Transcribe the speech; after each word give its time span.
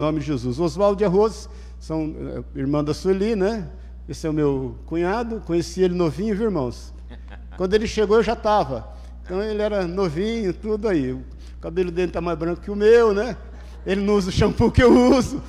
Nome 0.00 0.20
de 0.20 0.24
Jesus. 0.24 0.58
Oswaldo 0.58 1.02
e 1.02 1.04
a 1.04 1.08
Rose 1.08 1.46
são 1.78 2.14
eh, 2.18 2.58
irmã 2.58 2.82
da 2.82 2.94
Sueli, 2.94 3.36
né? 3.36 3.68
Esse 4.08 4.26
é 4.26 4.30
o 4.30 4.32
meu 4.32 4.78
cunhado. 4.86 5.42
Conheci 5.46 5.82
ele 5.82 5.94
novinho, 5.94 6.34
viu, 6.34 6.46
irmãos? 6.46 6.94
Quando 7.58 7.74
ele 7.74 7.86
chegou, 7.86 8.16
eu 8.16 8.22
já 8.22 8.32
estava. 8.32 8.88
Então 9.22 9.42
ele 9.42 9.60
era 9.60 9.86
novinho, 9.86 10.54
tudo 10.54 10.88
aí. 10.88 11.12
O 11.12 11.22
cabelo 11.60 11.90
dele 11.90 12.08
está 12.08 12.18
mais 12.18 12.38
branco 12.38 12.62
que 12.62 12.70
o 12.70 12.74
meu, 12.74 13.12
né? 13.12 13.36
Ele 13.84 14.00
não 14.00 14.14
usa 14.14 14.30
o 14.30 14.32
shampoo 14.32 14.72
que 14.72 14.82
eu 14.82 14.90
uso. 15.14 15.42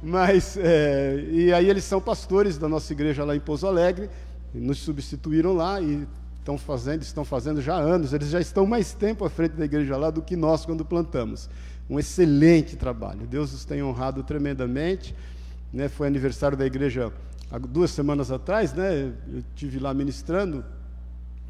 Mas, 0.00 0.56
é, 0.56 1.26
e 1.28 1.52
aí 1.52 1.68
eles 1.68 1.82
são 1.82 2.00
pastores 2.00 2.56
da 2.58 2.68
nossa 2.68 2.92
igreja 2.92 3.24
lá 3.24 3.34
em 3.34 3.40
Pouso 3.40 3.66
Alegre, 3.66 4.08
nos 4.54 4.78
substituíram 4.78 5.52
lá 5.52 5.80
e 5.80 6.06
estão 6.38 6.56
fazendo, 6.56 7.02
estão 7.02 7.24
fazendo 7.24 7.60
já 7.60 7.74
há 7.74 7.80
anos, 7.80 8.12
eles 8.12 8.28
já 8.28 8.40
estão 8.40 8.66
mais 8.66 8.94
tempo 8.94 9.24
à 9.24 9.30
frente 9.30 9.56
da 9.56 9.64
igreja 9.64 9.96
lá 9.96 10.10
do 10.10 10.22
que 10.22 10.36
nós 10.36 10.64
quando 10.64 10.84
plantamos. 10.84 11.50
Um 11.88 11.98
excelente 11.98 12.76
trabalho. 12.76 13.26
Deus 13.26 13.52
os 13.52 13.64
tem 13.64 13.82
honrado 13.82 14.22
tremendamente. 14.22 15.14
Né? 15.72 15.88
Foi 15.88 16.06
aniversário 16.06 16.56
da 16.56 16.66
igreja 16.66 17.12
há 17.50 17.58
duas 17.58 17.90
semanas 17.90 18.30
atrás, 18.30 18.72
né? 18.72 19.12
Eu 19.28 19.44
tive 19.54 19.78
lá 19.78 19.94
ministrando 19.94 20.64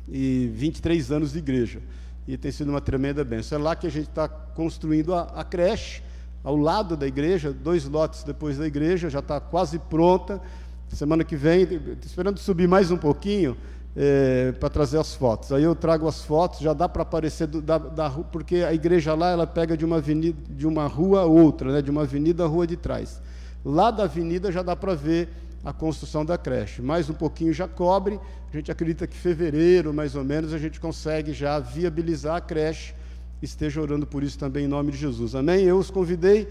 e 0.09 0.51
23 0.55 1.11
anos 1.11 1.33
de 1.33 1.39
igreja. 1.39 1.81
E 2.27 2.37
tem 2.37 2.51
sido 2.51 2.69
uma 2.71 2.81
tremenda 2.81 3.25
bênção. 3.25 3.59
É 3.59 3.63
lá 3.63 3.77
que 3.77 3.87
a 3.87 3.91
gente 3.91 4.09
está 4.09 4.29
construindo 4.29 5.15
a, 5.15 5.23
a 5.23 5.45
creche, 5.45 6.03
ao 6.43 6.57
lado 6.57 6.97
da 6.97 7.07
igreja, 7.07 7.53
dois 7.53 7.87
lotes 7.87 8.23
depois 8.23 8.59
da 8.59 8.67
igreja, 8.67 9.09
já 9.11 9.21
está 9.21 9.41
quase 9.41 9.79
pronta. 9.79 10.41
Semana 10.89 11.25
que 11.25 11.35
vem, 11.35 11.67
esperando 12.05 12.39
subir 12.39 12.69
mais 12.69 12.91
um 12.91 12.97
pouquinho, 12.97 13.57
é, 13.97 14.53
para 14.53 14.69
trazer 14.69 14.99
as 14.99 15.15
fotos. 15.15 15.53
Aí 15.53 15.63
eu 15.63 15.75
trago 15.75 16.07
as 16.07 16.23
fotos, 16.23 16.61
já 16.61 16.75
dá 16.75 16.89
para 16.89 17.03
aparecer 17.03 17.47
do, 17.47 17.63
da, 17.63 17.79
da, 17.79 18.11
porque 18.11 18.57
a 18.57 18.75
igreja 18.75 19.15
lá 19.15 19.31
ela 19.31 19.47
pega 19.47 19.77
de 19.77 19.85
uma 19.85 19.97
avenida, 19.97 20.39
de 20.51 20.67
uma 20.67 20.87
rua 20.87 21.23
a 21.23 21.25
outra, 21.25 21.73
né, 21.73 21.81
de 21.81 21.91
uma 21.91 22.03
avenida 22.03 22.45
à 22.45 22.47
rua 22.47 22.67
de 22.67 22.77
trás. 22.77 23.23
Lá 23.65 23.91
da 23.91 24.05
avenida 24.05 24.53
já 24.53 24.63
dá 24.63 24.77
para 24.77 24.95
ver 24.95 25.29
a 25.65 25.73
construção 25.73 26.25
da 26.25 26.37
creche. 26.37 26.83
Mais 26.83 27.09
um 27.09 27.15
pouquinho 27.15 27.53
já 27.53 27.67
cobre. 27.67 28.21
A 28.53 28.57
gente 28.57 28.71
acredita 28.71 29.07
que 29.07 29.17
fevereiro, 29.17 29.93
mais 29.93 30.15
ou 30.15 30.23
menos, 30.23 30.53
a 30.53 30.59
gente 30.59 30.79
consegue 30.79 31.33
já 31.33 31.59
viabilizar 31.59 32.37
a 32.37 32.41
creche. 32.41 32.95
Esteja 33.43 33.81
orando 33.81 34.07
por 34.07 34.23
isso 34.23 34.39
também 34.39 34.67
em 34.67 34.69
nome 34.69 34.93
de 34.93 34.99
Jesus. 34.99 35.35
Amém? 35.35 35.65
Eu 35.65 35.79
os 35.79 35.91
convidei, 35.91 36.47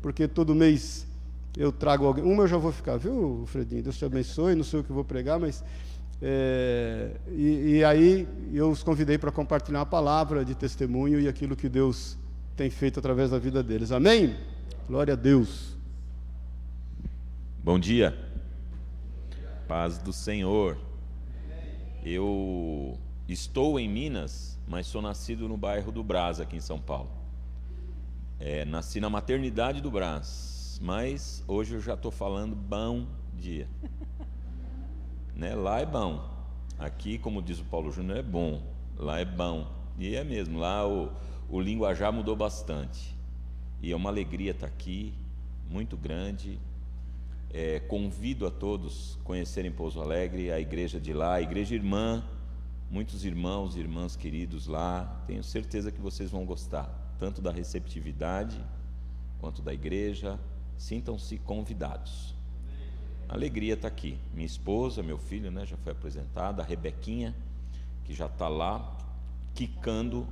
porque 0.00 0.28
todo 0.28 0.54
mês 0.54 1.06
eu 1.56 1.72
trago 1.72 2.06
alguém. 2.06 2.24
Uma 2.24 2.44
eu 2.44 2.48
já 2.48 2.56
vou 2.58 2.70
ficar, 2.70 2.96
viu, 2.96 3.42
Fredinho? 3.46 3.82
Deus 3.82 3.98
te 3.98 4.04
abençoe. 4.04 4.54
Não 4.54 4.64
sei 4.64 4.80
o 4.80 4.84
que 4.84 4.92
vou 4.92 5.04
pregar, 5.04 5.40
mas 5.40 5.64
é, 6.22 7.12
e, 7.28 7.76
e, 7.76 7.84
aí 7.84 8.28
eu 8.52 8.70
os 8.70 8.82
convidei 8.82 9.16
para 9.16 9.32
compartilhar 9.32 9.78
uma 9.78 9.86
palavra 9.86 10.44
de 10.44 10.54
testemunho 10.54 11.18
e 11.18 11.26
aquilo 11.26 11.56
que 11.56 11.68
Deus 11.68 12.18
tem 12.54 12.68
feito 12.68 12.98
através 12.98 13.30
da 13.30 13.38
vida 13.38 13.62
deles. 13.62 13.90
Amém? 13.90 14.36
Glória 14.86 15.14
a 15.14 15.16
Deus. 15.16 15.76
Bom 17.64 17.78
dia. 17.78 18.14
Paz 19.66 19.96
do 19.96 20.12
Senhor. 20.12 20.76
Eu 22.04 22.98
estou 23.26 23.80
em 23.80 23.88
Minas, 23.88 24.58
mas 24.68 24.86
sou 24.86 25.00
nascido 25.00 25.48
no 25.48 25.56
bairro 25.56 25.90
do 25.90 26.02
Brás, 26.04 26.38
aqui 26.38 26.56
em 26.56 26.60
São 26.60 26.78
Paulo. 26.78 27.10
É, 28.38 28.64
nasci 28.66 29.00
na 29.00 29.08
maternidade 29.08 29.80
do 29.80 29.90
Brás, 29.90 30.78
mas 30.82 31.42
hoje 31.46 31.74
eu 31.74 31.80
já 31.80 31.94
estou 31.94 32.10
falando 32.10 32.54
bom 32.54 33.06
dia. 33.34 33.68
Né? 35.40 35.54
Lá 35.54 35.80
é 35.80 35.86
bom. 35.86 36.22
Aqui, 36.78 37.16
como 37.16 37.40
diz 37.40 37.58
o 37.60 37.64
Paulo 37.64 37.90
Júnior, 37.90 38.18
é 38.18 38.22
bom. 38.22 38.60
Lá 38.94 39.20
é 39.20 39.24
bom. 39.24 39.66
E 39.98 40.14
é 40.14 40.22
mesmo, 40.22 40.58
lá 40.58 40.86
o, 40.86 41.10
o 41.48 41.58
linguajar 41.58 42.12
mudou 42.12 42.36
bastante. 42.36 43.16
E 43.80 43.90
é 43.90 43.96
uma 43.96 44.10
alegria 44.10 44.50
estar 44.50 44.66
aqui, 44.66 45.14
muito 45.66 45.96
grande. 45.96 46.58
É, 47.54 47.80
convido 47.80 48.46
a 48.46 48.50
todos 48.50 49.18
a 49.18 49.24
conhecerem 49.24 49.72
Pouso 49.72 50.02
Alegre, 50.02 50.52
a 50.52 50.60
igreja 50.60 51.00
de 51.00 51.14
lá, 51.14 51.36
a 51.36 51.40
igreja 51.40 51.74
irmã, 51.74 52.22
muitos 52.90 53.24
irmãos 53.24 53.76
e 53.76 53.80
irmãs 53.80 54.16
queridos 54.16 54.66
lá. 54.66 55.22
Tenho 55.26 55.42
certeza 55.42 55.90
que 55.90 56.02
vocês 56.02 56.30
vão 56.30 56.44
gostar, 56.44 57.16
tanto 57.18 57.40
da 57.40 57.50
receptividade 57.50 58.62
quanto 59.40 59.62
da 59.62 59.72
igreja. 59.72 60.38
Sintam-se 60.76 61.38
convidados 61.38 62.34
alegria 63.30 63.74
estar 63.74 63.88
tá 63.88 63.94
aqui. 63.94 64.18
Minha 64.34 64.46
esposa, 64.46 65.02
meu 65.02 65.16
filho, 65.16 65.50
né, 65.50 65.64
já 65.64 65.76
foi 65.76 65.92
apresentada, 65.92 66.62
a 66.62 66.64
Rebequinha, 66.64 67.34
que 68.04 68.12
já 68.12 68.26
está 68.26 68.48
lá, 68.48 68.96
quicando. 69.54 70.26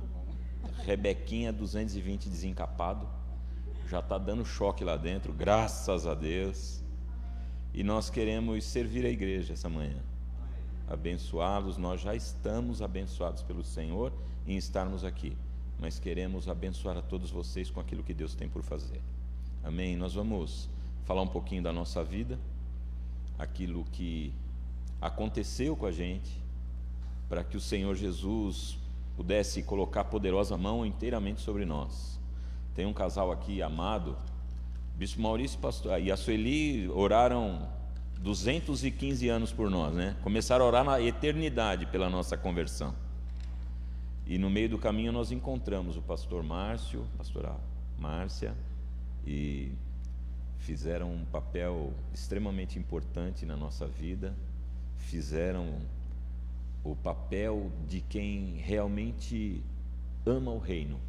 Rebequinha 0.83 1.53
220 1.53 2.27
desencapado, 2.29 3.07
já 3.87 3.99
está 3.99 4.17
dando 4.17 4.43
choque 4.43 4.83
lá 4.83 4.97
dentro, 4.97 5.31
graças 5.31 6.05
a 6.05 6.13
Deus. 6.13 6.83
E 7.73 7.83
nós 7.83 8.09
queremos 8.09 8.65
servir 8.65 9.05
a 9.05 9.09
igreja 9.09 9.53
essa 9.53 9.69
manhã. 9.69 10.01
Abençoados, 10.87 11.77
nós 11.77 12.01
já 12.01 12.13
estamos 12.13 12.81
abençoados 12.81 13.41
pelo 13.41 13.63
Senhor 13.63 14.11
em 14.45 14.57
estarmos 14.57 15.05
aqui, 15.05 15.37
mas 15.79 15.99
queremos 15.99 16.49
abençoar 16.49 16.97
a 16.97 17.01
todos 17.01 17.31
vocês 17.31 17.69
com 17.69 17.79
aquilo 17.79 18.03
que 18.03 18.13
Deus 18.13 18.35
tem 18.35 18.49
por 18.49 18.63
fazer. 18.63 19.01
Amém? 19.63 19.95
Nós 19.95 20.15
vamos 20.15 20.69
falar 21.05 21.21
um 21.21 21.27
pouquinho 21.27 21.63
da 21.63 21.71
nossa 21.71 22.03
vida 22.03 22.37
aquilo 23.39 23.85
que 23.93 24.33
aconteceu 25.01 25.75
com 25.75 25.85
a 25.85 25.91
gente, 25.91 26.37
para 27.29 27.43
que 27.43 27.55
o 27.55 27.61
Senhor 27.61 27.95
Jesus 27.95 28.77
pudesse 29.15 29.63
colocar 29.63 30.03
poderosa 30.03 30.57
mão 30.57 30.85
inteiramente 30.85 31.41
sobre 31.41 31.65
nós. 31.65 32.19
Tem 32.75 32.85
um 32.85 32.93
casal 32.93 33.31
aqui 33.31 33.61
amado, 33.61 34.17
Bispo 34.95 35.21
Maurício 35.21 35.57
pastor, 35.59 36.01
e 36.01 36.11
a 36.11 36.17
Sueli 36.17 36.89
oraram 36.89 37.69
215 38.19 39.29
anos 39.29 39.53
por 39.53 39.69
nós, 39.69 39.93
né? 39.93 40.17
Começaram 40.21 40.65
a 40.65 40.67
orar 40.67 40.83
na 40.83 41.01
eternidade 41.01 41.85
pela 41.85 42.09
nossa 42.09 42.35
conversão. 42.35 42.93
E 44.27 44.37
no 44.37 44.49
meio 44.49 44.69
do 44.69 44.77
caminho 44.77 45.11
nós 45.11 45.31
encontramos 45.31 45.95
o 45.95 46.01
pastor 46.01 46.43
Márcio, 46.43 47.05
pastora 47.17 47.55
Márcia, 47.97 48.53
e 49.25 49.71
fizeram 50.59 51.11
um 51.11 51.25
papel 51.25 51.93
extremamente 52.13 52.77
importante 52.77 53.45
na 53.45 53.57
nossa 53.57 53.87
vida, 53.87 54.35
fizeram 54.97 55.79
o 56.83 56.95
papel 56.95 57.71
de 57.87 58.01
quem 58.01 58.57
realmente 58.57 59.63
ama 60.25 60.51
o 60.51 60.59
reino. 60.59 60.99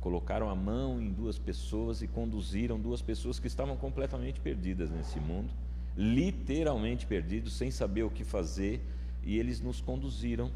Colocaram 0.00 0.48
a 0.48 0.54
mão 0.54 1.00
em 1.00 1.12
duas 1.12 1.38
pessoas 1.38 2.02
e 2.02 2.08
conduziram 2.08 2.80
duas 2.80 3.02
pessoas 3.02 3.38
que 3.38 3.46
estavam 3.46 3.76
completamente 3.76 4.40
perdidas 4.40 4.90
nesse 4.90 5.20
mundo, 5.20 5.50
literalmente 5.96 7.06
perdidos, 7.06 7.54
sem 7.54 7.70
saber 7.70 8.02
o 8.02 8.10
que 8.10 8.24
fazer, 8.24 8.82
e 9.22 9.38
eles 9.38 9.60
nos 9.60 9.80
conduziram 9.80 10.50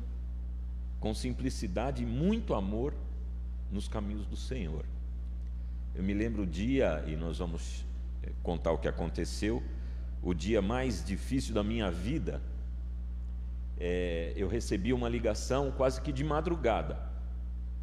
com 0.98 1.12
simplicidade 1.12 2.02
e 2.02 2.06
muito 2.06 2.54
amor 2.54 2.94
nos 3.70 3.86
caminhos 3.86 4.26
do 4.26 4.36
Senhor. 4.36 4.86
Eu 5.94 6.02
me 6.02 6.12
lembro 6.12 6.42
o 6.42 6.46
dia, 6.46 7.04
e 7.06 7.14
nós 7.14 7.38
vamos 7.38 7.84
eh, 8.22 8.32
contar 8.42 8.72
o 8.72 8.78
que 8.78 8.88
aconteceu, 8.88 9.62
o 10.20 10.34
dia 10.34 10.60
mais 10.60 11.04
difícil 11.04 11.54
da 11.54 11.62
minha 11.62 11.88
vida. 11.90 12.42
É, 13.78 14.32
eu 14.36 14.48
recebi 14.48 14.92
uma 14.92 15.08
ligação 15.08 15.70
quase 15.70 16.00
que 16.00 16.12
de 16.12 16.24
madrugada 16.24 16.98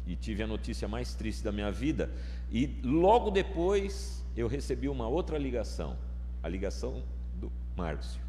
e 0.06 0.16
tive 0.16 0.42
a 0.42 0.46
notícia 0.46 0.86
mais 0.86 1.14
triste 1.14 1.42
da 1.42 1.52
minha 1.52 1.70
vida. 1.70 2.10
E 2.50 2.80
logo 2.82 3.30
depois 3.30 4.22
eu 4.36 4.46
recebi 4.46 4.88
uma 4.88 5.08
outra 5.08 5.38
ligação, 5.38 5.96
a 6.42 6.48
ligação 6.48 7.02
do 7.40 7.50
Márcio. 7.76 8.20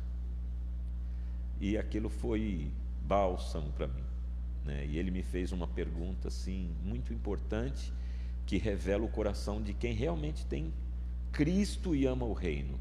E 1.59 1.77
aquilo 1.77 2.09
foi 2.09 2.71
bálsamo 3.05 3.71
para 3.71 3.87
mim. 3.87 4.03
Né? 4.63 4.85
E 4.85 4.97
ele 4.97 5.11
me 5.11 5.23
fez 5.23 5.51
uma 5.51 5.67
pergunta 5.67 6.29
assim 6.29 6.73
muito 6.83 7.13
importante 7.13 7.91
que 8.45 8.57
revela 8.57 9.03
o 9.03 9.09
coração 9.09 9.61
de 9.61 9.73
quem 9.73 9.93
realmente 9.93 10.45
tem 10.45 10.73
Cristo 11.31 11.95
e 11.95 12.05
ama 12.05 12.25
o 12.25 12.33
reino. 12.33 12.79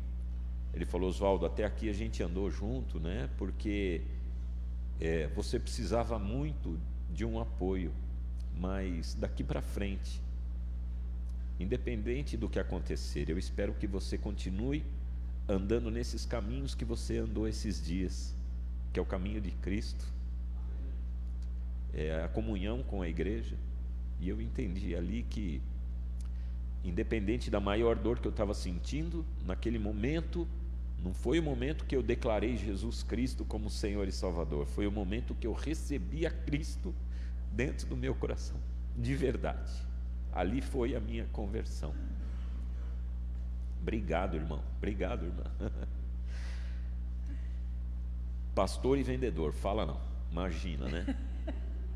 Ele 0.74 0.84
falou, 0.84 1.08
Oswaldo, 1.08 1.46
até 1.46 1.64
aqui 1.64 1.88
a 1.88 1.92
gente 1.92 2.22
andou 2.22 2.50
junto, 2.50 2.98
né? 2.98 3.28
Porque 3.36 4.02
é, 5.00 5.26
você 5.28 5.58
precisava 5.58 6.18
muito 6.18 6.78
de 7.10 7.24
um 7.24 7.40
apoio, 7.40 7.92
mas 8.58 9.14
daqui 9.14 9.44
para 9.44 9.60
frente, 9.60 10.20
independente 11.60 12.36
do 12.36 12.48
que 12.48 12.58
acontecer, 12.58 13.28
eu 13.28 13.38
espero 13.38 13.74
que 13.74 13.86
você 13.86 14.16
continue 14.16 14.84
andando 15.48 15.90
nesses 15.90 16.24
caminhos 16.24 16.74
que 16.74 16.84
você 16.84 17.18
andou 17.18 17.46
esses 17.46 17.84
dias, 17.84 18.34
que 18.92 18.98
é 18.98 19.02
o 19.02 19.06
caminho 19.06 19.40
de 19.40 19.50
Cristo, 19.50 20.06
é 21.92 22.22
a 22.22 22.28
comunhão 22.28 22.82
com 22.82 23.02
a 23.02 23.08
igreja 23.08 23.56
e 24.22 24.28
eu 24.28 24.40
entendi 24.40 24.94
ali 24.94 25.24
que, 25.28 25.60
independente 26.84 27.50
da 27.50 27.58
maior 27.58 27.96
dor 27.96 28.20
que 28.20 28.28
eu 28.28 28.30
estava 28.30 28.54
sentindo, 28.54 29.26
naquele 29.44 29.80
momento, 29.80 30.46
não 31.02 31.12
foi 31.12 31.40
o 31.40 31.42
momento 31.42 31.84
que 31.84 31.96
eu 31.96 32.04
declarei 32.04 32.56
Jesus 32.56 33.02
Cristo 33.02 33.44
como 33.44 33.68
Senhor 33.68 34.06
e 34.06 34.12
Salvador, 34.12 34.64
foi 34.66 34.86
o 34.86 34.92
momento 34.92 35.34
que 35.34 35.44
eu 35.44 35.52
recebi 35.52 36.24
a 36.24 36.30
Cristo 36.30 36.94
dentro 37.50 37.88
do 37.88 37.96
meu 37.96 38.14
coração, 38.14 38.56
de 38.96 39.12
verdade. 39.16 39.72
Ali 40.32 40.62
foi 40.62 40.94
a 40.94 41.00
minha 41.00 41.24
conversão. 41.32 41.92
Obrigado, 43.80 44.36
irmão. 44.36 44.62
Obrigado, 44.78 45.24
irmã. 45.24 45.42
Pastor 48.54 48.98
e 48.98 49.02
vendedor, 49.02 49.52
fala 49.52 49.84
não. 49.84 50.00
Imagina, 50.30 50.86
né? 50.86 51.18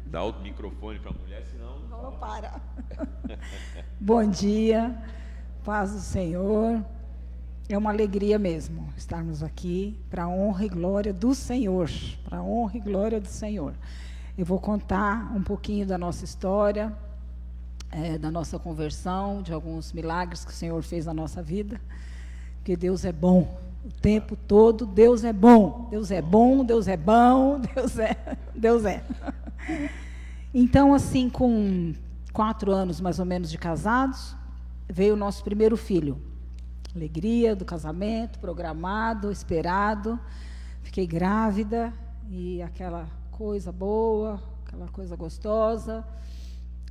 Dá 0.07 0.23
o 0.23 0.41
microfone 0.41 0.99
para 1.01 1.11
a 1.11 1.15
mulher, 1.15 1.45
senão. 1.51 1.81
Não, 1.91 2.03
não 2.05 2.13
para. 2.13 2.61
Bom 4.01 4.25
dia, 4.29 4.97
paz 5.65 5.93
do 5.93 5.99
Senhor. 5.99 6.85
É 7.69 7.77
uma 7.77 7.91
alegria 7.91 8.39
mesmo 8.39 8.89
estarmos 8.97 9.43
aqui 9.43 9.99
para 10.09 10.25
a 10.25 10.29
honra 10.29 10.65
e 10.65 10.69
glória 10.69 11.13
do 11.13 11.35
Senhor. 11.35 11.91
Para 12.25 12.39
a 12.39 12.43
honra 12.43 12.77
e 12.77 12.81
glória 12.81 13.21
do 13.21 13.27
Senhor. 13.27 13.75
Eu 14.39 14.47
vou 14.47 14.61
contar 14.61 15.35
um 15.35 15.43
pouquinho 15.43 15.85
da 15.85 15.99
nossa 15.99 16.25
história, 16.25 16.97
é, 17.91 18.17
da 18.17 18.31
nossa 18.31 18.59
conversão, 18.61 19.43
de 19.43 19.53
alguns 19.53 19.93
milagres 19.93 20.45
que 20.45 20.53
o 20.53 20.55
Senhor 20.55 20.81
fez 20.85 21.07
na 21.07 21.15
nossa 21.15 21.43
vida. 21.43 21.81
Porque 22.59 22.77
Deus 22.77 23.05
é 23.05 23.13
bom. 23.13 23.59
O 23.85 23.91
tempo 24.01 24.37
todo, 24.37 24.87
Deus 24.87 25.25
é 25.25 25.33
bom. 25.33 25.89
Deus 25.91 26.13
é 26.13 26.23
bom, 26.23 26.65
Deus 26.65 26.87
é 26.87 26.97
bom, 26.97 27.59
Deus 27.75 27.99
é. 27.99 28.17
Deus 28.55 28.85
é. 28.85 29.03
Então, 30.55 30.95
assim, 30.95 31.29
com 31.29 31.95
quatro 32.33 32.73
anos 32.73 33.01
mais 33.01 33.19
ou 33.19 33.25
menos 33.25 33.51
de 33.51 33.59
casados, 33.59 34.35
veio 34.89 35.15
o 35.15 35.17
nosso 35.17 35.43
primeiro 35.43 35.77
filho 35.77 36.21
alegria 36.97 37.55
do 37.55 37.65
casamento, 37.65 38.39
programado, 38.39 39.31
esperado. 39.31 40.19
Fiquei 40.83 41.07
grávida 41.07 41.93
e 42.31 42.63
aquela 42.63 43.07
coisa 43.31 43.71
boa, 43.71 44.43
aquela 44.67 44.89
coisa 44.89 45.15
gostosa. 45.15 46.05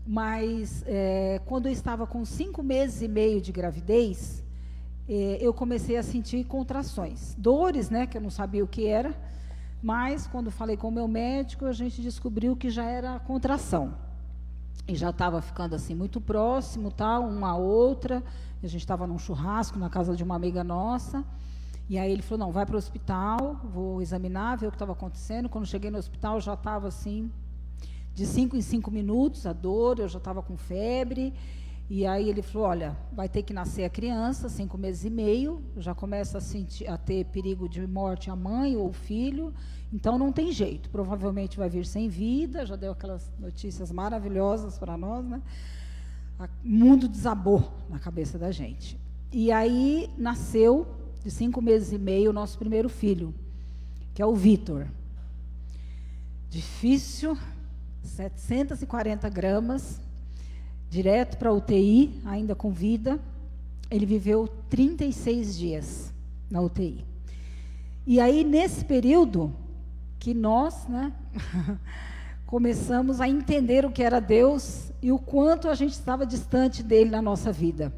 Mas 0.06 0.84
é, 0.86 1.42
quando 1.46 1.66
eu 1.66 1.72
estava 1.72 2.06
com 2.06 2.24
cinco 2.24 2.62
meses 2.62 3.02
e 3.02 3.08
meio 3.08 3.42
de 3.42 3.52
gravidez, 3.52 4.44
é, 5.10 5.40
eu 5.42 5.52
comecei 5.52 5.98
a 5.98 6.04
sentir 6.04 6.46
contrações, 6.46 7.34
dores, 7.36 7.90
né, 7.90 8.06
que 8.06 8.16
eu 8.18 8.22
não 8.22 8.30
sabia 8.30 8.64
o 8.64 8.68
que 8.68 8.86
era. 8.86 9.16
Mas 9.82 10.28
quando 10.28 10.50
falei 10.50 10.78
com 10.78 10.88
o 10.88 10.92
meu 10.92 11.08
médico, 11.08 11.66
a 11.66 11.74
gente 11.74 12.02
descobriu 12.02 12.56
que 12.56 12.70
já 12.70 12.86
era 12.86 13.20
contração 13.20 13.94
e 14.88 14.96
já 14.96 15.10
estava 15.10 15.42
ficando 15.42 15.76
assim 15.76 15.96
muito 15.96 16.22
próximo, 16.22 16.92
tal, 16.92 17.28
uma 17.28 17.52
a 17.52 17.56
outra. 17.56 18.24
A 18.64 18.68
gente 18.68 18.82
estava 18.82 19.06
num 19.08 19.18
churrasco 19.18 19.78
na 19.78 19.90
casa 19.90 20.16
de 20.16 20.24
uma 20.24 20.36
amiga 20.36 20.64
nossa. 20.64 21.24
E 21.90 21.98
aí 21.98 22.12
ele 22.12 22.22
falou: 22.22 22.48
"Não, 22.48 22.52
vai 22.52 22.66
para 22.66 22.76
o 22.76 22.78
hospital, 22.78 23.60
vou 23.64 24.02
examinar, 24.02 24.58
ver 24.58 24.68
o 24.68 24.72
que 24.72 24.76
estava 24.76 24.94
acontecendo". 24.94 25.50
Quando 25.50 25.66
cheguei 25.66 25.92
no 25.92 25.98
hospital, 25.98 26.40
já 26.40 26.54
estava 26.54 26.88
assim 26.88 27.32
de 28.14 28.26
cinco 28.26 28.56
em 28.56 28.62
cinco 28.62 28.90
minutos 28.90 29.46
a 29.46 29.54
dor, 29.54 30.00
eu 30.00 30.08
já 30.08 30.18
estava 30.18 30.42
com 30.42 30.56
febre. 30.56 31.34
E 31.90 32.06
aí 32.06 32.30
ele 32.30 32.42
falou: 32.42 32.68
"Olha, 32.68 32.98
vai 33.14 33.30
ter 33.30 33.44
que 33.44 33.54
nascer 33.54 33.84
a 33.84 33.90
criança, 33.90 34.50
cinco 34.50 34.78
meses 34.78 35.06
e 35.06 35.10
meio, 35.10 35.64
já 35.78 35.94
começa 35.94 36.40
a 36.40 36.42
sentir 36.42 36.88
a 36.88 36.98
ter 36.98 37.26
perigo 37.26 37.70
de 37.70 37.86
morte 37.86 38.30
a 38.30 38.36
mãe 38.36 38.76
ou 38.76 38.90
o 38.90 38.94
filho". 38.94 39.54
Então 39.94 40.18
não 40.18 40.32
tem 40.32 40.52
jeito, 40.52 40.90
provavelmente 40.90 41.58
vai 41.58 41.70
vir 41.70 41.86
sem 41.86 42.10
vida, 42.10 42.66
já 42.66 42.76
deu 42.76 42.92
aquelas 42.92 43.32
notícias 43.40 43.92
maravilhosas 43.92 44.78
para 44.78 44.98
nós, 44.98 45.26
né? 45.26 45.42
O 46.40 46.48
mundo 46.68 47.08
desabou 47.08 47.72
na 47.90 47.98
cabeça 47.98 48.38
da 48.38 48.52
gente. 48.52 49.00
E 49.32 49.52
aí 49.52 50.10
nasceu, 50.18 50.88
de 51.24 51.32
cinco 51.32 51.62
meses 51.62 51.92
e 51.92 51.98
meio, 51.98 52.30
o 52.32 52.34
nosso 52.34 52.58
primeiro 52.58 52.90
filho, 52.90 53.34
que 54.14 54.22
é 54.22 54.26
o 54.26 54.36
Vitor. 54.36 54.88
Difícil, 56.50 57.38
740 58.04 59.30
gramas, 59.30 60.02
direto 60.90 61.38
para 61.38 61.50
a 61.50 61.54
UTI, 61.54 62.22
ainda 62.26 62.56
com 62.56 62.72
vida. 62.72 63.20
Ele 63.90 64.06
viveu 64.06 64.48
36 64.70 65.58
dias 65.58 66.14
na 66.50 66.62
UTI. 66.62 67.06
E 68.08 68.20
aí, 68.20 68.44
nesse 68.44 68.86
período, 68.86 69.54
que 70.20 70.34
nós, 70.34 70.88
né, 70.88 71.12
começamos 72.46 73.20
a 73.20 73.28
entender 73.28 73.86
o 73.86 73.92
que 73.92 74.04
era 74.04 74.20
Deus 74.20 74.92
e 75.02 75.12
o 75.12 75.20
quanto 75.20 75.68
a 75.68 75.76
gente 75.76 75.94
estava 75.94 76.26
distante 76.26 76.82
dele 76.82 77.10
na 77.10 77.22
nossa 77.22 77.52
vida. 77.52 77.94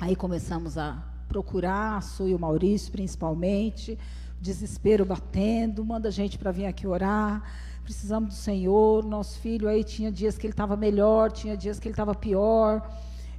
Aí 0.00 0.16
começamos 0.16 0.76
a 0.76 1.02
procurar, 1.28 2.02
Su 2.02 2.28
e 2.28 2.34
o 2.34 2.38
Maurício 2.38 2.92
principalmente, 2.92 3.98
desespero 4.42 5.04
batendo, 5.06 5.84
manda 5.84 6.10
gente 6.10 6.36
para 6.36 6.50
vir 6.50 6.66
aqui 6.66 6.86
orar, 6.86 7.42
precisamos 7.84 8.30
do 8.30 8.34
Senhor. 8.34 9.04
Nosso 9.04 9.38
filho 9.38 9.68
aí 9.68 9.84
tinha 9.84 10.10
dias 10.10 10.36
que 10.36 10.46
ele 10.46 10.52
estava 10.52 10.76
melhor, 10.76 11.30
tinha 11.30 11.56
dias 11.56 11.78
que 11.78 11.86
ele 11.86 11.92
estava 11.92 12.14
pior, 12.14 12.90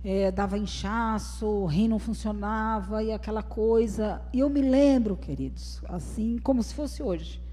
é, 0.03 0.31
dava 0.31 0.57
inchaço, 0.57 1.45
o 1.45 1.65
rim 1.65 1.89
não 1.89 1.99
funcionava 1.99 3.03
e 3.03 3.11
aquela 3.11 3.43
coisa. 3.43 4.21
E 4.31 4.39
eu 4.39 4.49
me 4.49 4.61
lembro, 4.61 5.17
queridos, 5.17 5.81
assim 5.89 6.39
como 6.41 6.63
se 6.63 6.73
fosse 6.73 7.03
hoje 7.03 7.43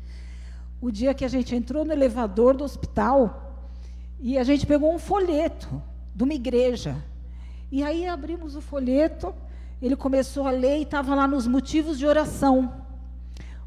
o 0.80 0.90
dia 0.90 1.12
que 1.12 1.24
a 1.24 1.28
gente 1.28 1.54
entrou 1.54 1.84
no 1.84 1.92
elevador 1.92 2.56
do 2.56 2.64
hospital 2.64 3.68
e 4.18 4.38
a 4.38 4.44
gente 4.44 4.66
pegou 4.66 4.94
um 4.94 4.98
folheto 4.98 5.82
de 6.14 6.24
uma 6.24 6.32
igreja. 6.32 6.96
E 7.70 7.82
aí 7.82 8.06
abrimos 8.06 8.56
o 8.56 8.60
folheto, 8.60 9.34
ele 9.80 9.94
começou 9.94 10.46
a 10.46 10.50
ler 10.50 10.78
e 10.78 10.82
estava 10.82 11.14
lá 11.14 11.26
nos 11.26 11.46
motivos 11.46 11.98
de 11.98 12.06
oração. 12.06 12.89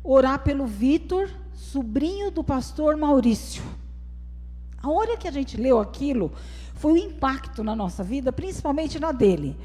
Orar 0.03 0.43
pelo 0.43 0.65
Vitor, 0.65 1.29
sobrinho 1.53 2.29
do 2.29 2.43
pastor 2.43 2.97
Maurício. 2.97 3.63
A 4.81 4.89
hora 4.89 5.15
que 5.15 5.27
a 5.27 5.31
gente 5.31 5.55
leu 5.55 5.79
aquilo, 5.79 6.33
foi 6.75 6.91
um 6.91 6.97
impacto 6.97 7.63
na 7.63 7.73
nossa 7.73 8.03
vida, 8.03 8.33
principalmente 8.33 8.99
na 8.99 9.13
dele. 9.13 9.55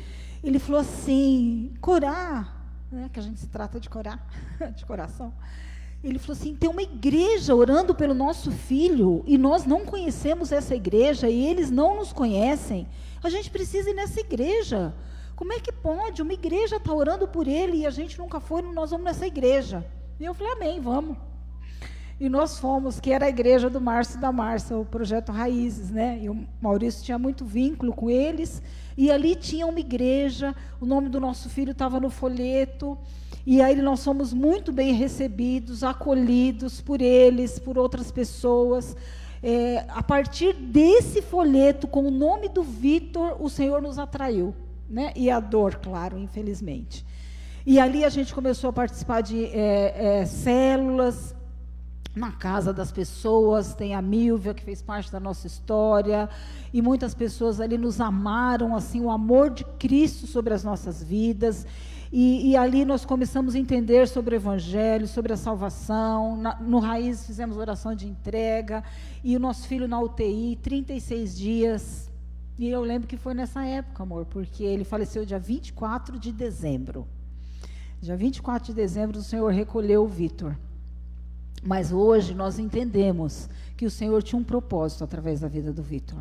Ele 0.44 0.60
falou 0.60 0.80
assim: 0.80 1.72
corar, 1.80 2.86
né, 2.92 3.10
que 3.12 3.18
a 3.18 3.22
gente 3.22 3.40
se 3.40 3.48
trata 3.48 3.80
de 3.80 3.90
corar, 3.90 4.24
de 4.76 4.86
coração. 4.86 5.32
Ele 6.04 6.18
falou 6.20 6.36
assim: 6.38 6.54
tem 6.54 6.70
uma 6.70 6.82
igreja 6.82 7.54
orando 7.54 7.92
pelo 7.92 8.14
nosso 8.14 8.52
filho 8.52 9.24
e 9.26 9.36
nós 9.36 9.64
não 9.64 9.84
conhecemos 9.84 10.52
essa 10.52 10.76
igreja 10.76 11.28
e 11.28 11.46
eles 11.46 11.70
não 11.70 11.96
nos 11.96 12.12
conhecem. 12.12 12.86
A 13.22 13.28
gente 13.28 13.50
precisa 13.50 13.90
ir 13.90 13.94
nessa 13.94 14.20
igreja. 14.20 14.94
Como 15.34 15.52
é 15.52 15.58
que 15.58 15.72
pode? 15.72 16.22
Uma 16.22 16.32
igreja 16.32 16.76
está 16.76 16.92
orando 16.92 17.26
por 17.26 17.48
ele 17.48 17.78
e 17.78 17.86
a 17.86 17.90
gente 17.90 18.18
nunca 18.18 18.38
foi, 18.38 18.62
nós 18.62 18.90
vamos 18.90 19.04
nessa 19.04 19.26
igreja. 19.26 19.84
E 20.20 20.24
eu 20.24 20.34
falei: 20.34 20.52
Amém, 20.52 20.80
vamos. 20.80 21.16
E 22.20 22.28
nós 22.28 22.58
fomos, 22.58 22.98
que 22.98 23.12
era 23.12 23.26
a 23.26 23.28
igreja 23.28 23.70
do 23.70 23.80
Márcio 23.80 24.20
da 24.20 24.32
Márcia, 24.32 24.76
o 24.76 24.84
projeto 24.84 25.30
Raízes, 25.30 25.90
né? 25.90 26.18
E 26.20 26.28
o 26.28 26.46
Maurício 26.60 27.04
tinha 27.04 27.16
muito 27.16 27.44
vínculo 27.44 27.92
com 27.92 28.10
eles. 28.10 28.60
E 28.96 29.08
ali 29.12 29.36
tinha 29.36 29.64
uma 29.64 29.78
igreja, 29.78 30.52
o 30.80 30.86
nome 30.86 31.08
do 31.08 31.20
nosso 31.20 31.48
filho 31.48 31.70
estava 31.70 32.00
no 32.00 32.10
folheto. 32.10 32.98
E 33.46 33.62
aí 33.62 33.76
nós 33.76 34.00
somos 34.00 34.32
muito 34.32 34.72
bem 34.72 34.92
recebidos, 34.94 35.84
acolhidos 35.84 36.80
por 36.80 37.00
eles, 37.00 37.60
por 37.60 37.78
outras 37.78 38.10
pessoas. 38.10 38.96
É, 39.40 39.84
a 39.88 40.02
partir 40.02 40.52
desse 40.54 41.22
folheto, 41.22 41.86
com 41.86 42.08
o 42.08 42.10
nome 42.10 42.48
do 42.48 42.64
Vitor, 42.64 43.36
o 43.40 43.48
Senhor 43.48 43.80
nos 43.80 43.96
atraiu. 43.96 44.52
Né? 44.90 45.12
E 45.14 45.30
a 45.30 45.38
dor, 45.38 45.76
claro, 45.76 46.18
infelizmente. 46.18 47.06
E 47.70 47.78
ali 47.78 48.02
a 48.02 48.08
gente 48.08 48.34
começou 48.34 48.70
a 48.70 48.72
participar 48.72 49.20
de 49.20 49.44
é, 49.44 50.20
é, 50.20 50.24
células, 50.24 51.36
na 52.16 52.32
casa 52.32 52.72
das 52.72 52.90
pessoas, 52.90 53.74
tem 53.74 53.94
a 53.94 54.00
Milvia, 54.00 54.54
que 54.54 54.62
fez 54.62 54.80
parte 54.80 55.12
da 55.12 55.20
nossa 55.20 55.46
história, 55.46 56.30
e 56.72 56.80
muitas 56.80 57.12
pessoas 57.14 57.60
ali 57.60 57.76
nos 57.76 58.00
amaram, 58.00 58.74
assim, 58.74 59.02
o 59.02 59.10
amor 59.10 59.50
de 59.50 59.64
Cristo 59.78 60.26
sobre 60.26 60.54
as 60.54 60.64
nossas 60.64 61.02
vidas, 61.02 61.66
e, 62.10 62.52
e 62.52 62.56
ali 62.56 62.86
nós 62.86 63.04
começamos 63.04 63.54
a 63.54 63.58
entender 63.58 64.08
sobre 64.08 64.34
o 64.34 64.36
Evangelho, 64.36 65.06
sobre 65.06 65.34
a 65.34 65.36
salvação, 65.36 66.38
na, 66.38 66.58
no 66.58 66.78
Raiz 66.78 67.26
fizemos 67.26 67.58
oração 67.58 67.94
de 67.94 68.08
entrega, 68.08 68.82
e 69.22 69.36
o 69.36 69.38
nosso 69.38 69.68
filho 69.68 69.86
na 69.86 70.00
UTI, 70.00 70.58
36 70.62 71.36
dias, 71.36 72.10
e 72.58 72.66
eu 72.66 72.80
lembro 72.80 73.06
que 73.06 73.18
foi 73.18 73.34
nessa 73.34 73.62
época, 73.66 74.02
amor, 74.02 74.24
porque 74.24 74.64
ele 74.64 74.84
faleceu 74.84 75.26
dia 75.26 75.38
24 75.38 76.18
de 76.18 76.32
dezembro. 76.32 77.06
Dia 78.00 78.16
24 78.16 78.68
de 78.68 78.74
dezembro, 78.74 79.18
o 79.18 79.22
Senhor 79.22 79.52
recolheu 79.52 80.04
o 80.04 80.08
Vitor. 80.08 80.56
Mas 81.64 81.92
hoje 81.92 82.32
nós 82.32 82.58
entendemos 82.58 83.48
que 83.76 83.84
o 83.84 83.90
Senhor 83.90 84.22
tinha 84.22 84.40
um 84.40 84.44
propósito 84.44 85.02
através 85.02 85.40
da 85.40 85.48
vida 85.48 85.72
do 85.72 85.82
Vitor, 85.82 86.20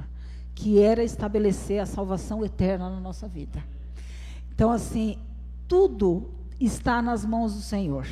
que 0.55 0.81
era 0.81 1.03
estabelecer 1.03 1.79
a 1.79 1.85
salvação 1.85 2.43
eterna 2.43 2.89
na 2.89 2.99
nossa 2.99 3.27
vida. 3.27 3.63
Então, 4.53 4.71
assim, 4.71 5.19
tudo 5.67 6.31
está 6.59 6.99
nas 6.99 7.23
mãos 7.23 7.53
do 7.53 7.61
Senhor. 7.61 8.07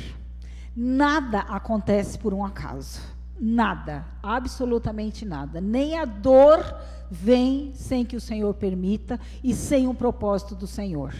Nada 0.74 1.40
acontece 1.40 2.16
por 2.18 2.32
um 2.32 2.44
acaso. 2.44 3.00
Nada, 3.38 4.06
absolutamente 4.22 5.24
nada. 5.24 5.60
Nem 5.60 5.98
a 5.98 6.04
dor 6.04 6.62
vem 7.10 7.72
sem 7.74 8.04
que 8.04 8.16
o 8.16 8.20
Senhor 8.20 8.54
permita 8.54 9.18
e 9.42 9.52
sem 9.52 9.88
um 9.88 9.94
propósito 9.94 10.54
do 10.54 10.68
Senhor 10.68 11.12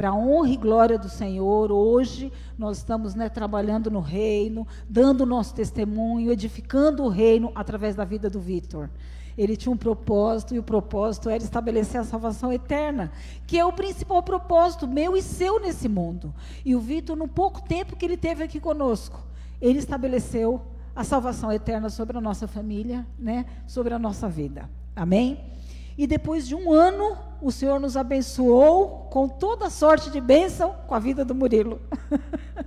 para 0.00 0.08
a 0.08 0.14
honra 0.14 0.48
e 0.48 0.56
glória 0.56 0.98
do 0.98 1.10
Senhor. 1.10 1.70
Hoje 1.70 2.32
nós 2.56 2.78
estamos 2.78 3.14
né, 3.14 3.28
trabalhando 3.28 3.90
no 3.90 4.00
reino, 4.00 4.66
dando 4.88 5.24
o 5.24 5.26
nosso 5.26 5.54
testemunho, 5.54 6.32
edificando 6.32 7.04
o 7.04 7.08
reino 7.10 7.52
através 7.54 7.94
da 7.94 8.02
vida 8.02 8.30
do 8.30 8.40
Vitor. 8.40 8.88
Ele 9.36 9.58
tinha 9.58 9.70
um 9.70 9.76
propósito, 9.76 10.54
e 10.54 10.58
o 10.58 10.62
propósito 10.62 11.28
era 11.28 11.44
estabelecer 11.44 12.00
a 12.00 12.04
salvação 12.04 12.50
eterna, 12.50 13.12
que 13.46 13.58
é 13.58 13.64
o 13.66 13.74
principal 13.74 14.22
propósito 14.22 14.88
meu 14.88 15.18
e 15.18 15.20
seu 15.20 15.60
nesse 15.60 15.86
mundo. 15.86 16.32
E 16.64 16.74
o 16.74 16.80
Vitor, 16.80 17.14
no 17.14 17.28
pouco 17.28 17.60
tempo 17.60 17.94
que 17.94 18.06
ele 18.06 18.16
teve 18.16 18.42
aqui 18.42 18.58
conosco, 18.58 19.22
ele 19.60 19.80
estabeleceu 19.80 20.62
a 20.96 21.04
salvação 21.04 21.52
eterna 21.52 21.90
sobre 21.90 22.16
a 22.16 22.22
nossa 22.22 22.48
família, 22.48 23.06
né? 23.18 23.44
sobre 23.66 23.92
a 23.92 23.98
nossa 23.98 24.30
vida. 24.30 24.66
Amém? 24.96 25.59
E 26.00 26.06
depois 26.06 26.48
de 26.48 26.54
um 26.54 26.72
ano, 26.72 27.14
o 27.42 27.52
Senhor 27.52 27.78
nos 27.78 27.94
abençoou 27.94 29.00
com 29.10 29.28
toda 29.28 29.68
sorte 29.68 30.10
de 30.10 30.18
bênção 30.18 30.72
com 30.88 30.94
a 30.94 30.98
vida 30.98 31.26
do 31.26 31.34
Murilo. 31.34 31.78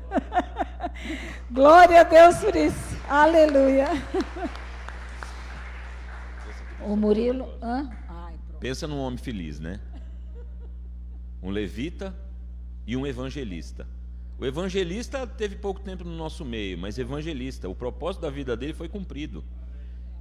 Glória 1.49 2.01
a 2.01 2.03
Deus 2.03 2.37
por 2.37 2.55
isso. 2.55 2.95
Aleluia. 3.09 3.87
O 6.85 6.95
Murilo. 6.95 7.49
Hã? 7.61 7.89
Ai, 8.07 8.35
Pensa 8.59 8.85
num 8.85 8.99
homem 8.99 9.17
feliz, 9.17 9.57
né? 9.57 9.79
Um 11.41 11.49
levita 11.49 12.13
e 12.85 12.95
um 12.95 13.07
evangelista. 13.07 13.87
O 14.37 14.45
evangelista 14.45 15.25
teve 15.25 15.55
pouco 15.55 15.79
tempo 15.79 16.03
no 16.03 16.15
nosso 16.15 16.43
meio, 16.43 16.77
mas 16.77 16.99
evangelista, 16.99 17.69
o 17.69 17.73
propósito 17.73 18.23
da 18.23 18.29
vida 18.29 18.55
dele 18.57 18.73
foi 18.73 18.89
cumprido. 18.89 19.43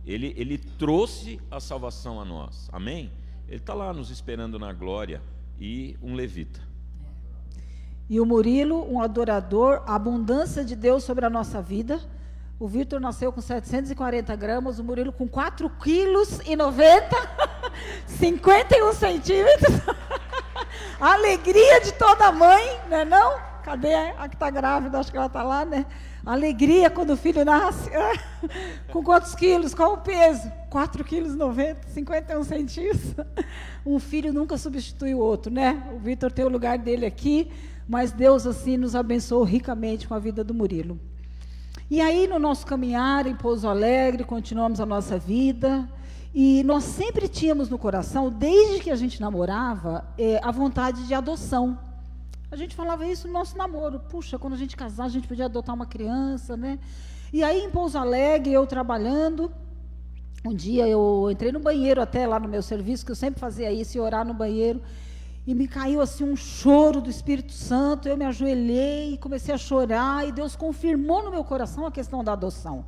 Ele, 0.07 0.35
ele 0.37 0.59
trouxe 0.59 1.41
a 1.51 1.61
salvação 1.61 2.21
a 2.21 2.25
nós. 2.25 2.69
Amém? 2.73 3.13
Ele 3.47 3.57
está 3.59 3.75
lá 3.75 3.93
nos 3.93 4.11
esperando 4.11 4.59
na 4.59 4.73
glória. 4.73 5.23
E 5.61 5.97
um 6.03 6.15
levita. 6.15 6.61
E 8.09 8.21
o 8.21 8.27
Murilo, 8.27 8.91
um 8.93 9.01
adorador, 9.01 9.83
a 9.87 9.95
abundância 9.95 10.65
de 10.65 10.75
Deus 10.75 11.05
sobre 11.05 11.25
a 11.25 11.31
nossa 11.31 11.63
vida. 11.63 12.01
O 12.59 12.69
Vitor 12.69 13.01
nasceu 13.01 13.33
com 13.33 13.41
740 13.41 14.37
gramas, 14.37 14.79
o 14.79 14.85
Murilo 14.85 15.13
com 15.13 15.27
4 15.27 15.69
quilos 15.83 16.41
e 16.45 16.55
90, 16.55 17.09
51 18.07 18.93
centímetros. 18.95 19.81
Alegria 21.01 21.81
de 21.81 21.93
toda 21.93 22.31
mãe, 22.31 22.81
né 22.89 23.05
não? 23.05 23.41
Cadê 23.65 23.95
a 23.95 24.29
que 24.29 24.37
está 24.37 24.51
grávida? 24.51 24.99
Acho 24.99 25.11
que 25.11 25.17
ela 25.17 25.27
está 25.27 25.43
lá, 25.43 25.65
né? 25.65 25.87
Alegria 26.25 26.89
quando 26.89 27.11
o 27.11 27.17
filho 27.17 27.45
nasce. 27.45 27.91
Com 28.93 29.03
quantos 29.03 29.35
quilos? 29.35 29.75
Qual 29.75 29.95
o 29.95 29.99
peso? 29.99 30.51
4 30.71 31.05
quilos 31.05 31.35
90, 31.35 31.89
51 31.89 32.45
centímetros. 32.45 33.15
Um 33.85 33.99
filho 33.99 34.33
nunca 34.33 34.57
substitui 34.57 35.13
o 35.13 35.19
outro, 35.19 35.53
né? 35.53 35.91
O 35.93 35.99
Vitor 35.99 36.31
tem 36.31 36.45
o 36.45 36.49
lugar 36.49 36.79
dele 36.79 37.05
aqui, 37.05 37.51
mas 37.89 38.13
Deus 38.13 38.47
assim 38.47 38.77
nos 38.77 38.95
abençoou 38.95 39.43
ricamente 39.43 40.07
com 40.07 40.15
a 40.15 40.21
vida 40.21 40.45
do 40.45 40.55
Murilo. 40.55 41.01
E 41.91 42.01
aí, 42.01 42.29
no 42.29 42.39
nosso 42.39 42.65
caminhar 42.65 43.27
em 43.27 43.35
Pouso 43.35 43.67
Alegre, 43.67 44.23
continuamos 44.23 44.81
a 44.81 44.87
nossa 44.87 45.19
vida. 45.19 45.89
E 46.35 46.63
nós 46.63 46.85
sempre 46.85 47.29
tínhamos 47.29 47.69
no 47.69 47.77
coração, 47.77 48.31
desde 48.31 48.81
que 48.81 48.91
a 48.91 48.97
gente 48.97 49.21
namorava, 49.21 50.05
é, 50.17 50.41
a 50.43 50.51
vontade 50.53 51.07
de 51.07 51.13
adoção. 51.13 51.77
A 52.53 52.57
gente 52.57 52.77
falava 52.77 53.07
isso 53.07 53.27
no 53.27 53.33
nosso 53.33 53.57
namoro. 53.57 53.99
Puxa, 53.99 54.39
quando 54.39 54.53
a 54.53 54.59
gente 54.59 54.77
casar, 54.77 55.07
a 55.07 55.09
gente 55.09 55.27
podia 55.27 55.47
adotar 55.47 55.75
uma 55.75 55.87
criança, 55.87 56.55
né? 56.55 56.79
E 57.33 57.43
aí, 57.43 57.65
em 57.65 57.71
Pouso 57.71 57.97
Alegre, 57.97 58.53
eu 58.53 58.67
trabalhando, 58.67 59.51
um 60.45 60.55
dia 60.55 60.87
eu 60.87 61.31
entrei 61.31 61.51
no 61.51 61.59
banheiro 61.59 62.03
até 62.03 62.27
lá 62.27 62.39
no 62.39 62.47
meu 62.47 62.61
serviço, 62.61 63.07
que 63.07 63.11
eu 63.11 63.17
sempre 63.17 63.41
fazia 63.41 63.73
isso, 63.73 63.97
e 63.97 64.01
orar 64.01 64.27
no 64.27 64.35
banheiro, 64.35 64.83
e 65.47 65.55
me 65.55 65.67
caiu 65.67 66.03
assim 66.03 66.25
um 66.25 66.37
choro 66.37 67.01
do 67.01 67.09
Espírito 67.09 67.53
Santo, 67.53 68.07
eu 68.07 68.19
me 68.19 68.27
ajoelhei 68.27 69.15
e 69.15 69.17
comecei 69.17 69.55
a 69.55 69.57
chorar, 69.57 70.29
e 70.29 70.31
Deus 70.31 70.55
confirmou 70.55 71.25
no 71.25 71.31
meu 71.31 71.45
coração 71.45 71.87
a 71.87 71.91
questão 71.91 72.23
da 72.23 72.35
adoção. 72.35 72.85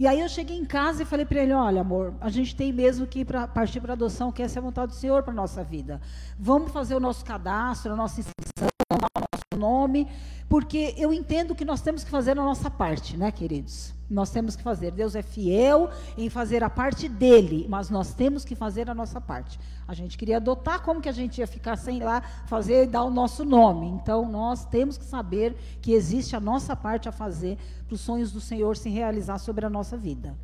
E 0.00 0.06
aí 0.06 0.20
eu 0.20 0.28
cheguei 0.28 0.56
em 0.56 0.64
casa 0.64 1.02
e 1.02 1.04
falei 1.04 1.26
para 1.26 1.42
ele, 1.42 1.52
olha 1.52 1.82
amor, 1.82 2.14
a 2.18 2.30
gente 2.30 2.56
tem 2.56 2.72
mesmo 2.72 3.06
que 3.06 3.26
pra, 3.26 3.46
partir 3.46 3.78
para 3.78 3.92
adoção, 3.92 4.32
que 4.32 4.42
essa 4.42 4.58
é 4.58 4.60
a 4.60 4.62
vontade 4.62 4.92
do 4.92 4.96
Senhor 4.96 5.22
para 5.22 5.34
nossa 5.34 5.62
vida. 5.62 6.00
Vamos 6.38 6.72
fazer 6.72 6.94
o 6.94 7.00
nosso 7.00 7.22
cadastro, 7.26 7.92
a 7.92 7.96
nossa 7.96 8.20
inscrição, 8.20 8.72
o 8.92 8.98
nosso 8.98 9.58
nome, 9.58 10.08
porque 10.48 10.94
eu 10.98 11.12
entendo 11.12 11.54
que 11.54 11.64
nós 11.64 11.80
temos 11.80 12.04
que 12.04 12.10
fazer 12.10 12.32
a 12.32 12.34
nossa 12.42 12.70
parte, 12.70 13.16
né, 13.16 13.30
queridos? 13.32 13.94
Nós 14.10 14.30
temos 14.30 14.54
que 14.54 14.62
fazer. 14.62 14.90
Deus 14.90 15.14
é 15.14 15.22
fiel 15.22 15.88
em 16.18 16.28
fazer 16.28 16.62
a 16.62 16.68
parte 16.68 17.08
dele, 17.08 17.66
mas 17.70 17.88
nós 17.88 18.12
temos 18.12 18.44
que 18.44 18.54
fazer 18.54 18.90
a 18.90 18.94
nossa 18.94 19.18
parte. 19.18 19.58
A 19.88 19.94
gente 19.94 20.18
queria 20.18 20.36
adotar, 20.36 20.82
como 20.82 21.00
que 21.00 21.08
a 21.08 21.12
gente 21.12 21.38
ia 21.38 21.46
ficar 21.46 21.76
sem 21.76 22.02
lá 22.02 22.20
fazer 22.46 22.84
e 22.84 22.86
dar 22.86 23.04
o 23.04 23.10
nosso 23.10 23.44
nome? 23.44 23.86
Então, 23.88 24.28
nós 24.28 24.66
temos 24.66 24.98
que 24.98 25.04
saber 25.04 25.56
que 25.80 25.92
existe 25.92 26.36
a 26.36 26.40
nossa 26.40 26.76
parte 26.76 27.08
a 27.08 27.12
fazer 27.12 27.56
para 27.86 27.94
os 27.94 28.02
sonhos 28.02 28.30
do 28.30 28.40
Senhor 28.40 28.76
se 28.76 28.90
realizar 28.90 29.38
sobre 29.38 29.64
a 29.64 29.70
nossa 29.70 29.96
vida. 29.96 30.36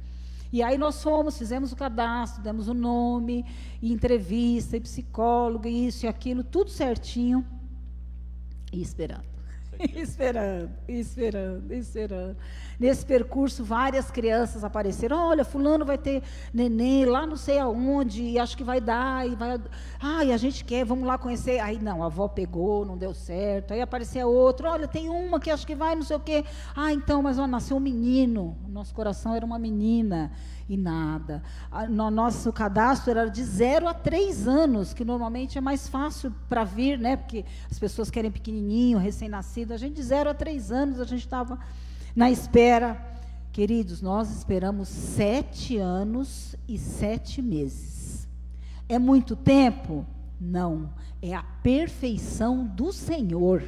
E 0.50 0.62
aí 0.62 0.78
nós 0.78 1.02
fomos, 1.02 1.36
fizemos 1.36 1.70
o 1.70 1.76
cadastro, 1.76 2.42
demos 2.42 2.68
o 2.68 2.74
nome, 2.74 3.44
e 3.82 3.92
entrevista, 3.92 4.78
e 4.78 4.80
psicólogo, 4.80 5.68
isso 5.68 6.06
e 6.06 6.08
aquilo, 6.08 6.42
tudo 6.42 6.70
certinho 6.70 7.44
e 8.72 8.80
esperando. 8.80 9.38
esperando, 9.94 10.70
esperando, 10.88 11.72
esperando. 11.72 12.36
Nesse 12.78 13.04
percurso, 13.04 13.64
várias 13.64 14.10
crianças 14.10 14.64
apareceram. 14.64 15.16
Olha, 15.16 15.44
fulano 15.44 15.84
vai 15.84 15.98
ter 15.98 16.22
neném 16.52 17.04
lá 17.04 17.26
não 17.26 17.36
sei 17.36 17.58
aonde, 17.58 18.22
e 18.22 18.38
acho 18.38 18.56
que 18.56 18.64
vai 18.64 18.80
dar, 18.80 19.26
e 19.26 19.34
vai. 19.34 19.60
Ah, 20.00 20.24
e 20.24 20.32
a 20.32 20.36
gente 20.36 20.64
quer, 20.64 20.84
vamos 20.84 21.06
lá 21.06 21.16
conhecer. 21.16 21.60
Aí 21.60 21.78
não, 21.80 22.02
a 22.02 22.06
avó 22.06 22.28
pegou, 22.28 22.84
não 22.84 22.96
deu 22.96 23.14
certo. 23.14 23.72
Aí 23.72 23.80
aparecia 23.80 24.26
outro, 24.26 24.68
olha, 24.68 24.88
tem 24.88 25.08
uma 25.08 25.38
que 25.38 25.50
acho 25.50 25.66
que 25.66 25.74
vai, 25.74 25.94
não 25.94 26.02
sei 26.02 26.16
o 26.16 26.20
quê. 26.20 26.44
Ah, 26.74 26.92
então, 26.92 27.22
mas 27.22 27.38
ó, 27.38 27.46
nasceu 27.46 27.76
um 27.76 27.80
menino. 27.80 28.56
Nosso 28.68 28.94
coração 28.94 29.34
era 29.34 29.46
uma 29.46 29.58
menina 29.58 30.32
e 30.68 30.76
nada. 30.76 31.42
No 31.88 32.10
nosso 32.10 32.52
cadastro 32.52 33.10
era 33.10 33.28
de 33.28 33.42
0 33.42 33.88
a 33.88 33.94
3 33.94 34.46
anos, 34.46 34.92
que 34.92 35.04
normalmente 35.04 35.56
é 35.56 35.60
mais 35.60 35.88
fácil 35.88 36.32
para 36.48 36.62
vir, 36.62 36.98
né? 36.98 37.16
Porque 37.16 37.44
as 37.70 37.78
pessoas 37.78 38.10
querem 38.10 38.30
pequenininho, 38.30 38.98
recém-nascido. 38.98 39.72
A 39.72 39.76
gente 39.76 39.94
de 39.94 40.02
0 40.02 40.30
a 40.30 40.34
3 40.34 40.70
anos, 40.70 41.00
a 41.00 41.04
gente 41.04 41.24
estava 41.24 41.58
na 42.14 42.30
espera. 42.30 43.02
Queridos, 43.50 44.02
nós 44.02 44.30
esperamos 44.30 44.88
sete 44.88 45.78
anos 45.78 46.54
e 46.68 46.76
sete 46.78 47.40
meses. 47.40 48.28
É 48.88 48.98
muito 48.98 49.34
tempo? 49.34 50.06
Não. 50.40 50.90
É 51.20 51.34
a 51.34 51.42
perfeição 51.42 52.64
do 52.64 52.92
Senhor. 52.92 53.62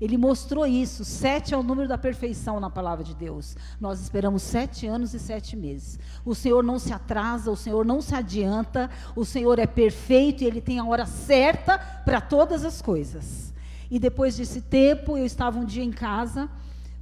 Ele 0.00 0.16
mostrou 0.16 0.66
isso. 0.66 1.04
Sete 1.04 1.54
é 1.54 1.56
o 1.56 1.62
número 1.62 1.88
da 1.88 1.98
perfeição 1.98 2.58
na 2.60 2.70
palavra 2.70 3.04
de 3.04 3.14
Deus. 3.14 3.56
Nós 3.80 4.00
esperamos 4.00 4.42
sete 4.42 4.86
anos 4.86 5.14
e 5.14 5.18
sete 5.18 5.56
meses. 5.56 5.98
O 6.24 6.34
Senhor 6.34 6.62
não 6.62 6.78
se 6.78 6.92
atrasa, 6.92 7.50
o 7.50 7.56
Senhor 7.56 7.84
não 7.84 8.00
se 8.00 8.14
adianta, 8.14 8.90
o 9.14 9.24
Senhor 9.24 9.58
é 9.58 9.66
perfeito 9.66 10.42
e 10.42 10.46
Ele 10.46 10.60
tem 10.60 10.78
a 10.78 10.84
hora 10.84 11.06
certa 11.06 11.78
para 11.78 12.20
todas 12.20 12.64
as 12.64 12.80
coisas. 12.82 13.52
E 13.90 13.98
depois 13.98 14.36
desse 14.36 14.60
tempo, 14.60 15.16
eu 15.16 15.24
estava 15.24 15.58
um 15.58 15.64
dia 15.64 15.84
em 15.84 15.92
casa, 15.92 16.48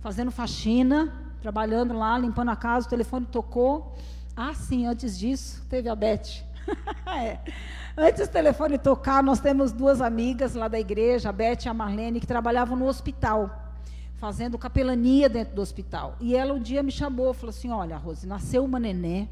fazendo 0.01 0.31
faxina, 0.31 1.13
trabalhando 1.41 1.95
lá, 1.95 2.19
limpando 2.19 2.51
a 2.51 2.57
casa, 2.57 2.87
o 2.87 2.91
telefone 2.91 3.27
tocou. 3.27 3.97
Ah, 4.37 4.55
sim, 4.55 4.87
antes 4.87 5.19
disso, 5.19 5.63
teve 5.69 5.89
a 5.89 5.95
Beth. 5.95 6.52
é. 7.07 7.39
Antes 7.97 8.27
do 8.27 8.33
telefone 8.33 8.79
tocar, 8.79 9.23
nós 9.23 9.41
temos 9.41 9.71
duas 9.71 10.01
amigas 10.01 10.55
lá 10.55 10.67
da 10.67 10.81
igreja, 10.81 11.29
a 11.29 11.33
Beth 11.33 11.65
e 11.67 11.69
a 11.69 11.75
Marlene, 11.75 12.21
que 12.21 12.27
trabalhavam 12.27 12.77
no 12.77 12.87
hospital, 12.87 13.75
fazendo 14.15 14.57
capelania 14.57 15.29
dentro 15.29 15.55
do 15.55 15.61
hospital. 15.61 16.17
E 16.21 16.35
ela 16.35 16.55
um 16.55 16.61
dia 16.61 16.83
me 16.83 16.91
chamou, 16.91 17.35
falou 17.35 17.51
assim: 17.51 17.71
Olha, 17.71 17.97
Rose, 17.97 18.27
nasceu 18.27 18.65
uma 18.65 18.79
neném 18.79 19.29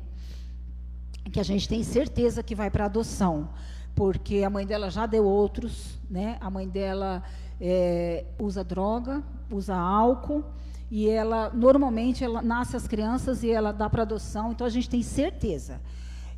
que 1.33 1.41
a 1.41 1.43
gente 1.43 1.69
tem 1.69 1.83
certeza 1.83 2.43
que 2.43 2.55
vai 2.55 2.71
para 2.71 2.87
adoção, 2.87 3.49
porque 3.95 4.43
a 4.45 4.51
mãe 4.51 4.67
dela 4.67 4.91
já 4.91 5.07
deu 5.07 5.25
outros, 5.25 5.99
né? 6.11 6.37
A 6.41 6.51
mãe 6.51 6.69
dela 6.69 7.23
é, 7.61 8.25
usa 8.39 8.65
droga, 8.65 9.23
usa 9.51 9.77
álcool 9.77 10.45
e 10.91 11.09
ela 11.09 11.51
normalmente 11.55 12.25
ela 12.25 12.43
nasce 12.43 12.77
as 12.77 12.89
crianças 12.89 13.43
e 13.43 13.51
ela 13.51 13.73
dá 13.73 13.89
para 13.89 14.03
adoção, 14.03 14.51
então 14.51 14.67
a 14.67 14.71
gente 14.71 14.91
tem 14.91 15.03
certeza. 15.03 15.81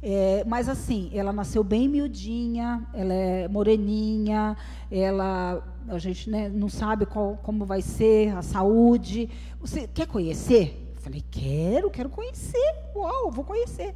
É, 0.02 0.42
mas 0.44 0.68
assim, 0.68 1.10
ela 1.14 1.32
nasceu 1.32 1.62
bem 1.62 1.88
miudinha, 1.88 2.84
ela 2.92 3.14
é 3.14 3.46
moreninha, 3.46 4.56
ela 4.90 5.62
a 5.88 5.98
gente 5.98 6.28
né, 6.28 6.48
não 6.48 6.68
sabe 6.68 7.06
qual, 7.06 7.36
como 7.36 7.64
vai 7.64 7.80
ser 7.80 8.36
a 8.36 8.42
saúde. 8.42 9.30
Você 9.60 9.86
quer 9.86 10.06
conhecer? 10.06 10.92
Falei, 11.00 11.24
quero, 11.30 11.90
quero 11.90 12.08
conhecer. 12.08 12.74
Uau, 12.96 13.30
vou 13.30 13.44
conhecer. 13.44 13.94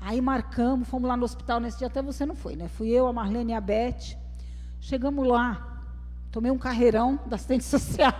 Aí 0.00 0.20
marcamos, 0.20 0.88
fomos 0.88 1.08
lá 1.08 1.16
no 1.16 1.24
hospital 1.24 1.58
nesse 1.58 1.78
dia, 1.78 1.86
até 1.86 2.02
você 2.02 2.26
não 2.26 2.34
foi, 2.34 2.56
né? 2.56 2.68
Fui 2.68 2.88
eu, 2.88 3.06
a 3.06 3.12
Marlene 3.12 3.52
e 3.52 3.54
a 3.54 3.60
Beth. 3.60 4.16
Chegamos 4.80 5.26
lá, 5.26 5.70
Tomei 6.30 6.52
um 6.52 6.58
carreirão 6.58 7.18
da 7.26 7.34
assistente 7.34 7.64
social. 7.66 8.14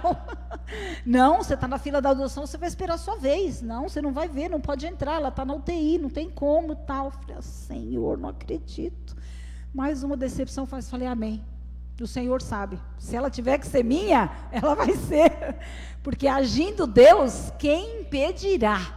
Não, 1.05 1.39
você 1.39 1.55
está 1.55 1.67
na 1.67 1.79
fila 1.79 2.01
da 2.01 2.11
adoção, 2.11 2.47
você 2.47 2.59
vai 2.59 2.69
esperar 2.69 2.95
a 2.95 2.99
sua 2.99 3.17
vez. 3.17 3.63
Não, 3.63 3.89
você 3.89 4.01
não 4.01 4.13
vai 4.13 4.29
ver, 4.29 4.49
não 4.49 4.61
pode 4.61 4.87
entrar, 4.87 5.17
ela 5.17 5.29
está 5.29 5.45
na 5.45 5.55
UTI, 5.55 5.99
não 5.99 6.11
tem 6.11 6.29
como 6.29 6.75
tal. 6.75 7.11
Falei, 7.11 7.37
ah, 7.39 7.43
Senhor, 7.43 8.19
não 8.19 8.29
acredito. 8.29 9.17
Mais 9.73 10.03
uma 10.03 10.17
decepção, 10.17 10.67
falei, 10.67 11.07
amém. 11.07 11.43
O 12.01 12.07
Senhor 12.07 12.41
sabe. 12.41 12.79
Se 12.99 13.15
ela 13.15 13.29
tiver 13.29 13.59
que 13.59 13.67
ser 13.67 13.85
minha, 13.85 14.31
ela 14.51 14.75
vai 14.75 14.97
ser. 14.97 15.57
Porque 16.03 16.27
agindo 16.27 16.87
Deus, 16.87 17.53
quem 17.59 18.01
impedirá? 18.01 18.97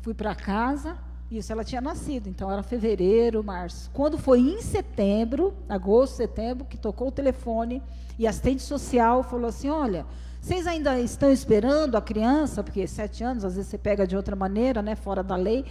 Fui 0.00 0.14
para 0.14 0.34
casa 0.34 0.96
Isso 1.30 1.52
ela 1.52 1.62
tinha 1.62 1.80
nascido, 1.80 2.28
então 2.28 2.50
era 2.50 2.62
fevereiro, 2.62 3.44
março. 3.44 3.90
Quando 3.92 4.18
foi 4.18 4.40
em 4.40 4.60
setembro, 4.60 5.54
agosto, 5.68 6.16
setembro, 6.16 6.64
que 6.64 6.76
tocou 6.76 7.08
o 7.08 7.12
telefone 7.12 7.82
e 8.18 8.26
a 8.26 8.30
assistente 8.30 8.62
social 8.62 9.22
falou 9.22 9.46
assim: 9.46 9.68
Olha, 9.68 10.06
vocês 10.42 10.66
ainda 10.66 10.98
estão 10.98 11.30
esperando 11.30 11.94
a 11.94 12.02
criança? 12.02 12.64
Porque 12.64 12.84
sete 12.84 13.22
anos, 13.22 13.44
às 13.44 13.54
vezes 13.54 13.70
você 13.70 13.78
pega 13.78 14.04
de 14.04 14.16
outra 14.16 14.34
maneira, 14.34 14.82
né, 14.82 14.96
fora 14.96 15.22
da 15.22 15.36
lei. 15.36 15.64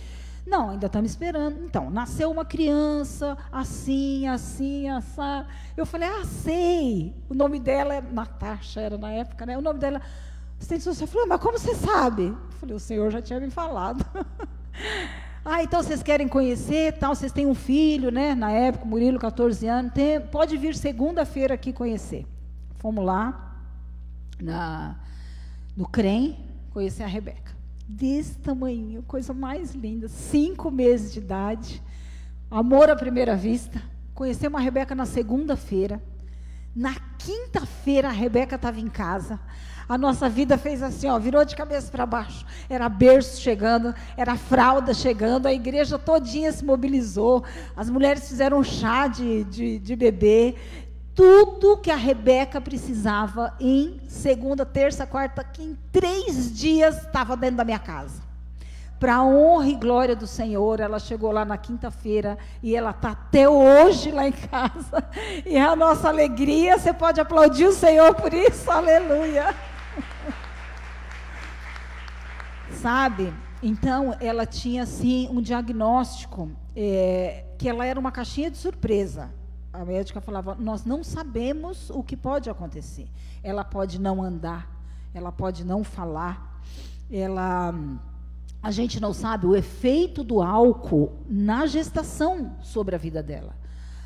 Não, 0.48 0.70
ainda 0.70 0.86
estamos 0.86 1.12
esperando. 1.12 1.66
Então, 1.66 1.90
nasceu 1.90 2.32
uma 2.32 2.46
criança, 2.46 3.38
assim, 3.51 4.25
assim, 4.30 4.88
assim. 4.88 5.46
Eu 5.75 5.86
falei, 5.86 6.08
ah, 6.08 6.24
sei. 6.24 7.13
O 7.30 7.34
nome 7.34 7.60
dela 7.60 7.96
é 7.96 8.01
Natasha, 8.01 8.80
era 8.80 8.98
na 8.98 9.12
época, 9.12 9.46
né? 9.46 9.58
O 9.58 9.62
nome 9.62 9.78
dela. 9.78 10.01
Social 10.58 11.06
falou, 11.06 11.28
mas 11.28 11.42
como 11.42 11.60
você 11.60 11.75
sabe? 11.75 12.28
Eu 12.28 12.51
falei, 12.51 12.75
o 12.75 12.80
senhor 12.80 13.12
já 13.12 13.22
tinha 13.22 13.42
me 13.42 13.51
falado. 13.51 14.06
Ah, 15.44 15.63
então 15.63 15.82
vocês 15.82 16.04
querem 16.04 16.28
conhecer, 16.28 17.00
tal, 17.00 17.16
vocês 17.16 17.32
têm 17.32 17.48
um 17.48 17.56
filho, 17.56 18.12
né? 18.12 18.36
Na 18.36 18.51
época, 18.51 18.86
Murilo, 18.86 19.18
14 19.18 19.68
anos, 19.68 19.92
tem, 19.92 20.22
pode 20.22 20.56
vir 20.56 20.75
segunda-feira 20.75 21.56
aqui 21.56 21.74
conhecer. 21.74 22.28
Fomos 22.78 23.04
lá 23.04 23.50
na, 24.41 24.95
no 25.75 25.88
CREM 25.88 26.38
conhecer 26.71 27.03
a 27.03 27.07
Rebeca. 27.07 27.51
Desse 27.88 28.36
tamanho, 28.36 29.03
coisa 29.03 29.33
mais 29.33 29.74
linda, 29.74 30.07
cinco 30.07 30.71
meses 30.71 31.13
de 31.13 31.19
idade, 31.19 31.81
amor 32.50 32.89
à 32.89 32.95
primeira 32.95 33.36
vista. 33.36 33.81
Conhecemos 34.13 34.60
a 34.60 34.63
Rebeca 34.63 34.95
na 34.95 35.05
segunda-feira. 35.05 36.01
Na 36.75 36.95
quinta-feira 37.17 38.07
a 38.07 38.12
Rebeca 38.12 38.55
estava 38.55 38.79
em 38.79 38.88
casa. 38.88 39.39
A 39.89 39.98
nossa 39.98 40.29
vida 40.29 40.57
fez 40.57 40.81
assim, 40.81 41.07
ó, 41.07 41.19
virou 41.19 41.43
de 41.43 41.53
cabeça 41.53 41.91
para 41.91 42.05
baixo. 42.05 42.45
Era 42.69 42.88
berço 42.88 43.41
chegando, 43.41 43.93
era 44.15 44.38
fralda 44.38 44.93
chegando, 44.93 45.48
a 45.48 45.53
igreja 45.53 46.00
todinha 46.00 46.50
se 46.53 46.63
mobilizou, 46.63 47.43
as 47.75 47.89
mulheres 47.89 48.25
fizeram 48.25 48.63
chá 48.63 49.07
de, 49.07 49.43
de, 49.43 49.79
de 49.79 49.95
bebê. 49.98 50.55
Tudo 51.13 51.77
que 51.77 51.91
a 51.91 51.96
Rebeca 51.96 52.62
precisava 52.62 53.53
em 53.60 54.00
segunda, 54.08 54.65
terça, 54.65 55.06
quarta, 55.06 55.44
que 55.44 55.62
em 55.62 55.77
três 55.91 56.58
dias 56.58 57.03
estava 57.03 57.36
dentro 57.36 57.58
da 57.58 57.65
minha 57.65 57.80
casa 57.80 58.32
para 59.01 59.15
a 59.15 59.25
honra 59.25 59.68
e 59.68 59.74
glória 59.74 60.15
do 60.15 60.27
Senhor. 60.27 60.80
Ela 60.80 61.00
chegou 61.00 61.32
lá 61.32 61.44
na 61.44 61.58
quinta-feira 61.58 62.38
e 62.62 62.75
ela 62.75 62.91
está 62.91 63.10
até 63.10 63.50
hoje 63.50 64.12
lá 64.12 64.27
em 64.27 64.32
casa. 64.32 65.03
E 65.44 65.58
a 65.58 65.75
nossa 65.75 66.08
alegria, 66.08 66.77
você 66.77 66.94
pode 66.94 67.20
aplaudir 67.20 67.65
o 67.65 67.72
Senhor 67.72 68.13
por 68.13 68.32
isso, 68.32 68.70
aleluia. 68.70 69.56
Sabe? 72.80 73.34
Então, 73.63 74.15
ela 74.20 74.46
tinha, 74.46 74.84
assim, 74.84 75.27
um 75.32 75.41
diagnóstico 75.41 76.51
é, 76.75 77.44
que 77.58 77.68
ela 77.68 77.86
era 77.86 78.00
uma 78.00 78.12
caixinha 78.12 78.51
de 78.51 78.58
surpresa. 78.58 79.32
A 79.74 79.86
médica 79.86 80.20
falava: 80.20 80.56
Nós 80.56 80.86
não 80.86 81.04
sabemos 81.04 81.90
o 81.90 82.04
que 82.04 82.18
pode 82.18 82.50
acontecer. 82.50 83.08
Ela 83.44 83.63
pode 83.63 84.00
não 84.00 84.22
andar, 84.22 84.70
ela 85.13 85.32
pode 85.32 85.63
não 85.63 85.84
falar, 85.84 86.62
ela. 87.10 87.74
A 88.62 88.70
gente 88.70 89.00
não 89.00 89.12
sabe 89.12 89.48
o 89.48 89.56
efeito 89.56 90.24
do 90.24 90.40
álcool 90.42 91.13
na 91.28 91.66
gestação 91.66 92.56
sobre 92.62 92.94
a 92.94 92.98
vida 92.98 93.24
dela. 93.24 93.56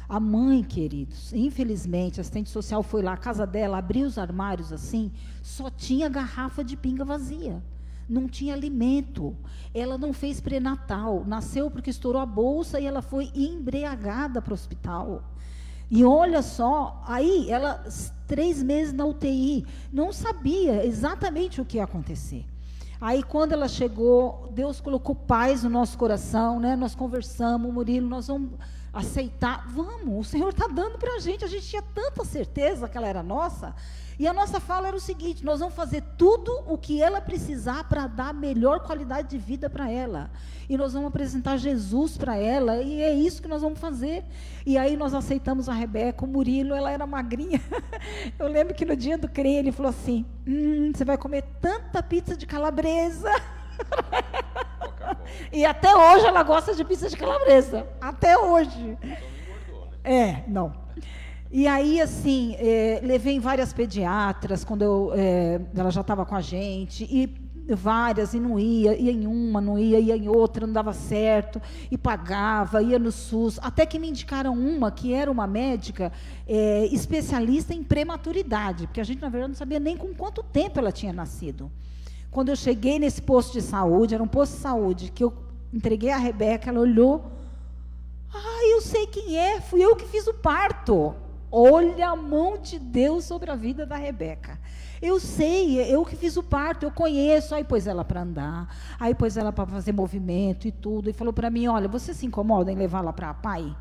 A 0.08 0.20
mãe, 0.20 0.64
queridos, 0.64 1.34
infelizmente, 1.34 2.20
a 2.20 2.22
assistente 2.22 2.50
social 2.50 2.82
foi 2.84 3.02
lá, 3.02 3.14
a 3.14 3.18
casa 3.18 3.46
dela, 3.46 3.80
abriu 3.80 4.08
os 4.08 4.18
armários 4.18 4.72
assim, 4.72 5.12
só 5.42 5.70
tinha 5.70 6.08
garrafa 6.08 6.64
de 6.64 6.78
pinga 6.78 7.04
vazia. 7.04 7.62
Não 8.08 8.28
tinha 8.28 8.54
alimento. 8.54 9.36
Ela 9.74 9.98
não 9.98 10.14
fez 10.14 10.40
pré-natal. 10.40 11.24
Nasceu 11.26 11.70
porque 11.70 11.90
estourou 11.90 12.22
a 12.22 12.26
bolsa 12.26 12.80
e 12.80 12.86
ela 12.86 13.02
foi 13.02 13.32
embriagada 13.36 14.42
para 14.42 14.52
o 14.52 14.54
hospital. 14.54 15.24
E 15.90 16.04
olha 16.04 16.42
só, 16.42 17.04
aí 17.06 17.50
ela, 17.50 17.84
três 18.28 18.62
meses 18.64 18.94
na 18.94 19.06
UTI, 19.06 19.66
não 19.94 20.12
sabia 20.12 20.86
exatamente 20.86 21.62
o 21.62 21.66
que 21.66 21.78
ia 21.78 21.84
acontecer. 21.84 22.46
Aí 23.00 23.22
quando 23.22 23.52
ela 23.52 23.68
chegou, 23.68 24.50
Deus 24.54 24.80
colocou 24.80 25.14
paz 25.14 25.64
no 25.64 25.70
nosso 25.70 25.98
coração, 25.98 26.60
né? 26.60 26.76
Nós 26.76 26.96
conversamos, 26.96 27.72
Murilo, 27.72 28.08
nós 28.08 28.28
vamos 28.28 28.52
aceitar, 28.96 29.68
vamos, 29.68 30.28
o 30.28 30.30
Senhor 30.30 30.50
está 30.50 30.68
dando 30.68 30.98
para 30.98 31.16
a 31.16 31.20
gente, 31.20 31.44
a 31.44 31.48
gente 31.48 31.68
tinha 31.68 31.82
tanta 31.82 32.24
certeza 32.24 32.88
que 32.88 32.98
ela 32.98 33.08
era 33.08 33.22
nossa, 33.22 33.76
e 34.18 34.28
a 34.28 34.34
nossa 34.34 34.60
fala 34.60 34.88
era 34.88 34.96
o 34.96 35.00
seguinte: 35.00 35.44
nós 35.44 35.60
vamos 35.60 35.76
fazer 35.76 36.02
tudo 36.18 36.52
o 36.68 36.78
que 36.78 37.02
ela 37.02 37.20
precisar 37.20 37.84
para 37.90 38.08
dar 38.08 38.34
melhor 38.34 38.80
qualidade 38.80 39.30
de 39.30 39.38
vida 39.38 39.70
para 39.70 39.92
ela. 39.92 40.32
E 40.70 40.78
nós 40.78 40.94
vamos 40.94 41.10
apresentar 41.10 41.58
Jesus 41.58 42.18
para 42.18 42.38
ela, 42.38 42.78
e 42.78 43.02
é 43.02 43.14
isso 43.14 43.42
que 43.42 43.48
nós 43.48 43.62
vamos 43.62 43.80
fazer. 43.80 44.24
E 44.66 44.78
aí 44.78 44.96
nós 44.96 45.14
aceitamos 45.14 45.70
a 45.70 45.74
Rebeca, 45.74 46.26
o 46.26 46.28
Murilo, 46.28 46.74
ela 46.74 46.90
era 46.90 47.06
magrinha. 47.06 47.62
Eu 48.40 48.48
lembro 48.48 48.74
que 48.74 48.86
no 48.86 48.96
dia 48.96 49.18
do 49.18 49.28
CRE 49.28 49.50
ele 49.50 49.72
falou 49.72 49.90
assim: 49.90 50.26
hum, 50.48 50.92
você 50.94 51.04
vai 51.04 51.18
comer 51.18 51.44
tanta 51.62 52.02
pizza 52.02 52.36
de 52.36 52.46
calabresa. 52.46 53.30
e 55.52 55.66
até 55.66 55.96
hoje 55.96 56.26
ela 56.26 56.44
gosta 56.44 56.74
de 56.74 56.84
pizza 56.84 57.10
de 57.10 57.18
calabresa. 57.18 57.88
Até 58.00 58.38
hoje. 58.38 58.98
É, 60.04 60.44
não. 60.48 60.74
E 61.52 61.68
aí, 61.68 62.02
assim, 62.02 62.56
é, 62.60 63.00
levei 63.04 63.40
várias 63.40 63.72
pediatras, 63.72 64.64
quando 64.64 64.82
eu, 64.82 65.12
é, 65.16 65.62
ela 65.76 65.90
já 65.90 66.02
estava 66.02 66.26
com 66.26 66.36
a 66.36 66.42
gente, 66.42 67.08
e 67.10 67.28
várias, 67.74 68.34
e 68.34 68.40
não 68.40 68.60
ia, 68.60 68.96
ia 68.96 69.12
em 69.12 69.26
uma, 69.26 69.62
não 69.62 69.80
ia, 69.80 70.00
ia 70.00 70.16
em 70.18 70.28
outra, 70.28 70.68
não 70.68 70.74
dava 70.74 70.94
certo, 70.94 71.62
e 71.90 71.98
pagava, 71.98 72.84
ia 72.84 73.00
no 73.00 73.12
SUS, 73.12 73.58
até 73.62 73.86
que 73.86 73.98
me 73.98 74.10
indicaram 74.10 74.54
uma 74.54 74.92
que 74.92 75.14
era 75.14 75.32
uma 75.32 75.48
médica 75.48 76.12
é, 76.48 76.86
especialista 76.88 77.74
em 77.74 77.84
prematuridade, 77.84 78.86
porque 78.88 79.02
a 79.02 79.04
gente, 79.04 79.22
na 79.22 79.30
verdade, 79.30 79.52
não 79.52 79.58
sabia 79.58 79.80
nem 79.80 79.96
com 79.98 80.14
quanto 80.14 80.44
tempo 80.44 80.78
ela 80.78 80.92
tinha 80.92 81.14
nascido. 81.14 81.72
Quando 82.36 82.50
eu 82.50 82.56
cheguei 82.58 83.00
nesse 83.00 83.22
posto 83.22 83.54
de 83.54 83.62
saúde, 83.62 84.14
era 84.14 84.22
um 84.22 84.28
posto 84.28 84.56
de 84.56 84.62
saúde, 84.62 85.10
que 85.10 85.24
eu 85.24 85.32
entreguei 85.74 86.12
a 86.12 86.18
Rebeca, 86.18 86.70
ela 86.70 86.82
olhou. 86.82 87.32
Ah, 88.30 88.68
eu 88.74 88.82
sei 88.82 89.08
quem 89.08 89.38
é, 89.38 89.62
fui 89.62 89.82
eu 89.82 89.96
que 89.96 90.06
fiz 90.06 90.28
o 90.28 90.34
parto. 90.34 91.16
Olha 91.50 92.10
a 92.10 92.16
mão 92.18 92.58
de 92.58 92.78
Deus 92.78 93.24
sobre 93.24 93.50
a 93.50 93.56
vida 93.56 93.86
da 93.86 93.96
Rebeca. 93.96 94.60
Eu 95.02 95.18
sei, 95.18 95.80
eu 95.90 96.04
que 96.04 96.18
fiz 96.18 96.36
o 96.36 96.44
parto, 96.44 96.84
eu 96.84 96.92
conheço. 96.92 97.56
Aí 97.56 97.64
pôs 97.64 97.88
ela 97.88 98.04
para 98.04 98.24
andar, 98.24 98.68
aí 99.00 99.16
pôs 99.16 99.38
ela 99.38 99.54
para 99.54 99.66
fazer 99.68 99.94
movimento 99.94 100.68
e 100.68 100.74
tudo. 100.74 101.10
E 101.10 101.14
falou 101.14 101.32
para 101.32 101.50
mim: 101.50 101.68
Olha, 101.68 101.88
você 101.88 102.14
se 102.14 102.26
incomoda 102.26 102.70
em 102.70 102.76
levá-la 102.76 103.14
para 103.14 103.30
a 103.30 103.34
pai? 103.34 103.74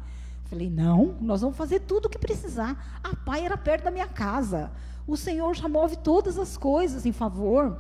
Falei: 0.44 0.70
Não, 0.70 1.16
nós 1.20 1.40
vamos 1.40 1.56
fazer 1.56 1.80
tudo 1.80 2.06
o 2.06 2.08
que 2.08 2.18
precisar. 2.20 3.00
A 3.02 3.16
pai 3.16 3.44
era 3.44 3.56
perto 3.56 3.82
da 3.82 3.90
minha 3.90 4.06
casa. 4.06 4.70
O 5.08 5.16
Senhor 5.16 5.56
já 5.56 5.68
move 5.68 5.96
todas 5.96 6.38
as 6.38 6.56
coisas 6.56 7.04
em 7.04 7.10
favor. 7.10 7.76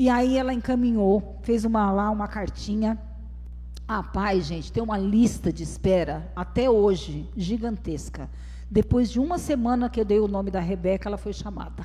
E 0.00 0.08
aí 0.08 0.38
ela 0.38 0.54
encaminhou, 0.54 1.36
fez 1.42 1.66
uma 1.66 1.92
lá 1.92 2.10
uma 2.10 2.26
cartinha. 2.26 2.98
Ah, 3.86 4.02
pai, 4.02 4.40
gente, 4.40 4.72
tem 4.72 4.82
uma 4.82 4.96
lista 4.96 5.52
de 5.52 5.62
espera 5.62 6.32
até 6.34 6.70
hoje 6.70 7.28
gigantesca. 7.36 8.30
Depois 8.70 9.10
de 9.10 9.20
uma 9.20 9.36
semana 9.36 9.90
que 9.90 10.00
eu 10.00 10.04
dei 10.06 10.18
o 10.18 10.26
nome 10.26 10.50
da 10.50 10.58
Rebeca, 10.58 11.06
ela 11.06 11.18
foi 11.18 11.34
chamada. 11.34 11.84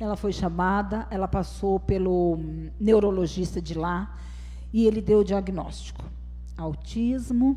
Ela 0.00 0.16
foi 0.16 0.32
chamada, 0.32 1.06
ela 1.08 1.28
passou 1.28 1.78
pelo 1.78 2.40
neurologista 2.80 3.62
de 3.62 3.74
lá 3.74 4.18
e 4.72 4.84
ele 4.84 5.00
deu 5.00 5.20
o 5.20 5.24
diagnóstico: 5.24 6.04
autismo, 6.58 7.56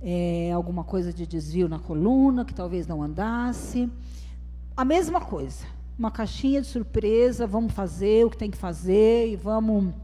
é, 0.00 0.52
alguma 0.52 0.84
coisa 0.84 1.12
de 1.12 1.26
desvio 1.26 1.68
na 1.68 1.80
coluna, 1.80 2.44
que 2.44 2.54
talvez 2.54 2.86
não 2.86 3.02
andasse. 3.02 3.90
A 4.76 4.84
mesma 4.84 5.20
coisa 5.20 5.74
uma 5.98 6.10
caixinha 6.10 6.60
de 6.60 6.66
surpresa, 6.66 7.46
vamos 7.46 7.72
fazer 7.72 8.24
o 8.24 8.30
que 8.30 8.36
tem 8.36 8.50
que 8.50 8.56
fazer 8.56 9.28
e 9.28 9.36
vamos 9.36 9.94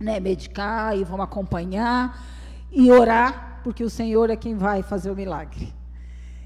né, 0.00 0.20
medicar 0.20 0.96
e 0.96 1.04
vamos 1.04 1.24
acompanhar 1.24 2.22
e 2.70 2.90
orar, 2.90 3.60
porque 3.64 3.82
o 3.82 3.90
Senhor 3.90 4.28
é 4.28 4.36
quem 4.36 4.54
vai 4.54 4.82
fazer 4.82 5.10
o 5.10 5.16
milagre. 5.16 5.72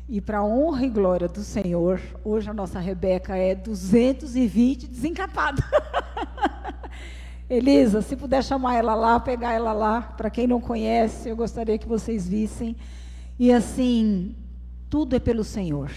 E 0.08 0.20
para 0.20 0.38
a 0.38 0.44
honra 0.44 0.84
e 0.84 0.90
glória 0.90 1.28
do 1.28 1.42
Senhor, 1.42 2.00
hoje 2.24 2.48
a 2.48 2.54
nossa 2.54 2.78
Rebeca 2.78 3.36
é 3.36 3.54
220 3.54 4.86
desencapada. 4.86 5.62
Elisa, 7.48 8.00
se 8.00 8.16
puder 8.16 8.42
chamar 8.44 8.76
ela 8.76 8.94
lá, 8.94 9.18
pegar 9.18 9.52
ela 9.52 9.72
lá, 9.72 10.00
para 10.02 10.30
quem 10.30 10.46
não 10.46 10.60
conhece, 10.60 11.28
eu 11.28 11.36
gostaria 11.36 11.78
que 11.78 11.88
vocês 11.88 12.28
vissem. 12.28 12.76
E 13.38 13.52
assim, 13.52 14.34
tudo 14.88 15.16
é 15.16 15.18
pelo 15.18 15.42
Senhor. 15.42 15.90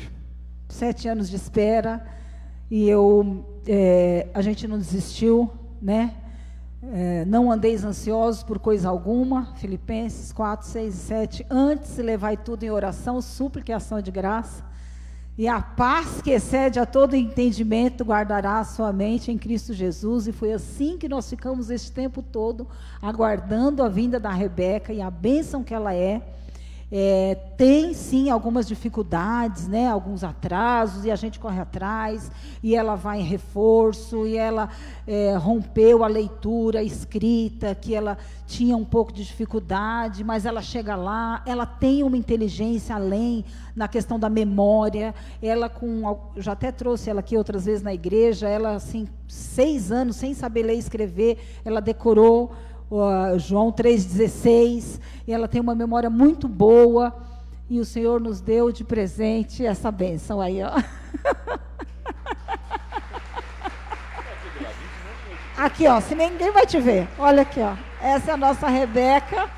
Sete 0.67 1.07
anos 1.07 1.29
de 1.29 1.35
espera, 1.35 2.05
e 2.69 2.89
eu, 2.89 3.45
é, 3.67 4.27
a 4.33 4.41
gente 4.41 4.67
não 4.67 4.77
desistiu, 4.77 5.49
né? 5.81 6.15
É, 6.93 7.25
não 7.25 7.51
andeis 7.51 7.83
ansiosos 7.83 8.43
por 8.43 8.59
coisa 8.59 8.89
alguma, 8.89 9.53
Filipenses 9.55 10.31
4, 10.31 10.67
6 10.67 10.93
e 10.93 10.97
7. 10.97 11.45
Antes, 11.49 11.97
levai 11.97 12.37
tudo 12.37 12.63
em 12.63 12.69
oração, 12.69 13.21
súplica 13.21 13.71
e 13.71 13.75
ação 13.75 14.01
de 14.01 14.11
graça. 14.11 14.63
E 15.37 15.49
a 15.49 15.61
paz 15.61 16.21
que 16.21 16.31
excede 16.31 16.79
a 16.79 16.85
todo 16.85 17.15
entendimento 17.15 18.05
guardará 18.05 18.59
a 18.59 18.63
sua 18.63 18.93
mente 18.93 19.31
em 19.31 19.37
Cristo 19.37 19.73
Jesus. 19.73 20.27
E 20.27 20.31
foi 20.31 20.53
assim 20.53 20.97
que 20.97 21.09
nós 21.09 21.29
ficamos 21.29 21.69
esse 21.69 21.91
tempo 21.91 22.21
todo 22.21 22.67
aguardando 23.01 23.83
a 23.83 23.89
vinda 23.89 24.17
da 24.17 24.31
Rebeca 24.31 24.93
e 24.93 25.01
a 25.01 25.11
bênção 25.11 25.61
que 25.61 25.73
ela 25.73 25.93
é. 25.93 26.21
É, 26.91 27.35
tem 27.57 27.95
sim 27.95 28.29
algumas 28.29 28.67
dificuldades, 28.67 29.67
né, 29.67 29.89
alguns 29.89 30.23
atrasos, 30.23 31.03
e 31.03 31.09
a 31.11 31.15
gente 31.15 31.39
corre 31.39 31.59
atrás, 31.59 32.31
e 32.61 32.75
ela 32.75 32.95
vai 32.95 33.21
em 33.21 33.23
reforço, 33.23 34.27
e 34.27 34.37
ela 34.37 34.69
é, 35.07 35.35
rompeu 35.35 36.03
a 36.03 36.07
leitura, 36.07 36.79
a 36.79 36.83
escrita, 36.83 37.73
que 37.73 37.95
ela 37.95 38.17
tinha 38.45 38.77
um 38.77 38.85
pouco 38.85 39.11
de 39.11 39.23
dificuldade, 39.23 40.23
mas 40.23 40.45
ela 40.45 40.61
chega 40.61 40.95
lá, 40.95 41.41
ela 41.47 41.65
tem 41.65 42.03
uma 42.03 42.17
inteligência 42.17 42.95
além 42.95 43.43
na 43.75 43.87
questão 43.87 44.19
da 44.19 44.29
memória, 44.29 45.13
ela 45.41 45.67
com, 45.67 46.19
já 46.37 46.51
até 46.51 46.71
trouxe 46.71 47.09
ela 47.09 47.19
aqui 47.19 47.35
outras 47.35 47.65
vezes 47.65 47.81
na 47.81 47.93
igreja, 47.93 48.47
ela 48.47 48.75
assim, 48.75 49.07
seis 49.27 49.91
anos, 49.91 50.17
sem 50.17 50.35
saber 50.35 50.61
ler 50.63 50.75
e 50.75 50.79
escrever, 50.79 51.39
ela 51.65 51.81
decorou 51.81 52.53
João 53.37 53.71
3,16, 53.71 54.99
e 55.27 55.33
ela 55.33 55.47
tem 55.47 55.59
uma 55.59 55.75
memória 55.75 56.09
muito 56.09 56.47
boa, 56.47 57.15
e 57.69 57.79
o 57.79 57.85
Senhor 57.85 58.21
nos 58.21 58.41
deu 58.41 58.71
de 58.71 58.83
presente 58.83 59.65
essa 59.65 59.91
bênção 59.91 60.39
aí, 60.39 60.61
ó. 60.61 60.71
Aqui, 65.57 65.87
ó, 65.87 65.99
se 66.01 66.13
ninguém 66.13 66.51
vai 66.51 66.65
te 66.65 66.79
ver. 66.79 67.07
Olha 67.17 67.41
aqui, 67.41 67.61
ó. 67.61 67.75
Essa 68.01 68.31
é 68.31 68.33
a 68.33 68.37
nossa 68.37 68.67
Rebeca, 68.67 69.49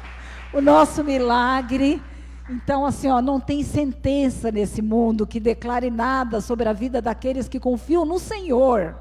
o 0.53 0.61
nosso 0.61 1.03
milagre. 1.03 2.01
Então, 2.49 2.85
assim, 2.85 3.09
ó, 3.09 3.21
não 3.21 3.41
tem 3.41 3.61
sentença 3.61 4.49
nesse 4.51 4.81
mundo 4.81 5.27
que 5.27 5.39
declare 5.39 5.89
nada 5.89 6.39
sobre 6.39 6.69
a 6.69 6.73
vida 6.73 7.01
daqueles 7.01 7.49
que 7.49 7.59
confiam 7.59 8.05
no 8.05 8.19
Senhor. 8.19 8.95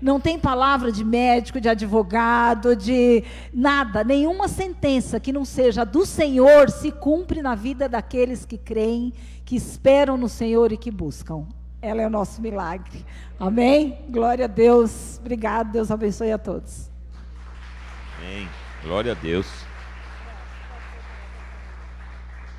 Não 0.00 0.20
tem 0.20 0.38
palavra 0.38 0.92
de 0.92 1.04
médico, 1.04 1.60
de 1.60 1.68
advogado, 1.68 2.76
de 2.76 3.24
nada, 3.52 4.04
nenhuma 4.04 4.48
sentença 4.48 5.18
que 5.18 5.32
não 5.32 5.44
seja 5.44 5.84
do 5.84 6.06
Senhor 6.06 6.70
se 6.70 6.92
cumpre 6.92 7.42
na 7.42 7.54
vida 7.54 7.88
daqueles 7.88 8.44
que 8.44 8.56
creem, 8.56 9.12
que 9.44 9.56
esperam 9.56 10.16
no 10.16 10.28
Senhor 10.28 10.72
e 10.72 10.76
que 10.76 10.90
buscam. 10.90 11.46
Ela 11.80 12.02
é 12.02 12.06
o 12.06 12.10
nosso 12.10 12.40
milagre. 12.40 13.04
Amém? 13.38 13.98
Glória 14.08 14.46
a 14.46 14.48
Deus. 14.48 15.18
Obrigado. 15.18 15.72
Deus 15.72 15.90
abençoe 15.90 16.32
a 16.32 16.38
todos. 16.38 16.90
Amém. 18.18 18.48
Glória 18.82 19.12
a 19.12 19.14
Deus. 19.14 19.46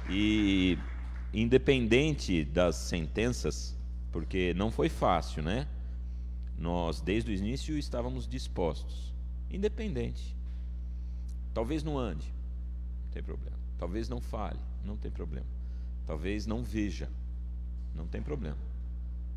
E 0.09 0.77
independente 1.33 2.43
das 2.43 2.75
sentenças, 2.75 3.77
porque 4.11 4.53
não 4.55 4.71
foi 4.71 4.89
fácil, 4.89 5.43
né? 5.43 5.67
Nós, 6.59 6.99
desde 6.99 7.31
o 7.31 7.33
início, 7.33 7.77
estávamos 7.77 8.27
dispostos, 8.27 9.13
independente. 9.49 10.35
Talvez 11.53 11.83
não 11.83 11.97
ande, 11.97 12.33
não 13.05 13.11
tem 13.11 13.23
problema. 13.23 13.57
Talvez 13.77 14.09
não 14.09 14.19
fale, 14.19 14.59
não 14.83 14.97
tem 14.97 15.09
problema. 15.09 15.47
Talvez 16.05 16.45
não 16.45 16.61
veja, 16.61 17.09
não 17.95 18.05
tem 18.05 18.21
problema. 18.21 18.57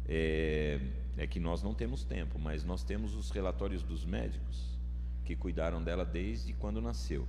É, 0.09 0.81
é 1.17 1.25
que 1.29 1.39
nós 1.39 1.63
não 1.63 1.73
temos 1.73 2.03
tempo, 2.03 2.41
mas 2.41 2.65
nós 2.65 2.83
temos 2.83 3.15
os 3.15 3.31
relatórios 3.31 3.85
dos 3.85 4.05
médicos 4.05 4.77
que 5.25 5.37
cuidaram 5.37 5.81
dela 5.81 6.05
desde 6.05 6.53
quando 6.55 6.83
nasceu. 6.83 7.25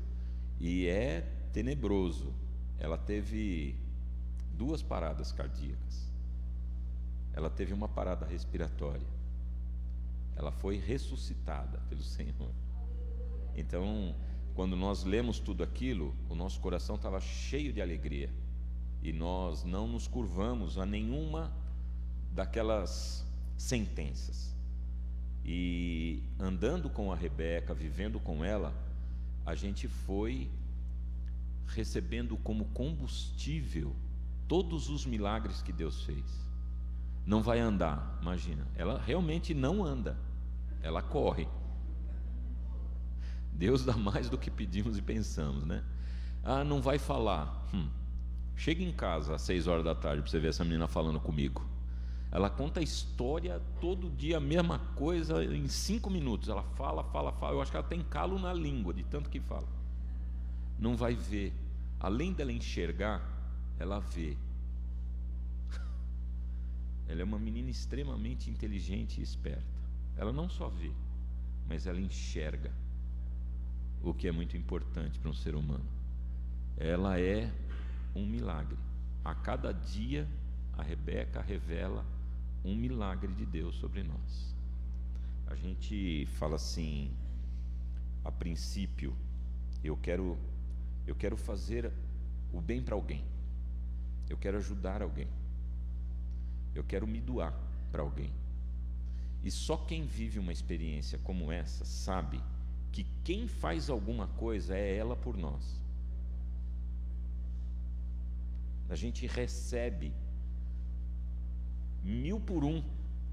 E 0.60 0.88
é 0.88 1.22
tenebroso. 1.52 2.34
Ela 2.80 2.98
teve 2.98 3.76
duas 4.58 4.82
paradas 4.82 5.32
cardíacas. 5.32 6.12
Ela 7.32 7.52
teve 7.52 7.74
uma 7.74 7.88
parada 7.88 8.26
respiratória 8.26 9.23
ela 10.36 10.52
foi 10.52 10.78
ressuscitada 10.78 11.80
pelo 11.90 12.02
Senhor. 12.02 12.52
Então, 13.56 14.16
quando 14.56 14.76
nós 14.76 15.04
lemos 15.04 15.40
tudo 15.40 15.64
aquilo, 15.64 16.14
o 16.30 16.36
nosso 16.36 16.60
coração 16.60 16.96
estava 16.96 17.20
cheio 17.20 17.72
de 17.72 17.82
alegria 17.82 18.30
e 19.02 19.12
nós 19.12 19.64
não 19.64 19.88
nos 19.88 20.08
curvamos 20.08 20.78
a 20.78 20.86
nenhuma 20.86 21.52
daquelas 22.32 23.26
sentenças. 23.58 24.56
E 25.46 26.24
andando 26.40 26.90
com 26.90 27.12
a 27.12 27.16
Rebeca, 27.16 27.74
vivendo 27.74 28.20
com 28.20 28.44
ela, 28.44 28.74
a 29.46 29.56
gente 29.56 29.88
foi 29.88 30.50
recebendo 31.68 32.38
como 32.38 32.66
combustível 32.66 33.94
todos 34.48 34.90
os 34.90 35.06
milagres 35.06 35.62
que 35.62 35.74
Deus 35.74 36.04
fez 36.04 36.44
não 37.26 37.42
vai 37.42 37.60
andar, 37.60 38.18
imagina. 38.22 38.68
Ela 38.76 39.00
realmente 39.00 39.54
não 39.54 39.84
anda, 39.84 40.18
ela 40.82 41.02
corre. 41.02 41.48
Deus 43.52 43.86
dá 43.86 43.96
mais 43.96 44.30
do 44.30 44.38
que 44.38 44.50
pedimos 44.50 44.98
e 44.98 45.02
pensamos, 45.02 45.64
né? 45.64 45.84
Ah, 46.44 46.64
não 46.64 46.82
vai 46.82 46.98
falar. 46.98 47.68
Hum. 47.74 47.88
Chega 48.56 48.84
em 48.84 48.92
casa 48.92 49.36
às 49.36 49.42
seis 49.42 49.68
horas 49.68 49.84
da 49.84 49.96
tarde 49.96 50.22
para 50.22 50.30
você 50.30 50.40
ver 50.40 50.50
essa 50.50 50.64
menina 50.64 50.88
falando 50.88 51.20
comigo. 51.20 51.66
Ela 52.32 52.50
conta 52.50 52.80
a 52.80 52.84
história 52.84 53.62
todo 53.80 54.10
dia, 54.10 54.38
a 54.38 54.40
mesma 54.40 54.80
coisa, 54.96 55.44
em 55.46 55.68
cinco 55.68 56.10
minutos. 56.10 56.50
Ela 56.50 56.64
fala, 56.64 57.04
fala, 57.04 57.32
fala. 57.34 57.54
Eu 57.54 57.62
acho 57.62 57.70
que 57.70 57.78
ela 57.78 57.86
tem 57.86 58.02
calo 58.02 58.40
na 58.40 58.52
língua, 58.52 58.94
de 58.94 59.04
tanto 59.04 59.30
que 59.30 59.40
fala. 59.40 59.68
Não 60.80 60.96
vai 60.96 61.14
ver. 61.14 61.54
Além 62.00 62.34
dela 62.34 62.52
enxergar, 62.52 63.22
ela 63.78 64.00
vê. 64.00 64.36
Ela 67.08 67.22
é 67.22 67.24
uma 67.24 67.40
menina 67.40 67.70
extremamente 67.70 68.50
inteligente 68.50 69.20
e 69.20 69.24
esperta. 69.24 69.64
Ela 70.16 70.32
não 70.32 70.50
só 70.50 70.70
vê, 70.70 70.92
mas 71.68 71.88
ela 71.88 72.00
enxerga, 72.00 72.72
o 74.02 74.14
que 74.14 74.28
é 74.28 74.32
muito 74.32 74.58
importante 74.58 75.20
para 75.20 75.30
um 75.30 75.34
ser 75.34 75.56
humano. 75.56 75.86
Ela 76.78 77.20
é 77.20 77.52
um 78.14 78.26
milagre. 78.26 78.78
A 79.24 79.34
cada 79.34 79.72
dia, 79.72 80.28
a 80.78 80.84
Rebeca 80.84 81.42
revela 81.42 82.06
um 82.66 82.76
milagre 82.76 83.34
de 83.34 83.46
Deus 83.46 83.76
sobre 83.76 84.04
nós. 84.04 84.56
A 85.48 85.56
gente 85.56 86.26
fala 86.38 86.56
assim, 86.56 87.12
a 88.24 88.32
princípio, 88.32 89.16
eu 89.84 89.98
quero 89.98 90.38
eu 91.06 91.16
quero 91.16 91.36
fazer 91.36 91.92
o 92.54 92.62
bem 92.62 92.82
para 92.82 92.96
alguém. 92.96 93.24
Eu 94.30 94.38
quero 94.38 94.58
ajudar 94.58 95.02
alguém. 95.02 95.28
Eu 96.76 96.84
quero 96.84 97.08
me 97.08 97.22
doar 97.22 97.54
para 97.92 98.02
alguém. 98.02 98.32
E 99.44 99.52
só 99.52 99.78
quem 99.78 100.06
vive 100.06 100.40
uma 100.40 100.54
experiência 100.54 101.20
como 101.20 101.52
essa 101.52 101.84
sabe 101.86 102.42
que 102.92 103.06
quem 103.24 103.48
faz 103.48 103.90
alguma 103.90 104.28
coisa 104.28 104.76
é 104.78 104.96
ela 104.96 105.16
por 105.16 105.36
nós. 105.36 105.82
A 108.90 108.96
gente 108.96 109.26
recebe 109.26 110.14
mil 112.04 112.40
por 112.40 112.64
um 112.64 112.84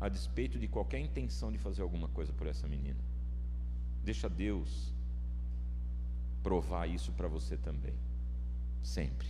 a 0.00 0.09
despeito 0.09 0.59
de 0.59 0.66
qualquer 0.66 0.98
intenção 0.98 1.53
de 1.53 1.59
fazer 1.59 1.83
alguma 1.83 2.09
coisa 2.09 2.33
por 2.33 2.46
essa 2.46 2.66
menina. 2.66 2.98
Deixa 4.03 4.29
Deus 4.29 4.94
provar 6.42 6.87
isso 6.87 7.12
para 7.12 7.29
você 7.29 7.57
também. 7.57 7.94
Sempre. 8.83 9.29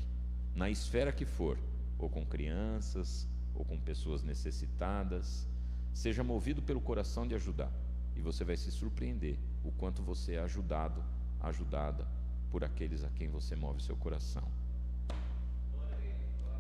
Na 0.55 0.70
esfera 0.70 1.11
que 1.11 1.25
for, 1.25 1.59
ou 1.99 2.09
com 2.09 2.25
crianças, 2.25 3.27
ou 3.54 3.64
com 3.64 3.78
pessoas 3.78 4.22
necessitadas. 4.22 5.48
Seja 5.92 6.22
movido 6.22 6.62
pelo 6.62 6.80
coração 6.80 7.26
de 7.26 7.34
ajudar, 7.34 7.72
e 8.16 8.20
você 8.20 8.44
vai 8.44 8.56
se 8.56 8.70
surpreender 8.70 9.38
o 9.64 9.70
quanto 9.72 10.02
você 10.02 10.34
é 10.34 10.40
ajudado, 10.40 11.02
ajudada 11.40 12.06
por 12.50 12.64
aqueles 12.64 13.04
a 13.04 13.08
quem 13.10 13.28
você 13.28 13.54
move 13.54 13.82
seu 13.82 13.96
coração. 13.96 14.42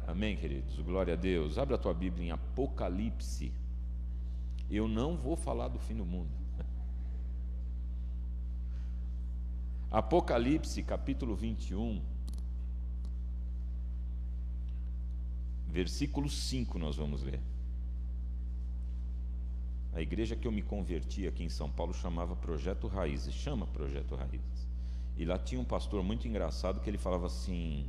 Amém, 0.06 0.36
queridos? 0.36 0.78
Glória 0.80 1.14
a 1.14 1.16
Deus. 1.16 1.58
Abra 1.58 1.76
a 1.76 1.78
tua 1.78 1.94
Bíblia 1.94 2.26
em 2.26 2.30
Apocalipse. 2.30 3.52
Eu 4.68 4.88
não 4.88 5.16
vou 5.16 5.36
falar 5.36 5.68
do 5.68 5.78
fim 5.78 5.94
do 5.94 6.04
mundo. 6.04 6.30
Apocalipse, 9.90 10.82
capítulo 10.82 11.36
21. 11.36 12.02
Versículo 15.70 16.28
5 16.28 16.78
nós 16.78 16.96
vamos 16.96 17.22
ler. 17.22 17.40
A 19.92 20.00
igreja 20.00 20.36
que 20.36 20.46
eu 20.46 20.52
me 20.52 20.62
converti 20.62 21.26
aqui 21.26 21.42
em 21.42 21.48
São 21.48 21.70
Paulo 21.70 21.92
chamava 21.94 22.36
Projeto 22.36 22.86
Raízes, 22.86 23.34
chama 23.34 23.66
Projeto 23.66 24.14
Raízes. 24.14 24.68
E 25.16 25.24
lá 25.24 25.38
tinha 25.38 25.60
um 25.60 25.64
pastor 25.64 26.02
muito 26.02 26.28
engraçado 26.28 26.80
que 26.80 26.88
ele 26.88 26.98
falava 26.98 27.26
assim: 27.26 27.86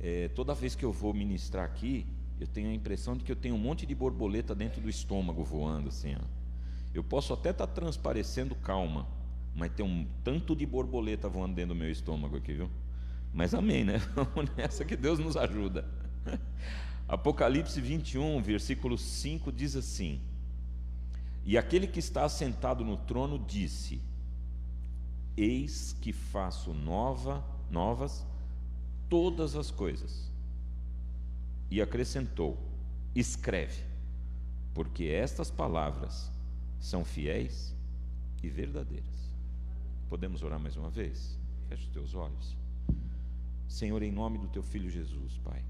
é, 0.00 0.28
toda 0.28 0.54
vez 0.54 0.74
que 0.74 0.84
eu 0.84 0.92
vou 0.92 1.14
ministrar 1.14 1.64
aqui, 1.64 2.06
eu 2.40 2.46
tenho 2.46 2.70
a 2.70 2.74
impressão 2.74 3.16
de 3.16 3.24
que 3.24 3.30
eu 3.30 3.36
tenho 3.36 3.54
um 3.54 3.58
monte 3.58 3.86
de 3.86 3.94
borboleta 3.94 4.54
dentro 4.54 4.80
do 4.80 4.90
estômago 4.90 5.44
voando 5.44 5.88
assim. 5.88 6.14
Ó. 6.16 6.24
Eu 6.92 7.04
posso 7.04 7.32
até 7.32 7.50
estar 7.50 7.66
tá 7.66 7.72
transparecendo 7.72 8.54
calma, 8.54 9.06
mas 9.54 9.72
tem 9.72 9.86
um 9.86 10.06
tanto 10.24 10.54
de 10.56 10.66
borboleta 10.66 11.28
voando 11.28 11.54
dentro 11.54 11.74
do 11.74 11.78
meu 11.78 11.90
estômago 11.90 12.36
aqui, 12.36 12.54
viu? 12.54 12.70
Mas 13.32 13.54
amém, 13.54 13.84
né? 13.84 13.98
Vamos 14.14 14.50
nessa 14.56 14.84
que 14.84 14.96
Deus 14.96 15.18
nos 15.18 15.36
ajuda. 15.36 16.01
Apocalipse 17.08 17.80
21, 17.80 18.40
versículo 18.42 18.96
5 18.96 19.52
diz 19.52 19.76
assim: 19.76 20.20
E 21.44 21.58
aquele 21.58 21.86
que 21.86 21.98
está 21.98 22.24
assentado 22.24 22.84
no 22.84 22.96
trono 22.96 23.38
disse: 23.38 24.00
Eis 25.36 25.96
que 26.00 26.12
faço 26.12 26.72
nova, 26.72 27.44
novas 27.70 28.24
todas 29.08 29.56
as 29.56 29.70
coisas. 29.70 30.30
E 31.70 31.80
acrescentou: 31.80 32.58
Escreve, 33.14 33.82
porque 34.74 35.04
estas 35.04 35.50
palavras 35.50 36.30
são 36.80 37.04
fiéis 37.04 37.74
e 38.42 38.48
verdadeiras. 38.48 39.06
Podemos 40.08 40.42
orar 40.42 40.58
mais 40.58 40.76
uma 40.76 40.90
vez? 40.90 41.38
Feche 41.68 41.84
os 41.84 41.88
teus 41.88 42.14
olhos. 42.14 42.56
Senhor, 43.68 44.02
em 44.02 44.12
nome 44.12 44.36
do 44.38 44.48
teu 44.48 44.62
filho 44.62 44.90
Jesus, 44.90 45.38
Pai. 45.38 45.62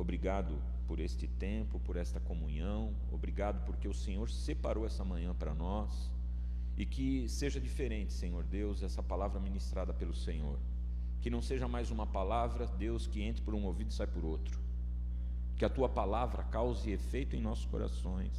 Obrigado 0.00 0.54
por 0.88 0.98
este 0.98 1.26
tempo, 1.26 1.78
por 1.78 1.94
esta 1.94 2.18
comunhão. 2.18 2.94
Obrigado 3.12 3.62
porque 3.66 3.86
o 3.86 3.92
Senhor 3.92 4.30
separou 4.30 4.86
essa 4.86 5.04
manhã 5.04 5.34
para 5.34 5.52
nós. 5.52 6.10
E 6.74 6.86
que 6.86 7.28
seja 7.28 7.60
diferente, 7.60 8.14
Senhor 8.14 8.42
Deus, 8.42 8.82
essa 8.82 9.02
palavra 9.02 9.38
ministrada 9.38 9.92
pelo 9.92 10.14
Senhor. 10.14 10.58
Que 11.20 11.28
não 11.28 11.42
seja 11.42 11.68
mais 11.68 11.90
uma 11.90 12.06
palavra, 12.06 12.66
Deus, 12.66 13.06
que 13.06 13.20
entre 13.20 13.42
por 13.42 13.54
um 13.54 13.62
ouvido 13.66 13.90
e 13.90 13.92
sai 13.92 14.06
por 14.06 14.24
outro. 14.24 14.58
Que 15.58 15.66
a 15.66 15.68
tua 15.68 15.86
palavra 15.86 16.44
cause 16.44 16.90
efeito 16.90 17.36
em 17.36 17.42
nossos 17.42 17.66
corações. 17.66 18.32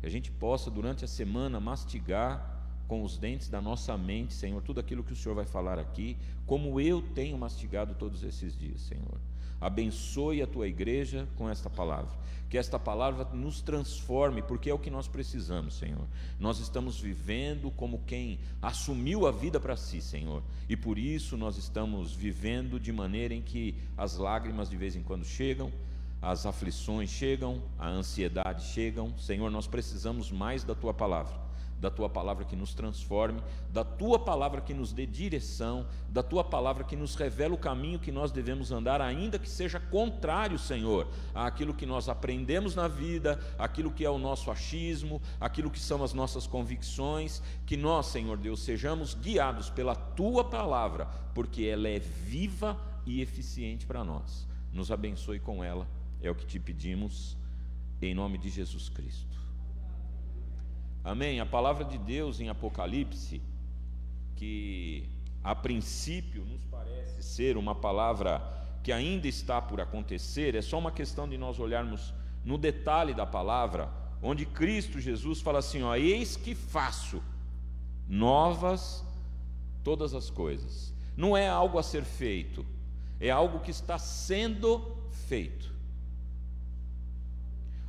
Que 0.00 0.06
a 0.06 0.10
gente 0.10 0.30
possa, 0.30 0.70
durante 0.70 1.04
a 1.04 1.08
semana, 1.08 1.60
mastigar 1.60 2.64
com 2.86 3.02
os 3.04 3.18
dentes 3.18 3.50
da 3.50 3.60
nossa 3.60 3.94
mente, 3.98 4.32
Senhor, 4.32 4.62
tudo 4.62 4.80
aquilo 4.80 5.04
que 5.04 5.12
o 5.12 5.16
Senhor 5.16 5.34
vai 5.34 5.44
falar 5.44 5.78
aqui, 5.78 6.16
como 6.46 6.80
eu 6.80 7.02
tenho 7.02 7.36
mastigado 7.36 7.94
todos 7.94 8.22
esses 8.22 8.58
dias, 8.58 8.80
Senhor. 8.80 9.20
Abençoe 9.60 10.42
a 10.42 10.46
tua 10.46 10.68
igreja 10.68 11.28
com 11.36 11.48
esta 11.48 11.68
palavra. 11.68 12.16
Que 12.48 12.56
esta 12.56 12.78
palavra 12.78 13.24
nos 13.34 13.60
transforme, 13.60 14.40
porque 14.40 14.70
é 14.70 14.74
o 14.74 14.78
que 14.78 14.90
nós 14.90 15.06
precisamos, 15.06 15.74
Senhor. 15.74 16.06
Nós 16.40 16.60
estamos 16.60 16.98
vivendo 16.98 17.70
como 17.70 18.02
quem 18.06 18.38
assumiu 18.62 19.26
a 19.26 19.30
vida 19.30 19.60
para 19.60 19.76
si, 19.76 20.00
Senhor. 20.00 20.42
E 20.68 20.76
por 20.76 20.98
isso 20.98 21.36
nós 21.36 21.58
estamos 21.58 22.14
vivendo 22.14 22.80
de 22.80 22.92
maneira 22.92 23.34
em 23.34 23.42
que 23.42 23.74
as 23.96 24.16
lágrimas 24.16 24.70
de 24.70 24.76
vez 24.76 24.96
em 24.96 25.02
quando 25.02 25.24
chegam, 25.24 25.70
as 26.22 26.46
aflições 26.46 27.10
chegam, 27.10 27.62
a 27.78 27.88
ansiedade 27.88 28.64
chegam. 28.64 29.16
Senhor, 29.18 29.50
nós 29.50 29.66
precisamos 29.66 30.30
mais 30.32 30.64
da 30.64 30.74
tua 30.74 30.94
palavra 30.94 31.47
da 31.80 31.90
tua 31.90 32.08
palavra 32.08 32.44
que 32.44 32.56
nos 32.56 32.74
transforme, 32.74 33.40
da 33.70 33.84
tua 33.84 34.18
palavra 34.18 34.60
que 34.60 34.74
nos 34.74 34.92
dê 34.92 35.06
direção, 35.06 35.86
da 36.08 36.22
tua 36.22 36.42
palavra 36.42 36.82
que 36.82 36.96
nos 36.96 37.14
revela 37.14 37.54
o 37.54 37.58
caminho 37.58 37.98
que 37.98 38.10
nós 38.10 38.32
devemos 38.32 38.72
andar, 38.72 39.00
ainda 39.00 39.38
que 39.38 39.48
seja 39.48 39.78
contrário, 39.78 40.58
Senhor, 40.58 41.08
àquilo 41.34 41.72
que 41.72 41.86
nós 41.86 42.08
aprendemos 42.08 42.74
na 42.74 42.88
vida, 42.88 43.38
aquilo 43.58 43.92
que 43.92 44.04
é 44.04 44.10
o 44.10 44.18
nosso 44.18 44.50
achismo, 44.50 45.22
aquilo 45.40 45.70
que 45.70 45.80
são 45.80 46.02
as 46.02 46.12
nossas 46.12 46.46
convicções, 46.46 47.42
que 47.64 47.76
nós, 47.76 48.06
Senhor 48.06 48.36
Deus, 48.36 48.60
sejamos 48.60 49.14
guiados 49.14 49.70
pela 49.70 49.94
tua 49.94 50.42
palavra, 50.44 51.06
porque 51.32 51.64
ela 51.64 51.88
é 51.88 51.98
viva 51.98 52.76
e 53.06 53.20
eficiente 53.20 53.86
para 53.86 54.02
nós. 54.02 54.48
Nos 54.72 54.90
abençoe 54.90 55.38
com 55.38 55.62
ela, 55.62 55.86
é 56.20 56.30
o 56.30 56.34
que 56.34 56.44
te 56.44 56.58
pedimos, 56.58 57.36
em 58.02 58.14
nome 58.14 58.36
de 58.36 58.48
Jesus 58.48 58.88
Cristo. 58.88 59.37
Amém? 61.04 61.40
A 61.40 61.46
palavra 61.46 61.84
de 61.84 61.96
Deus 61.96 62.40
em 62.40 62.48
Apocalipse, 62.48 63.40
que 64.36 65.08
a 65.42 65.54
princípio 65.54 66.44
nos 66.44 66.64
parece 66.64 67.22
ser 67.22 67.56
uma 67.56 67.74
palavra 67.74 68.42
que 68.82 68.92
ainda 68.92 69.26
está 69.26 69.60
por 69.60 69.80
acontecer, 69.80 70.54
é 70.54 70.62
só 70.62 70.78
uma 70.78 70.92
questão 70.92 71.28
de 71.28 71.36
nós 71.36 71.58
olharmos 71.58 72.12
no 72.44 72.56
detalhe 72.56 73.14
da 73.14 73.26
palavra, 73.26 73.90
onde 74.22 74.46
Cristo 74.46 75.00
Jesus 75.00 75.40
fala 75.40 75.58
assim: 75.58 75.82
ó, 75.82 75.94
eis 75.96 76.36
que 76.36 76.54
faço 76.54 77.22
novas 78.08 79.04
todas 79.84 80.14
as 80.14 80.30
coisas. 80.30 80.92
Não 81.16 81.36
é 81.36 81.48
algo 81.48 81.78
a 81.78 81.82
ser 81.82 82.04
feito, 82.04 82.64
é 83.20 83.30
algo 83.30 83.60
que 83.60 83.70
está 83.70 83.98
sendo 83.98 84.96
feito. 85.10 85.72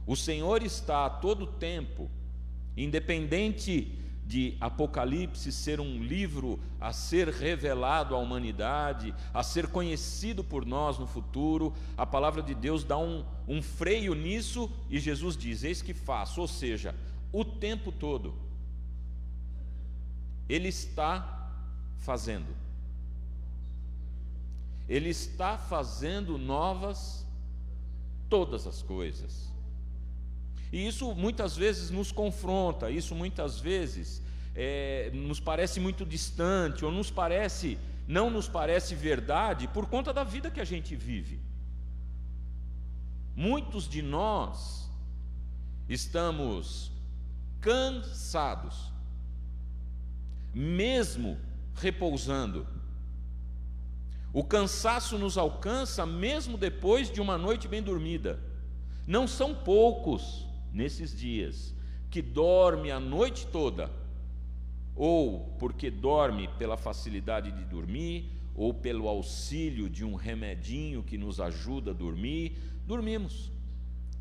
O 0.05 0.15
Senhor 0.15 0.63
está 0.63 1.05
a 1.05 1.09
todo 1.09 1.45
tempo 1.45 2.09
Independente 2.83 3.99
de 4.25 4.55
Apocalipse 4.61 5.51
ser 5.51 5.79
um 5.79 6.01
livro 6.01 6.59
a 6.79 6.93
ser 6.93 7.27
revelado 7.27 8.15
à 8.15 8.19
humanidade, 8.19 9.13
a 9.33 9.43
ser 9.43 9.67
conhecido 9.67 10.43
por 10.43 10.65
nós 10.65 10.97
no 10.97 11.07
futuro, 11.07 11.73
a 11.97 12.05
palavra 12.05 12.41
de 12.41 12.53
Deus 12.53 12.83
dá 12.83 12.97
um, 12.97 13.25
um 13.47 13.61
freio 13.61 14.13
nisso 14.13 14.71
e 14.89 14.99
Jesus 14.99 15.35
diz: 15.35 15.63
Eis 15.63 15.81
que 15.81 15.93
faço, 15.93 16.39
ou 16.41 16.47
seja, 16.47 16.95
o 17.33 17.43
tempo 17.43 17.91
todo, 17.91 18.35
Ele 20.47 20.69
está 20.69 21.51
fazendo, 21.97 22.55
Ele 24.87 25.09
está 25.09 25.57
fazendo 25.57 26.37
novas 26.37 27.25
todas 28.29 28.65
as 28.67 28.81
coisas. 28.83 29.48
E 30.71 30.87
isso 30.87 31.13
muitas 31.15 31.55
vezes 31.55 31.89
nos 31.89 32.11
confronta, 32.11 32.91
isso 32.91 33.15
muitas 33.15 33.59
vezes 33.59 34.21
é, 34.55 35.09
nos 35.13 35.39
parece 35.39 35.79
muito 35.79 36.05
distante, 36.05 36.85
ou 36.85 36.91
nos 36.91 37.09
parece, 37.09 37.77
não 38.07 38.29
nos 38.29 38.47
parece 38.47 38.93
verdade, 38.93 39.67
por 39.67 39.87
conta 39.87 40.13
da 40.13 40.23
vida 40.23 40.51
que 40.51 40.59
a 40.59 40.65
gente 40.65 40.95
vive. 40.95 41.39
Muitos 43.35 43.87
de 43.87 44.01
nós 44.01 44.89
estamos 45.87 46.91
cansados, 47.61 48.91
mesmo 50.53 51.37
repousando. 51.75 52.67
O 54.31 54.43
cansaço 54.43 55.17
nos 55.17 55.37
alcança 55.37 56.05
mesmo 56.05 56.57
depois 56.57 57.09
de 57.09 57.19
uma 57.19 57.37
noite 57.37 57.67
bem 57.67 57.81
dormida. 57.81 58.39
Não 59.07 59.27
são 59.27 59.55
poucos 59.55 60.48
nesses 60.73 61.17
dias, 61.17 61.73
que 62.09 62.21
dorme 62.21 62.91
a 62.91 62.99
noite 62.99 63.47
toda, 63.47 63.91
ou 64.95 65.55
porque 65.59 65.89
dorme 65.89 66.47
pela 66.57 66.75
facilidade 66.75 67.51
de 67.51 67.63
dormir, 67.63 68.29
ou 68.55 68.73
pelo 68.73 69.07
auxílio 69.07 69.89
de 69.89 70.03
um 70.03 70.15
remedinho 70.15 71.01
que 71.01 71.17
nos 71.17 71.39
ajuda 71.39 71.91
a 71.91 71.93
dormir, 71.93 72.57
dormimos 72.85 73.49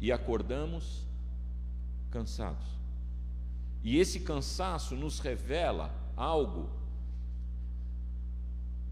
e 0.01 0.13
acordamos 0.13 1.05
cansados. 2.11 2.67
E 3.83 3.99
esse 3.99 4.21
cansaço 4.21 4.95
nos 4.95 5.19
revela 5.19 5.93
algo 6.17 6.71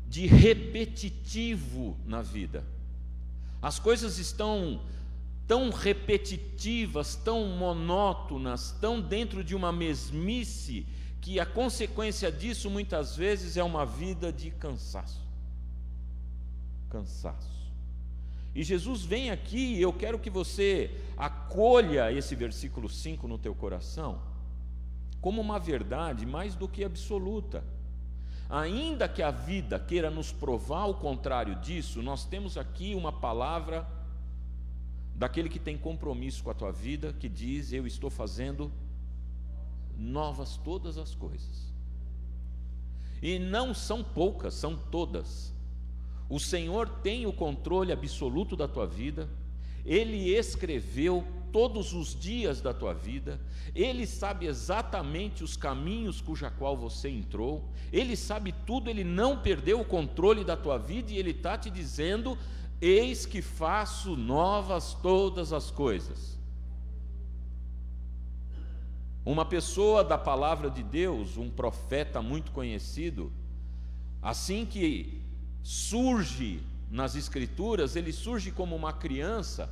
de 0.08 0.26
repetitivo 0.26 1.96
na 2.04 2.22
vida. 2.22 2.64
As 3.60 3.78
coisas 3.78 4.18
estão 4.18 4.80
tão 5.46 5.70
repetitivas, 5.70 7.14
tão 7.14 7.46
monótonas, 7.48 8.72
tão 8.80 9.00
dentro 9.00 9.44
de 9.44 9.54
uma 9.54 9.70
mesmice, 9.70 10.86
que 11.20 11.40
a 11.40 11.46
consequência 11.46 12.30
disso 12.30 12.70
muitas 12.70 13.16
vezes 13.16 13.56
é 13.56 13.62
uma 13.62 13.84
vida 13.84 14.32
de 14.32 14.50
cansaço. 14.50 15.24
Cansaço. 16.90 17.56
E 18.54 18.62
Jesus 18.62 19.04
vem 19.04 19.30
aqui, 19.30 19.74
e 19.74 19.82
eu 19.82 19.92
quero 19.92 20.18
que 20.18 20.30
você 20.30 20.90
acolha 21.16 22.10
esse 22.10 22.34
versículo 22.34 22.88
5 22.88 23.28
no 23.28 23.38
teu 23.38 23.54
coração, 23.54 24.20
como 25.20 25.40
uma 25.40 25.58
verdade 25.58 26.24
mais 26.24 26.54
do 26.54 26.66
que 26.66 26.82
absoluta. 26.82 27.62
Ainda 28.48 29.08
que 29.08 29.22
a 29.22 29.30
vida 29.30 29.78
queira 29.78 30.10
nos 30.10 30.32
provar 30.32 30.86
o 30.86 30.94
contrário 30.94 31.56
disso, 31.56 32.02
nós 32.02 32.24
temos 32.24 32.56
aqui 32.56 32.94
uma 32.94 33.12
palavra 33.12 33.86
daquele 35.16 35.48
que 35.48 35.58
tem 35.58 35.76
compromisso 35.78 36.44
com 36.44 36.50
a 36.50 36.54
tua 36.54 36.70
vida, 36.70 37.12
que 37.18 37.28
diz: 37.28 37.72
Eu 37.72 37.86
estou 37.86 38.10
fazendo 38.10 38.70
novas 39.96 40.56
todas 40.58 40.98
as 40.98 41.14
coisas. 41.14 41.74
E 43.22 43.38
não 43.38 43.72
são 43.72 44.04
poucas, 44.04 44.54
são 44.54 44.76
todas. 44.76 45.54
O 46.28 46.38
Senhor 46.38 46.88
tem 46.88 47.24
o 47.24 47.32
controle 47.32 47.92
absoluto 47.92 48.54
da 48.54 48.68
tua 48.68 48.86
vida, 48.86 49.28
Ele 49.84 50.34
escreveu 50.36 51.24
todos 51.50 51.94
os 51.94 52.14
dias 52.14 52.60
da 52.60 52.74
tua 52.74 52.92
vida, 52.92 53.40
Ele 53.74 54.06
sabe 54.06 54.46
exatamente 54.46 55.42
os 55.42 55.56
caminhos 55.56 56.20
cuja 56.20 56.50
qual 56.50 56.76
você 56.76 57.08
entrou, 57.08 57.70
Ele 57.90 58.16
sabe 58.16 58.52
tudo, 58.66 58.90
Ele 58.90 59.04
não 59.04 59.38
perdeu 59.38 59.80
o 59.80 59.84
controle 59.84 60.44
da 60.44 60.56
tua 60.56 60.76
vida 60.76 61.12
e 61.12 61.16
Ele 61.16 61.30
está 61.30 61.56
te 61.56 61.70
dizendo 61.70 62.36
Eis 62.80 63.24
que 63.24 63.40
faço 63.40 64.16
novas 64.16 64.94
todas 64.94 65.52
as 65.52 65.70
coisas. 65.70 66.38
Uma 69.24 69.44
pessoa 69.44 70.04
da 70.04 70.16
palavra 70.16 70.70
de 70.70 70.82
Deus, 70.82 71.36
um 71.36 71.50
profeta 71.50 72.22
muito 72.22 72.52
conhecido, 72.52 73.32
assim 74.22 74.64
que 74.64 75.20
surge 75.62 76.60
nas 76.90 77.16
Escrituras, 77.16 77.96
ele 77.96 78.12
surge 78.12 78.52
como 78.52 78.76
uma 78.76 78.92
criança 78.92 79.68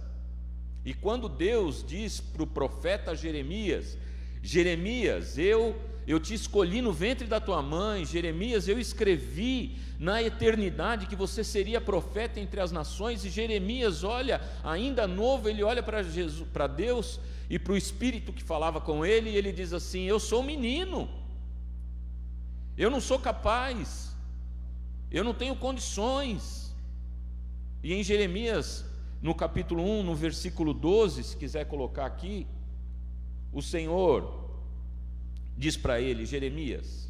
E 0.85 0.93
quando 0.93 1.29
Deus 1.29 1.83
diz 1.87 2.21
para 2.21 2.43
o 2.43 2.47
profeta 2.47 3.17
Jeremias: 3.17 3.97
Jeremias, 4.45 5.39
eu 5.39 5.75
eu 6.07 6.21
te 6.21 6.35
escolhi 6.35 6.83
no 6.83 6.93
ventre 6.93 7.27
da 7.27 7.41
tua 7.41 7.63
mãe, 7.63 8.05
Jeremias, 8.05 8.69
eu 8.69 8.79
escrevi 8.79 9.79
na 9.99 10.23
eternidade 10.23 11.07
que 11.07 11.17
você 11.17 11.43
seria 11.43 11.81
profeta 11.81 12.39
entre 12.39 12.61
as 12.61 12.71
nações, 12.71 13.25
e 13.25 13.31
Jeremias 13.31 14.05
olha, 14.05 14.39
ainda 14.63 15.07
novo, 15.07 15.49
ele 15.49 15.63
olha 15.63 15.83
para 15.83 16.03
Jesus, 16.03 16.47
para 16.53 16.67
Deus 16.67 17.19
e 17.49 17.59
para 17.59 17.73
o 17.73 17.77
Espírito 17.77 18.35
que 18.35 18.43
falava 18.43 18.83
com 18.83 19.07
ele, 19.07 19.31
e 19.31 19.37
ele 19.37 19.51
diz 19.51 19.73
assim: 19.73 20.03
Eu 20.03 20.21
sou 20.21 20.43
um 20.43 20.45
menino, 20.45 21.09
eu 22.77 22.91
não 22.91 23.01
sou 23.01 23.19
capaz, 23.19 24.15
eu 25.11 25.25
não 25.25 25.33
tenho 25.33 25.57
condições. 25.57 26.75
E 27.83 27.95
em 27.95 28.03
Jeremias 28.03 28.85
no 29.23 29.35
capítulo 29.35 29.83
1, 29.83 30.03
no 30.03 30.15
versículo 30.15 30.75
12, 30.75 31.25
se 31.25 31.35
quiser 31.35 31.65
colocar 31.65 32.05
aqui, 32.05 32.47
o 33.55 33.63
Senhor 33.63 34.51
diz 35.57 35.77
para 35.77 36.01
ele: 36.01 36.27
Jeremias, 36.27 37.09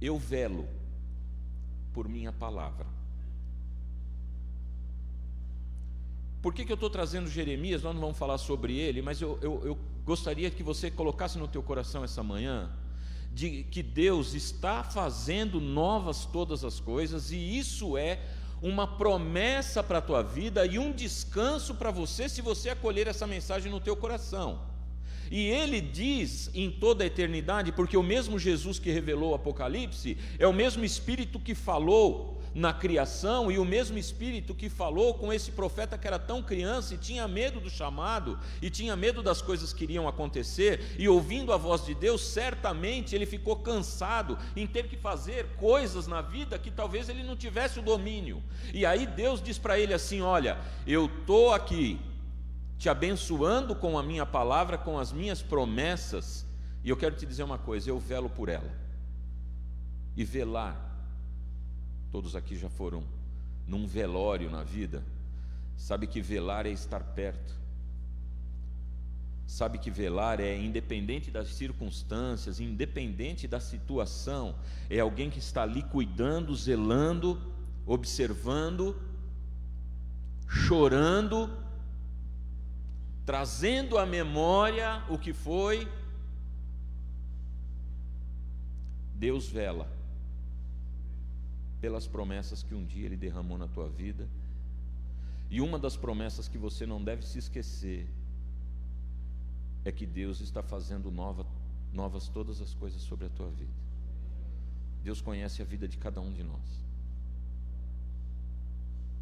eu 0.00 0.16
velo 0.16 0.66
por 1.92 2.08
minha 2.08 2.32
palavra. 2.32 2.86
Por 6.40 6.54
que, 6.54 6.64
que 6.64 6.70
eu 6.70 6.74
estou 6.74 6.88
trazendo 6.88 7.28
Jeremias? 7.28 7.82
Nós 7.82 7.92
não 7.92 8.00
vamos 8.00 8.16
falar 8.16 8.38
sobre 8.38 8.78
ele, 8.78 9.02
mas 9.02 9.20
eu, 9.20 9.36
eu, 9.42 9.60
eu 9.64 9.78
gostaria 10.04 10.48
que 10.50 10.62
você 10.62 10.88
colocasse 10.88 11.36
no 11.36 11.48
teu 11.48 11.62
coração 11.62 12.04
essa 12.04 12.22
manhã 12.22 12.70
de 13.32 13.64
que 13.64 13.82
Deus 13.82 14.34
está 14.34 14.84
fazendo 14.84 15.60
novas 15.60 16.24
todas 16.24 16.64
as 16.64 16.78
coisas, 16.78 17.32
e 17.32 17.58
isso 17.58 17.98
é 17.98 18.20
uma 18.62 18.86
promessa 18.86 19.82
para 19.82 19.98
a 19.98 20.02
tua 20.02 20.22
vida 20.22 20.64
e 20.64 20.78
um 20.78 20.92
descanso 20.92 21.74
para 21.74 21.90
você 21.90 22.28
se 22.28 22.40
você 22.40 22.70
acolher 22.70 23.08
essa 23.08 23.26
mensagem 23.26 23.70
no 23.70 23.80
teu 23.80 23.96
coração. 23.96 24.67
E 25.30 25.46
ele 25.46 25.80
diz 25.80 26.50
em 26.54 26.70
toda 26.70 27.04
a 27.04 27.06
eternidade, 27.06 27.72
porque 27.72 27.96
o 27.96 28.02
mesmo 28.02 28.38
Jesus 28.38 28.78
que 28.78 28.90
revelou 28.90 29.32
o 29.32 29.34
Apocalipse 29.34 30.16
é 30.38 30.46
o 30.46 30.52
mesmo 30.52 30.84
Espírito 30.84 31.38
que 31.38 31.54
falou 31.54 32.38
na 32.54 32.72
criação 32.72 33.50
e 33.52 33.58
o 33.58 33.64
mesmo 33.64 33.98
Espírito 33.98 34.54
que 34.54 34.68
falou 34.68 35.14
com 35.14 35.32
esse 35.32 35.52
profeta 35.52 35.96
que 35.96 36.06
era 36.06 36.18
tão 36.18 36.42
criança 36.42 36.94
e 36.94 36.98
tinha 36.98 37.28
medo 37.28 37.60
do 37.60 37.70
chamado 37.70 38.38
e 38.60 38.70
tinha 38.70 38.96
medo 38.96 39.22
das 39.22 39.40
coisas 39.40 39.72
que 39.72 39.84
iriam 39.84 40.08
acontecer, 40.08 40.96
e 40.98 41.08
ouvindo 41.08 41.52
a 41.52 41.56
voz 41.56 41.84
de 41.84 41.94
Deus, 41.94 42.22
certamente 42.22 43.14
ele 43.14 43.26
ficou 43.26 43.56
cansado 43.56 44.38
em 44.56 44.66
ter 44.66 44.88
que 44.88 44.96
fazer 44.96 45.46
coisas 45.56 46.06
na 46.06 46.20
vida 46.20 46.58
que 46.58 46.70
talvez 46.70 47.08
ele 47.08 47.22
não 47.22 47.36
tivesse 47.36 47.78
o 47.78 47.82
domínio. 47.82 48.42
E 48.72 48.84
aí 48.84 49.06
Deus 49.06 49.42
diz 49.42 49.58
para 49.58 49.78
ele 49.78 49.94
assim: 49.94 50.20
Olha, 50.20 50.58
eu 50.86 51.06
estou 51.06 51.52
aqui 51.52 51.98
te 52.78 52.88
abençoando 52.88 53.74
com 53.74 53.98
a 53.98 54.02
minha 54.02 54.24
palavra, 54.24 54.78
com 54.78 54.98
as 54.98 55.12
minhas 55.12 55.42
promessas, 55.42 56.46
e 56.84 56.88
eu 56.88 56.96
quero 56.96 57.16
te 57.16 57.26
dizer 57.26 57.42
uma 57.42 57.58
coisa: 57.58 57.90
eu 57.90 57.98
velo 57.98 58.30
por 58.30 58.48
ela. 58.48 58.70
E 60.16 60.24
velar 60.24 60.88
Todos 62.10 62.34
aqui 62.34 62.56
já 62.56 62.70
foram 62.70 63.04
num 63.66 63.86
velório 63.86 64.50
na 64.50 64.62
vida. 64.62 65.04
Sabe 65.76 66.06
que 66.06 66.20
velar 66.22 66.66
é 66.66 66.70
estar 66.70 67.00
perto. 67.00 67.54
Sabe 69.46 69.78
que 69.78 69.90
velar 69.90 70.40
é 70.40 70.58
independente 70.58 71.30
das 71.30 71.48
circunstâncias, 71.48 72.60
independente 72.60 73.46
da 73.46 73.60
situação, 73.60 74.54
é 74.90 75.00
alguém 75.00 75.30
que 75.30 75.38
está 75.38 75.62
ali 75.62 75.82
cuidando, 75.82 76.54
zelando, 76.54 77.40
observando, 77.86 78.94
chorando, 80.46 81.50
trazendo 83.28 83.98
à 83.98 84.06
memória 84.06 85.04
o 85.06 85.18
que 85.18 85.34
foi. 85.34 85.86
Deus 89.14 89.50
vela 89.50 89.86
pelas 91.78 92.06
promessas 92.06 92.62
que 92.62 92.74
um 92.74 92.86
dia 92.86 93.04
Ele 93.04 93.18
derramou 93.18 93.58
na 93.58 93.68
tua 93.68 93.86
vida. 93.86 94.26
E 95.50 95.60
uma 95.60 95.78
das 95.78 95.94
promessas 95.94 96.48
que 96.48 96.56
você 96.56 96.86
não 96.86 97.04
deve 97.04 97.22
se 97.26 97.38
esquecer 97.38 98.08
é 99.84 99.92
que 99.92 100.06
Deus 100.06 100.40
está 100.40 100.62
fazendo 100.62 101.10
nova, 101.10 101.44
novas 101.92 102.28
todas 102.30 102.62
as 102.62 102.72
coisas 102.72 103.02
sobre 103.02 103.26
a 103.26 103.28
tua 103.28 103.50
vida. 103.50 103.76
Deus 105.04 105.20
conhece 105.20 105.60
a 105.60 105.66
vida 105.66 105.86
de 105.86 105.98
cada 105.98 106.18
um 106.18 106.32
de 106.32 106.42
nós. 106.42 106.82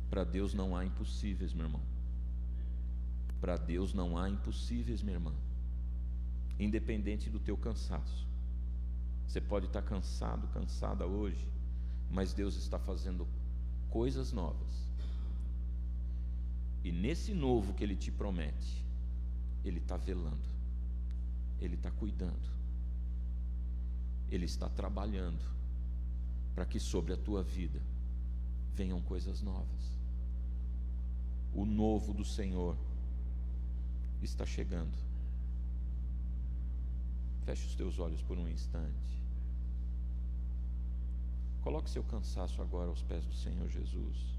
Para 0.09 0.23
Deus 0.23 0.55
não 0.55 0.77
há 0.77 0.85
impossíveis, 0.85 1.53
meu 1.53 1.67
irmão. 1.67 1.96
Para 3.47 3.57
Deus 3.57 3.95
não 3.95 4.19
há 4.19 4.29
impossíveis, 4.29 5.03
minha 5.03 5.15
irmã. 5.17 5.33
Independente 6.59 7.31
do 7.31 7.39
teu 7.39 7.57
cansaço. 7.57 8.27
Você 9.25 9.41
pode 9.41 9.67
estar 9.67 9.83
cansado, 9.83 10.49
cansada 10.49 11.07
hoje 11.07 11.47
mas 12.11 12.33
Deus 12.33 12.57
está 12.57 12.79
fazendo 12.79 13.27
coisas 13.91 14.33
novas. 14.33 14.87
E 16.85 16.93
nesse 16.93 17.35
novo 17.35 17.75
que 17.75 17.83
Ele 17.83 17.97
te 17.97 18.11
promete, 18.11 18.85
Ele 19.65 19.79
está 19.79 19.97
velando, 19.97 20.49
Ele 21.61 21.75
está 21.75 21.91
cuidando, 21.91 22.49
Ele 24.31 24.45
está 24.45 24.69
trabalhando 24.69 25.45
para 26.55 26.65
que 26.65 26.79
sobre 26.79 27.13
a 27.13 27.17
tua 27.17 27.43
vida 27.43 27.81
venham 28.73 29.01
coisas 29.03 29.43
novas. 29.43 29.97
O 31.53 31.65
novo 31.65 32.13
do 32.13 32.25
Senhor 32.25 32.77
está 34.25 34.47
chegando. 34.47 34.97
Feche 37.45 37.67
os 37.67 37.75
teus 37.75 37.99
olhos 37.99 38.23
por 38.23 38.39
um 38.39 38.49
instante. 38.49 39.23
Coloque 41.63 41.91
seu 41.91 42.03
cansaço 42.05 42.63
agora 42.63 42.89
aos 42.89 43.03
pés 43.03 43.25
do 43.25 43.35
Senhor 43.35 43.69
Jesus. 43.69 44.37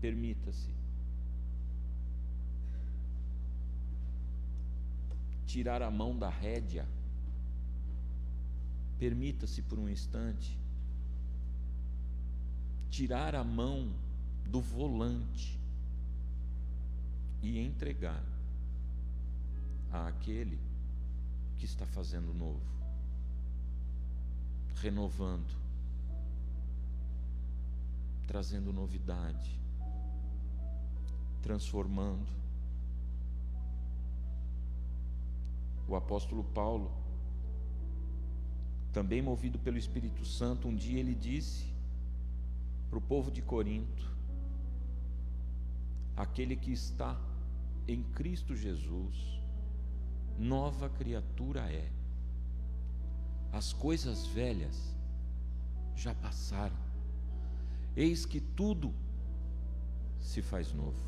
Permita-se 0.00 0.74
tirar 5.46 5.82
a 5.82 5.90
mão 5.90 6.18
da 6.18 6.28
rédea. 6.28 6.88
Permita-se 8.98 9.60
por 9.62 9.78
um 9.78 9.88
instante 9.88 10.61
tirar 12.92 13.34
a 13.34 13.42
mão 13.42 13.90
do 14.44 14.60
volante 14.60 15.58
e 17.40 17.58
entregar 17.58 18.22
àquele 19.90 20.60
que 21.56 21.64
está 21.64 21.86
fazendo 21.86 22.34
novo, 22.34 22.60
renovando, 24.74 25.56
trazendo 28.26 28.74
novidade, 28.74 29.58
transformando. 31.40 32.30
O 35.88 35.96
apóstolo 35.96 36.44
Paulo, 36.44 36.92
também 38.92 39.22
movido 39.22 39.58
pelo 39.58 39.78
Espírito 39.78 40.26
Santo, 40.26 40.68
um 40.68 40.76
dia 40.76 41.00
ele 41.00 41.14
disse 41.14 41.71
para 42.92 42.98
o 42.98 43.00
povo 43.00 43.30
de 43.30 43.40
Corinto: 43.40 44.06
aquele 46.14 46.54
que 46.54 46.70
está 46.70 47.18
em 47.88 48.02
Cristo 48.02 48.54
Jesus, 48.54 49.40
nova 50.38 50.90
criatura 50.90 51.72
é. 51.72 51.90
As 53.50 53.72
coisas 53.72 54.26
velhas 54.26 54.94
já 55.96 56.14
passaram, 56.14 56.76
eis 57.96 58.26
que 58.26 58.40
tudo 58.42 58.94
se 60.20 60.42
faz 60.42 60.74
novo. 60.74 61.02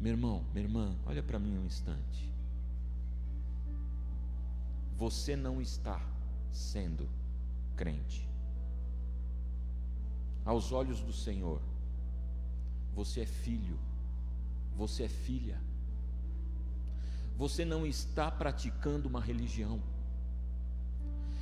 Meu 0.00 0.10
irmão, 0.10 0.44
minha 0.52 0.66
irmã, 0.66 0.96
olha 1.06 1.22
para 1.22 1.38
mim 1.38 1.56
um 1.56 1.66
instante. 1.66 2.32
Você 4.96 5.36
não 5.36 5.62
está 5.62 6.04
sendo 6.50 7.08
crente. 7.76 8.33
Aos 10.44 10.72
olhos 10.72 11.00
do 11.00 11.12
Senhor, 11.12 11.60
você 12.94 13.22
é 13.22 13.26
filho, 13.26 13.78
você 14.76 15.04
é 15.04 15.08
filha. 15.08 15.60
Você 17.36 17.64
não 17.64 17.84
está 17.86 18.30
praticando 18.30 19.08
uma 19.08 19.20
religião, 19.20 19.82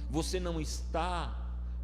você 0.09 0.41
não 0.41 0.61
está 0.61 1.37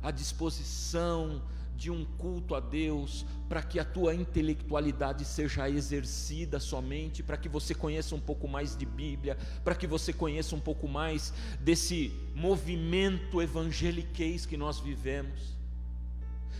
à 0.03 0.11
disposição 0.11 1.43
de 1.77 1.91
um 1.91 2.05
culto 2.05 2.55
a 2.55 2.61
Deus, 2.61 3.25
para 3.49 3.63
que 3.63 3.79
a 3.79 3.85
tua 3.85 4.15
intelectualidade 4.15 5.25
seja 5.25 5.71
exercida 5.71 6.59
somente, 6.59 7.23
para 7.23 7.37
que 7.37 7.49
você 7.49 7.73
conheça 7.75 8.15
um 8.15 8.21
pouco 8.21 8.49
mais 8.49 8.77
de 8.77 8.85
Bíblia, 8.85 9.37
para 9.63 9.77
que 9.77 9.87
você 9.87 10.13
conheça 10.13 10.57
um 10.57 10.61
pouco 10.61 10.89
mais 10.89 11.33
desse 11.61 12.13
movimento 12.35 13.41
evangeliquez 13.41 14.45
que 14.45 14.57
nós 14.57 14.81
vivemos. 14.81 15.58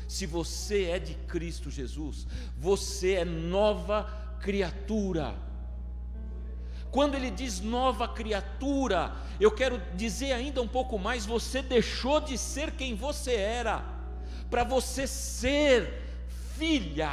Se 0.09 0.25
você 0.25 0.87
é 0.87 0.99
de 0.99 1.15
Cristo 1.15 1.71
Jesus, 1.71 2.27
você 2.57 3.15
é 3.15 3.25
nova 3.25 4.05
criatura. 4.41 5.35
Quando 6.91 7.15
ele 7.15 7.31
diz 7.31 7.61
nova 7.61 8.09
criatura, 8.09 9.15
eu 9.39 9.51
quero 9.51 9.81
dizer 9.95 10.33
ainda 10.33 10.63
um 10.63 10.67
pouco 10.67 10.99
mais: 10.99 11.27
você 11.27 11.61
deixou 11.61 12.21
de 12.21 12.39
ser 12.39 12.73
quem 12.73 12.95
você 12.95 13.35
era 13.35 13.85
para 14.51 14.65
você 14.65 15.07
ser 15.07 16.03
filha. 16.57 17.13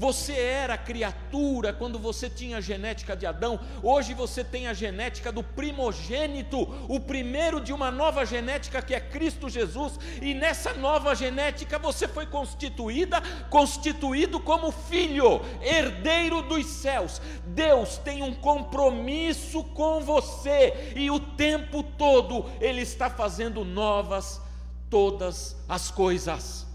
Você 0.00 0.32
era 0.32 0.78
criatura 0.78 1.74
quando 1.74 1.98
você 1.98 2.30
tinha 2.30 2.56
a 2.56 2.60
genética 2.62 3.14
de 3.14 3.26
Adão, 3.26 3.60
hoje 3.82 4.14
você 4.14 4.42
tem 4.42 4.66
a 4.66 4.72
genética 4.72 5.30
do 5.30 5.42
primogênito, 5.42 6.62
o 6.88 6.98
primeiro 6.98 7.60
de 7.60 7.70
uma 7.70 7.90
nova 7.90 8.24
genética 8.24 8.80
que 8.80 8.94
é 8.94 8.98
Cristo 8.98 9.50
Jesus, 9.50 9.98
e 10.22 10.32
nessa 10.32 10.72
nova 10.72 11.14
genética 11.14 11.78
você 11.78 12.08
foi 12.08 12.24
constituída, 12.24 13.20
constituído 13.50 14.40
como 14.40 14.72
filho, 14.72 15.42
herdeiro 15.60 16.40
dos 16.40 16.64
céus. 16.64 17.20
Deus 17.48 17.98
tem 17.98 18.22
um 18.22 18.32
compromisso 18.32 19.62
com 19.64 20.00
você, 20.00 20.94
e 20.96 21.10
o 21.10 21.20
tempo 21.20 21.82
todo 21.82 22.46
Ele 22.58 22.80
está 22.80 23.10
fazendo 23.10 23.66
novas 23.66 24.40
todas 24.88 25.54
as 25.68 25.90
coisas. 25.90 26.69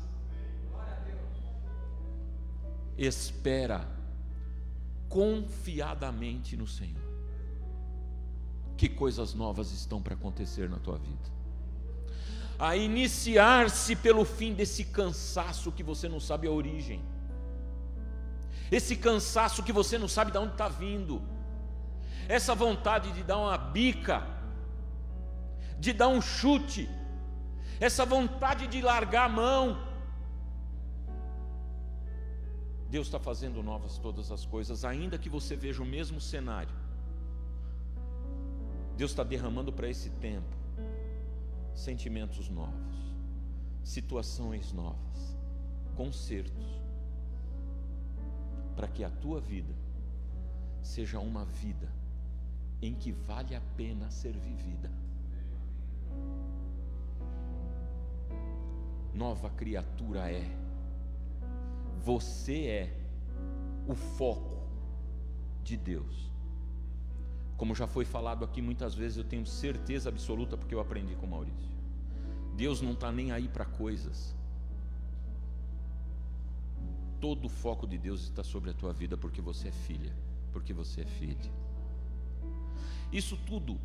Espera 2.97 3.87
confiadamente 5.09 6.55
no 6.55 6.67
Senhor. 6.67 7.03
Que 8.77 8.89
coisas 8.89 9.33
novas 9.33 9.71
estão 9.71 10.01
para 10.01 10.13
acontecer 10.13 10.69
na 10.69 10.77
tua 10.77 10.97
vida? 10.97 11.35
A 12.57 12.75
iniciar-se 12.75 13.95
pelo 13.95 14.23
fim 14.25 14.53
desse 14.53 14.85
cansaço 14.85 15.71
que 15.71 15.83
você 15.83 16.07
não 16.07 16.19
sabe 16.19 16.47
a 16.47 16.51
origem, 16.51 17.01
esse 18.71 18.95
cansaço 18.95 19.61
que 19.63 19.71
você 19.71 19.97
não 19.97 20.07
sabe 20.07 20.31
de 20.31 20.37
onde 20.37 20.53
está 20.53 20.67
vindo, 20.67 21.21
essa 22.27 22.55
vontade 22.55 23.11
de 23.11 23.23
dar 23.23 23.37
uma 23.37 23.57
bica, 23.57 24.25
de 25.79 25.93
dar 25.93 26.07
um 26.07 26.21
chute, 26.21 26.89
essa 27.79 28.05
vontade 28.05 28.67
de 28.67 28.81
largar 28.81 29.25
a 29.25 29.29
mão. 29.29 29.94
Deus 32.89 33.07
está 33.07 33.19
fazendo 33.19 33.61
novas 33.63 33.97
todas 33.97 34.31
as 34.31 34.45
coisas, 34.45 34.85
ainda 34.85 35.17
que 35.17 35.29
você 35.29 35.55
veja 35.55 35.81
o 35.81 35.85
mesmo 35.85 36.21
cenário. 36.21 36.73
Deus 38.95 39.11
está 39.11 39.23
derramando 39.23 39.73
para 39.73 39.89
esse 39.89 40.09
tempo 40.09 40.55
sentimentos 41.73 42.47
novos, 42.47 43.13
situações 43.83 44.71
novas, 44.71 45.37
concertos, 45.95 46.81
para 48.75 48.87
que 48.87 49.03
a 49.03 49.09
tua 49.09 49.41
vida 49.41 49.73
seja 50.81 51.19
uma 51.19 51.43
vida 51.43 51.91
em 52.81 52.93
que 52.93 53.11
vale 53.11 53.55
a 53.55 53.61
pena 53.75 54.09
ser 54.09 54.37
vivida. 54.37 54.89
nova 59.15 59.49
criatura 59.49 60.29
é. 60.29 60.64
Você 62.05 62.57
é 62.67 62.93
o 63.87 63.95
foco 63.95 64.57
de 65.63 65.75
Deus. 65.75 66.31
Como 67.57 67.73
já 67.73 67.87
foi 67.87 68.05
falado 68.05 68.45
aqui 68.45 68.61
muitas 68.61 68.93
vezes, 68.93 69.17
eu 69.17 69.23
tenho 69.23 69.43
certeza 69.43 70.09
absoluta 70.09 70.55
porque 70.55 70.75
eu 70.75 70.79
aprendi 70.79 71.15
com 71.15 71.25
Maurício. 71.25 71.75
Deus 72.55 72.79
não 72.79 72.91
está 72.91 73.11
nem 73.11 73.31
aí 73.31 73.47
para 73.47 73.65
coisas. 73.65 74.35
Todo 77.19 77.45
o 77.45 77.49
foco 77.49 77.87
de 77.87 77.97
Deus 77.97 78.21
está 78.21 78.43
sobre 78.43 78.69
a 78.69 78.73
tua 78.73 78.93
vida 78.93 79.17
porque 79.17 79.41
você 79.41 79.69
é 79.69 79.71
filha, 79.71 80.13
porque 80.53 80.73
você 80.73 81.01
é 81.01 81.05
filho. 81.05 81.51
Isso 83.11 83.35
tudo 83.47 83.79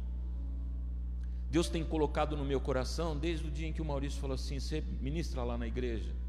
Deus 1.51 1.71
tem 1.71 1.83
colocado 1.83 2.37
no 2.37 2.45
meu 2.45 2.61
coração 2.61 3.19
desde 3.19 3.49
o 3.49 3.51
dia 3.51 3.67
em 3.67 3.73
que 3.73 3.81
o 3.81 3.85
Maurício 3.85 4.21
falou 4.21 4.35
assim: 4.35 4.61
você 4.61 4.85
ministra 5.01 5.43
lá 5.43 5.57
na 5.57 5.67
igreja. 5.67 6.20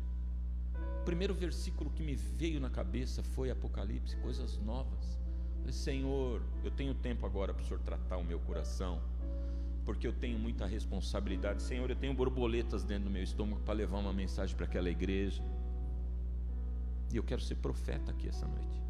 O 1.01 1.03
primeiro 1.03 1.33
versículo 1.33 1.89
que 1.89 2.03
me 2.03 2.13
veio 2.15 2.59
na 2.59 2.69
cabeça 2.69 3.23
foi 3.23 3.49
Apocalipse, 3.49 4.15
coisas 4.17 4.59
novas. 4.59 5.19
falei, 5.57 5.73
Senhor, 5.73 6.43
eu 6.63 6.69
tenho 6.69 6.93
tempo 6.93 7.25
agora 7.25 7.55
para 7.55 7.63
o 7.63 7.65
Senhor 7.65 7.79
tratar 7.79 8.17
o 8.17 8.23
meu 8.23 8.39
coração, 8.41 9.01
porque 9.83 10.05
eu 10.05 10.13
tenho 10.13 10.37
muita 10.37 10.67
responsabilidade. 10.67 11.63
Senhor, 11.63 11.89
eu 11.89 11.95
tenho 11.95 12.13
borboletas 12.13 12.83
dentro 12.83 13.05
do 13.05 13.09
meu 13.09 13.23
estômago 13.23 13.63
para 13.63 13.73
levar 13.73 13.97
uma 13.97 14.13
mensagem 14.13 14.55
para 14.55 14.67
aquela 14.67 14.91
igreja. 14.91 15.43
E 17.11 17.17
eu 17.17 17.23
quero 17.23 17.41
ser 17.41 17.55
profeta 17.55 18.11
aqui 18.11 18.27
essa 18.27 18.45
noite. 18.45 18.83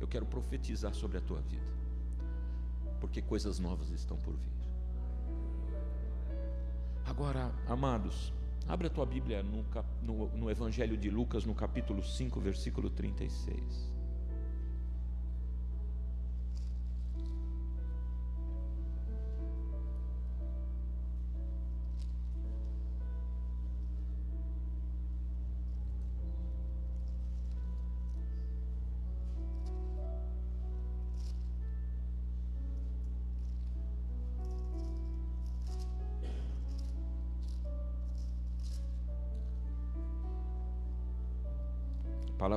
Eu 0.00 0.08
quero 0.08 0.24
profetizar 0.24 0.94
sobre 0.94 1.18
a 1.18 1.20
tua 1.20 1.42
vida, 1.42 1.70
porque 2.98 3.20
coisas 3.20 3.58
novas 3.58 3.90
estão 3.90 4.16
por 4.16 4.34
vir. 4.34 4.56
Agora, 7.04 7.52
amados, 7.68 8.32
abre 8.68 8.88
a 8.88 8.90
tua 8.90 9.06
Bíblia 9.06 9.42
no, 9.42 9.64
no, 10.02 10.28
no 10.36 10.50
Evangelho 10.50 10.96
de 10.96 11.10
Lucas, 11.10 11.46
no 11.46 11.54
capítulo 11.54 12.02
5, 12.02 12.40
versículo 12.40 12.90
36. 12.90 13.95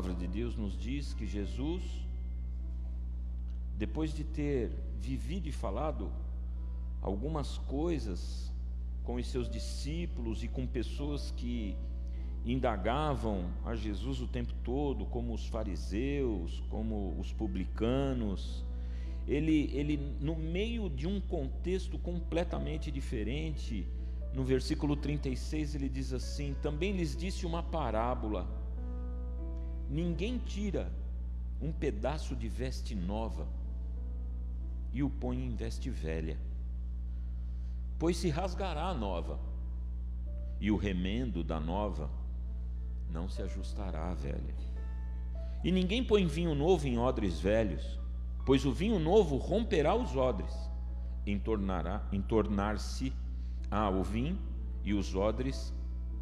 Palavra 0.02 0.14
de 0.14 0.28
Deus 0.28 0.56
nos 0.56 0.80
diz 0.80 1.14
que 1.14 1.28
Jesus, 1.28 1.84
depois 3.78 4.14
de 4.14 4.24
ter 4.24 4.72
vivido 4.98 5.50
e 5.50 5.52
falado 5.52 6.10
algumas 7.02 7.58
coisas 7.58 8.50
com 9.04 9.16
os 9.16 9.28
seus 9.28 9.50
discípulos 9.50 10.42
e 10.42 10.48
com 10.48 10.66
pessoas 10.66 11.32
que 11.36 11.76
indagavam 12.46 13.52
a 13.66 13.76
Jesus 13.76 14.22
o 14.22 14.28
tempo 14.28 14.54
todo, 14.64 15.06
como 15.06 15.34
os 15.34 15.46
fariseus, 15.48 16.64
como 16.70 17.20
os 17.20 17.34
publicanos, 17.34 18.64
ele, 19.28 19.70
ele 19.74 19.98
no 20.22 20.34
meio 20.34 20.90
de 20.90 21.08
um 21.08 21.20
contexto 21.20 22.00
completamente 22.00 22.90
diferente, 22.90 23.86
no 24.34 24.46
versículo 24.46 24.96
36 24.96 25.76
ele 25.76 25.90
diz 25.90 26.14
assim: 26.14 26.56
Também 26.62 26.94
lhes 26.94 27.18
disse 27.18 27.46
uma 27.46 27.62
parábola 27.62 28.59
Ninguém 29.90 30.38
tira 30.38 30.92
um 31.60 31.72
pedaço 31.72 32.36
de 32.36 32.48
veste 32.48 32.94
nova 32.94 33.48
e 34.94 35.02
o 35.02 35.10
põe 35.10 35.44
em 35.44 35.56
veste 35.56 35.90
velha, 35.90 36.38
pois 37.98 38.18
se 38.18 38.30
rasgará 38.30 38.86
a 38.86 38.94
nova, 38.94 39.40
e 40.60 40.70
o 40.70 40.78
remendo 40.78 41.44
da 41.44 41.60
nova 41.60 42.10
não 43.10 43.28
se 43.28 43.42
ajustará 43.42 44.12
à 44.12 44.14
velha. 44.14 44.56
E 45.64 45.72
ninguém 45.72 46.04
põe 46.04 46.26
vinho 46.28 46.54
novo 46.54 46.88
em 46.88 47.00
odres 47.00 47.40
velhos, 47.40 48.00
pois 48.46 48.66
o 48.66 48.72
vinho 48.72 49.00
novo 49.00 49.38
romperá 49.38 49.96
os 49.96 50.16
odres, 50.16 50.54
entornará, 51.26 52.08
entornar-se 52.12 53.12
a 53.72 53.90
o 53.90 54.04
vinho 54.04 54.40
e 54.84 54.94
os 54.94 55.16
odres 55.16 55.74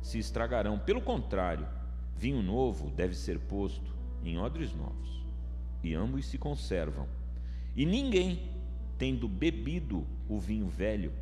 se 0.02 0.20
estragarão. 0.20 0.80
Pelo 0.80 1.02
contrário, 1.02 1.68
Vinho 2.18 2.42
novo 2.42 2.90
deve 2.90 3.14
ser 3.14 3.40
posto 3.40 3.96
em 4.24 4.40
odres 4.40 4.74
novos, 4.74 5.24
e 5.84 5.94
ambos 5.94 6.26
se 6.26 6.38
conservam. 6.38 7.08
E 7.76 7.86
ninguém, 7.86 8.52
tendo 8.98 9.28
bebido 9.28 10.06
o 10.28 10.40
vinho 10.40 10.68
velho, 10.68 11.14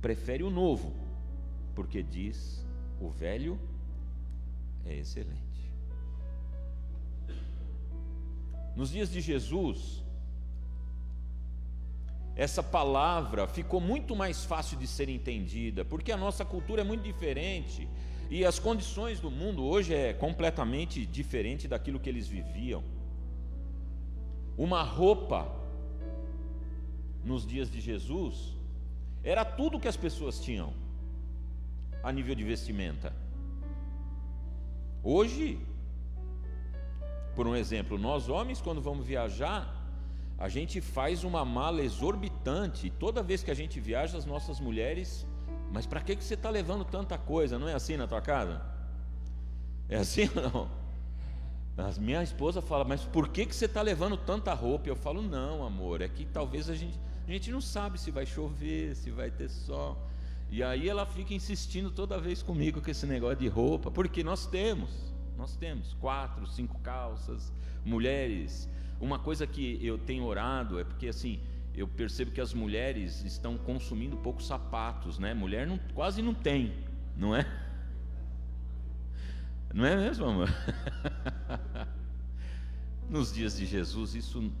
prefere 0.00 0.44
o 0.44 0.50
novo, 0.50 0.94
porque 1.74 2.04
diz: 2.04 2.64
o 3.00 3.08
velho 3.08 3.58
é 4.86 4.96
excelente. 4.96 5.42
Nos 8.76 8.90
dias 8.90 9.10
de 9.10 9.20
Jesus, 9.20 10.04
essa 12.36 12.62
palavra 12.62 13.46
ficou 13.48 13.80
muito 13.80 14.14
mais 14.14 14.44
fácil 14.44 14.78
de 14.78 14.86
ser 14.86 15.08
entendida, 15.08 15.84
porque 15.84 16.12
a 16.12 16.16
nossa 16.16 16.44
cultura 16.44 16.82
é 16.82 16.84
muito 16.84 17.02
diferente 17.02 17.88
e 18.30 18.44
as 18.44 18.58
condições 18.58 19.20
do 19.20 19.30
mundo 19.30 19.64
hoje 19.64 19.94
é 19.94 20.12
completamente 20.12 21.04
diferente 21.04 21.68
daquilo 21.68 22.00
que 22.00 22.08
eles 22.08 22.26
viviam. 22.26 22.82
Uma 24.56 24.82
roupa 24.82 25.50
nos 27.24 27.46
dias 27.46 27.70
de 27.70 27.80
Jesus 27.80 28.56
era 29.22 29.44
tudo 29.44 29.80
que 29.80 29.88
as 29.88 29.96
pessoas 29.96 30.40
tinham 30.40 30.72
a 32.02 32.12
nível 32.12 32.34
de 32.34 32.44
vestimenta. 32.44 33.12
Hoje, 35.02 35.58
por 37.34 37.46
um 37.46 37.56
exemplo, 37.56 37.98
nós 37.98 38.28
homens 38.28 38.60
quando 38.60 38.80
vamos 38.80 39.06
viajar, 39.06 39.82
a 40.38 40.48
gente 40.48 40.80
faz 40.80 41.24
uma 41.24 41.44
mala 41.44 41.82
exorbitante. 41.82 42.90
Toda 42.90 43.22
vez 43.22 43.42
que 43.42 43.50
a 43.50 43.54
gente 43.54 43.80
viaja, 43.80 44.18
as 44.18 44.26
nossas 44.26 44.60
mulheres, 44.60 45.26
mas 45.74 45.86
para 45.86 46.00
que, 46.00 46.14
que 46.14 46.22
você 46.22 46.34
está 46.34 46.48
levando 46.48 46.84
tanta 46.84 47.18
coisa? 47.18 47.58
Não 47.58 47.68
é 47.68 47.74
assim 47.74 47.96
na 47.96 48.06
tua 48.06 48.20
casa? 48.20 48.62
É 49.88 49.96
assim 49.96 50.30
ou 50.36 50.68
não? 51.76 51.94
Minha 51.98 52.22
esposa 52.22 52.62
fala, 52.62 52.84
mas 52.84 53.02
por 53.02 53.26
que, 53.26 53.44
que 53.44 53.52
você 53.52 53.64
está 53.64 53.82
levando 53.82 54.16
tanta 54.16 54.54
roupa? 54.54 54.88
Eu 54.88 54.94
falo, 54.94 55.20
não, 55.20 55.66
amor, 55.66 56.00
é 56.00 56.06
que 56.06 56.24
talvez 56.24 56.70
a 56.70 56.76
gente, 56.76 56.96
a 57.26 57.30
gente 57.32 57.50
não 57.50 57.60
sabe 57.60 57.98
se 57.98 58.12
vai 58.12 58.24
chover, 58.24 58.94
se 58.94 59.10
vai 59.10 59.32
ter 59.32 59.48
sol. 59.48 60.00
E 60.48 60.62
aí 60.62 60.88
ela 60.88 61.04
fica 61.04 61.34
insistindo 61.34 61.90
toda 61.90 62.20
vez 62.20 62.40
comigo 62.40 62.80
com 62.80 62.88
esse 62.88 63.04
negócio 63.04 63.38
de 63.38 63.48
roupa, 63.48 63.90
porque 63.90 64.22
nós 64.22 64.46
temos, 64.46 65.12
nós 65.36 65.56
temos 65.56 65.92
quatro, 65.94 66.46
cinco 66.46 66.78
calças, 66.78 67.52
mulheres 67.84 68.68
uma 69.00 69.18
coisa 69.18 69.46
que 69.46 69.78
eu 69.84 69.98
tenho 69.98 70.24
orado 70.24 70.78
é 70.78 70.84
porque 70.84 71.08
assim, 71.08 71.40
eu 71.74 71.88
percebo 71.88 72.30
que 72.30 72.40
as 72.40 72.54
mulheres 72.54 73.24
estão 73.24 73.58
consumindo 73.58 74.16
poucos 74.16 74.46
sapatos, 74.46 75.18
né? 75.18 75.34
Mulher 75.34 75.66
não, 75.66 75.78
quase 75.94 76.22
não 76.22 76.32
tem, 76.32 76.72
não 77.16 77.34
é? 77.34 77.44
Não 79.72 79.84
é 79.84 79.96
mesmo, 79.96 80.26
amor? 80.26 80.48
Nos 83.10 83.32
dias 83.32 83.56
de 83.56 83.66
Jesus, 83.66 84.14
isso 84.14 84.52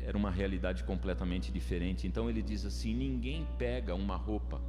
era 0.00 0.16
uma 0.16 0.30
realidade 0.30 0.84
completamente 0.84 1.50
diferente. 1.50 2.06
Então 2.06 2.30
ele 2.30 2.40
diz 2.40 2.64
assim: 2.64 2.94
ninguém 2.94 3.46
pega 3.58 3.94
uma 3.94 4.16
roupa 4.16 4.62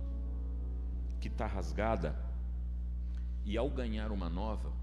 que 1.20 1.28
está 1.28 1.45
rasgada 1.45 2.16
e 3.45 3.58
ao 3.58 3.70
ganhar 3.70 4.12
uma 4.12 4.30
nova, 4.30 4.74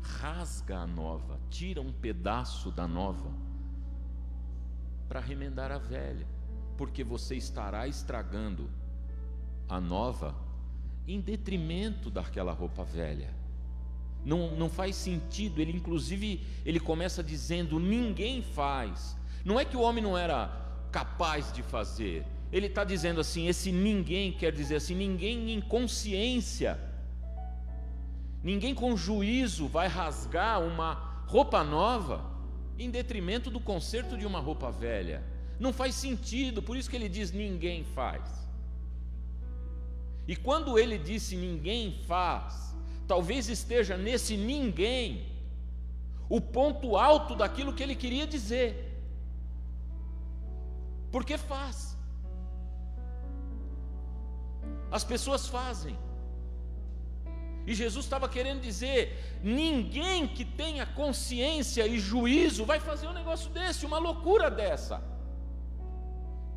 rasga 0.00 0.78
a 0.78 0.86
nova, 0.86 1.38
tira 1.50 1.80
um 1.80 1.92
pedaço 1.92 2.70
da 2.70 2.88
nova 2.88 3.30
para 5.08 5.20
remendar 5.20 5.72
a 5.72 5.78
velha, 5.78 6.26
porque 6.78 7.02
você 7.02 7.34
estará 7.34 7.88
estragando 7.88 8.70
a 9.68 9.80
nova 9.80 10.34
em 11.06 11.20
detrimento 11.20 12.08
daquela 12.08 12.52
roupa 12.52 12.84
velha. 12.84 13.34
Não, 14.24 14.54
não 14.56 14.70
faz 14.70 14.94
sentido, 14.94 15.60
ele 15.60 15.72
inclusive 15.72 16.46
ele 16.64 16.78
começa 16.78 17.22
dizendo: 17.22 17.80
ninguém 17.80 18.42
faz. 18.42 19.16
Não 19.44 19.58
é 19.58 19.64
que 19.64 19.76
o 19.76 19.80
homem 19.80 20.02
não 20.02 20.16
era 20.16 20.50
capaz 20.92 21.52
de 21.52 21.62
fazer, 21.62 22.24
ele 22.52 22.66
está 22.66 22.84
dizendo 22.84 23.20
assim: 23.20 23.48
esse 23.48 23.72
ninguém 23.72 24.32
quer 24.32 24.52
dizer 24.52 24.76
assim, 24.76 24.94
ninguém 24.94 25.52
em 25.52 25.60
consciência, 25.60 26.78
ninguém 28.42 28.74
com 28.74 28.96
juízo 28.96 29.66
vai 29.66 29.88
rasgar 29.88 30.62
uma 30.62 31.24
roupa 31.26 31.64
nova 31.64 32.24
em 32.78 32.88
detrimento 32.88 33.50
do 33.50 33.58
conserto 33.58 34.16
de 34.16 34.24
uma 34.24 34.38
roupa 34.38 34.70
velha. 34.70 35.37
Não 35.58 35.72
faz 35.72 35.94
sentido, 35.94 36.62
por 36.62 36.76
isso 36.76 36.90
que 36.90 36.96
ele 36.96 37.08
diz: 37.08 37.32
ninguém 37.32 37.84
faz. 37.84 38.48
E 40.26 40.36
quando 40.36 40.78
ele 40.78 40.98
disse 40.98 41.36
ninguém 41.36 42.00
faz, 42.06 42.74
talvez 43.06 43.48
esteja 43.48 43.96
nesse 43.96 44.36
ninguém 44.36 45.26
o 46.28 46.40
ponto 46.40 46.96
alto 46.96 47.34
daquilo 47.34 47.72
que 47.72 47.82
ele 47.82 47.96
queria 47.96 48.26
dizer. 48.26 48.70
Porque 51.10 51.38
faz. 51.38 51.96
As 54.90 55.02
pessoas 55.02 55.48
fazem. 55.48 55.96
E 57.66 57.74
Jesus 57.74 58.04
estava 58.04 58.28
querendo 58.28 58.60
dizer: 58.60 59.00
ninguém 59.42 60.28
que 60.28 60.44
tenha 60.44 60.86
consciência 60.86 61.86
e 61.86 61.98
juízo 61.98 62.64
vai 62.64 62.80
fazer 62.80 63.06
um 63.08 63.12
negócio 63.12 63.50
desse, 63.50 63.86
uma 63.86 63.98
loucura 63.98 64.50
dessa. 64.50 65.17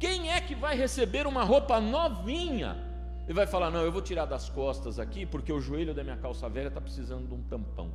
Quem 0.02 0.32
é 0.32 0.41
que 0.41 0.56
vai 0.56 0.76
receber 0.76 1.26
uma 1.26 1.43
roupa 1.43 1.80
novinha? 1.80 2.91
e 3.32 3.34
vai 3.34 3.47
falar: 3.47 3.72
Não, 3.72 3.82
eu 3.82 3.91
vou 3.91 4.02
tirar 4.02 4.26
das 4.26 4.49
costas 4.49 4.99
aqui, 4.99 5.26
porque 5.26 5.54
o 5.54 5.62
joelho 5.62 5.93
da 5.93 6.04
minha 6.04 6.18
calça 6.18 6.49
velha 6.49 6.68
está 6.68 6.82
precisando 6.82 7.28
de 7.30 7.34
um 7.34 7.41
tampão. 7.43 7.89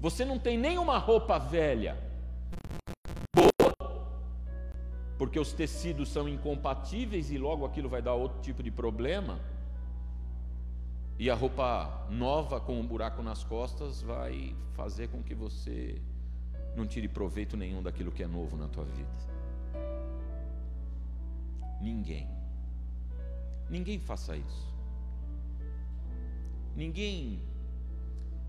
Você 0.00 0.24
não 0.24 0.38
tem 0.38 0.56
nenhuma 0.56 0.96
roupa 0.96 1.36
velha 1.36 1.98
boa, 3.34 3.74
porque 5.18 5.40
os 5.40 5.52
tecidos 5.52 6.08
são 6.08 6.28
incompatíveis 6.28 7.32
e 7.32 7.36
logo 7.36 7.66
aquilo 7.66 7.88
vai 7.88 8.00
dar 8.00 8.14
outro 8.14 8.40
tipo 8.40 8.62
de 8.62 8.70
problema. 8.70 9.40
E 11.18 11.28
a 11.28 11.34
roupa 11.34 12.06
nova 12.08 12.60
com 12.60 12.78
um 12.80 12.86
buraco 12.86 13.22
nas 13.22 13.42
costas 13.42 14.00
vai 14.00 14.54
fazer 14.72 15.08
com 15.08 15.20
que 15.20 15.34
você 15.34 16.00
não 16.76 16.86
tire 16.86 17.08
proveito 17.08 17.56
nenhum 17.56 17.82
daquilo 17.82 18.12
que 18.12 18.22
é 18.22 18.26
novo 18.26 18.56
na 18.56 18.68
tua 18.68 18.84
vida. 18.84 19.39
Ninguém. 21.80 22.28
Ninguém 23.68 23.98
faça 23.98 24.36
isso. 24.36 24.74
Ninguém 26.76 27.42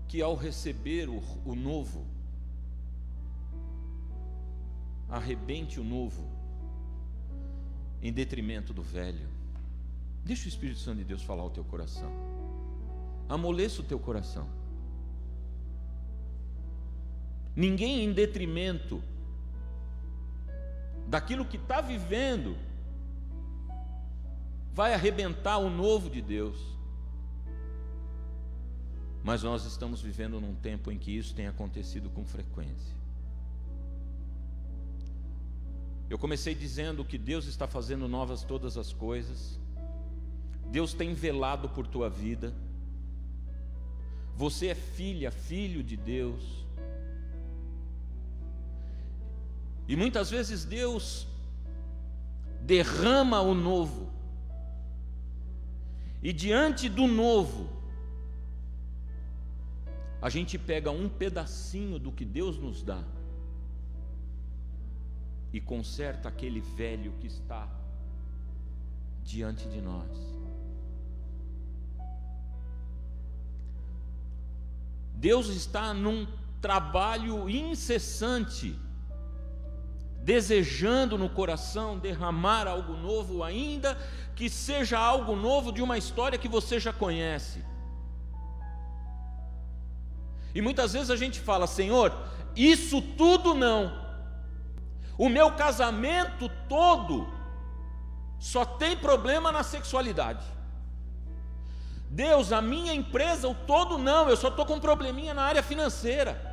que 0.08 0.20
ao 0.20 0.34
receber 0.34 1.08
o, 1.08 1.22
o 1.44 1.54
novo, 1.54 2.06
arrebente 5.08 5.80
o 5.80 5.84
novo 5.84 6.28
em 8.02 8.12
detrimento 8.12 8.72
do 8.72 8.82
velho. 8.82 9.28
Deixa 10.24 10.46
o 10.46 10.48
Espírito 10.48 10.80
Santo 10.80 10.98
de 10.98 11.04
Deus 11.04 11.22
falar 11.22 11.44
o 11.44 11.50
teu 11.50 11.64
coração 11.64 12.32
amoleça 13.28 13.80
o 13.80 13.84
teu 13.84 13.98
coração. 13.98 14.46
Ninguém 17.56 18.04
em 18.04 18.12
detrimento 18.12 19.02
daquilo 21.06 21.44
que 21.44 21.56
está 21.56 21.80
vivendo 21.80 22.56
vai 24.72 24.94
arrebentar 24.94 25.58
o 25.58 25.68
novo 25.68 26.08
de 26.08 26.22
Deus. 26.22 26.58
Mas 29.22 29.42
nós 29.42 29.64
estamos 29.64 30.00
vivendo 30.00 30.40
num 30.40 30.54
tempo 30.54 30.90
em 30.90 30.98
que 30.98 31.16
isso 31.16 31.34
tem 31.34 31.46
acontecido 31.46 32.10
com 32.10 32.24
frequência. 32.24 32.96
Eu 36.10 36.18
comecei 36.18 36.54
dizendo 36.54 37.04
que 37.04 37.16
Deus 37.16 37.46
está 37.46 37.66
fazendo 37.66 38.08
novas 38.08 38.42
todas 38.42 38.76
as 38.76 38.92
coisas. 38.92 39.58
Deus 40.70 40.92
tem 40.92 41.14
velado 41.14 41.68
por 41.68 41.86
tua 41.86 42.10
vida. 42.10 42.52
Você 44.36 44.68
é 44.68 44.74
filha, 44.74 45.30
filho 45.30 45.82
de 45.82 45.96
Deus. 45.96 46.66
E 49.86 49.96
muitas 49.96 50.30
vezes 50.30 50.64
Deus 50.64 51.26
derrama 52.60 53.40
o 53.40 53.54
novo. 53.54 54.11
E 56.22 56.32
diante 56.32 56.88
do 56.88 57.06
novo, 57.06 57.68
a 60.20 60.30
gente 60.30 60.56
pega 60.56 60.90
um 60.90 61.08
pedacinho 61.08 61.98
do 61.98 62.12
que 62.12 62.24
Deus 62.24 62.56
nos 62.56 62.82
dá 62.82 63.02
e 65.52 65.60
conserta 65.60 66.28
aquele 66.28 66.60
velho 66.60 67.12
que 67.20 67.26
está 67.26 67.68
diante 69.24 69.68
de 69.68 69.80
nós. 69.80 70.32
Deus 75.14 75.48
está 75.48 75.92
num 75.92 76.26
trabalho 76.60 77.48
incessante, 77.48 78.78
desejando 80.22 81.18
no 81.18 81.28
coração 81.28 81.98
derramar 81.98 82.66
algo 82.68 82.94
novo, 82.94 83.42
ainda 83.42 83.98
que 84.34 84.48
seja 84.48 84.98
algo 84.98 85.34
novo 85.34 85.72
de 85.72 85.82
uma 85.82 85.98
história 85.98 86.38
que 86.38 86.48
você 86.48 86.78
já 86.78 86.92
conhece. 86.92 87.64
E 90.54 90.62
muitas 90.62 90.92
vezes 90.92 91.10
a 91.10 91.16
gente 91.16 91.40
fala, 91.40 91.66
Senhor, 91.66 92.14
isso 92.54 93.00
tudo 93.00 93.54
não, 93.54 94.00
o 95.18 95.28
meu 95.28 95.52
casamento 95.52 96.48
todo 96.68 97.28
só 98.38 98.64
tem 98.64 98.96
problema 98.96 99.50
na 99.50 99.62
sexualidade. 99.62 100.44
Deus, 102.10 102.52
a 102.52 102.60
minha 102.60 102.92
empresa, 102.92 103.48
o 103.48 103.54
todo 103.54 103.96
não, 103.96 104.28
eu 104.28 104.36
só 104.36 104.48
estou 104.48 104.66
com 104.66 104.74
um 104.74 104.80
probleminha 104.80 105.32
na 105.32 105.42
área 105.42 105.62
financeira. 105.62 106.51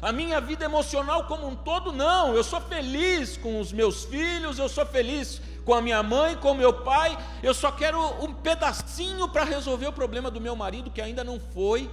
A 0.00 0.12
minha 0.12 0.40
vida 0.40 0.64
emocional 0.64 1.24
como 1.24 1.46
um 1.46 1.56
todo, 1.56 1.92
não. 1.92 2.34
Eu 2.34 2.44
sou 2.44 2.60
feliz 2.60 3.36
com 3.36 3.60
os 3.60 3.72
meus 3.72 4.04
filhos, 4.04 4.58
eu 4.58 4.68
sou 4.68 4.84
feliz 4.86 5.40
com 5.64 5.74
a 5.74 5.82
minha 5.82 6.02
mãe, 6.02 6.36
com 6.36 6.52
o 6.52 6.54
meu 6.54 6.72
pai. 6.82 7.16
Eu 7.42 7.54
só 7.54 7.72
quero 7.72 7.98
um 8.22 8.32
pedacinho 8.32 9.28
para 9.28 9.44
resolver 9.44 9.86
o 9.86 9.92
problema 9.92 10.30
do 10.30 10.40
meu 10.40 10.54
marido 10.54 10.90
que 10.90 11.00
ainda 11.00 11.24
não 11.24 11.40
foi 11.40 11.90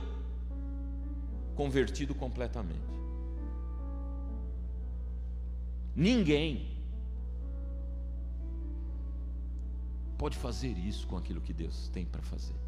convertido 1.55 2.13
completamente. 2.13 2.93
Ninguém 5.95 6.71
pode 10.17 10.37
fazer 10.37 10.77
isso 10.77 11.07
com 11.07 11.17
aquilo 11.17 11.41
que 11.41 11.53
Deus 11.53 11.89
tem 11.89 12.05
para 12.05 12.21
fazer. 12.21 12.62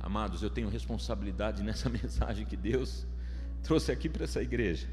Amados, 0.00 0.42
eu 0.42 0.50
tenho 0.50 0.68
responsabilidade 0.68 1.62
nessa 1.62 1.88
mensagem 1.90 2.46
que 2.46 2.56
Deus 2.56 3.06
trouxe 3.62 3.92
aqui 3.92 4.08
para 4.08 4.24
essa 4.24 4.42
igreja. 4.42 4.88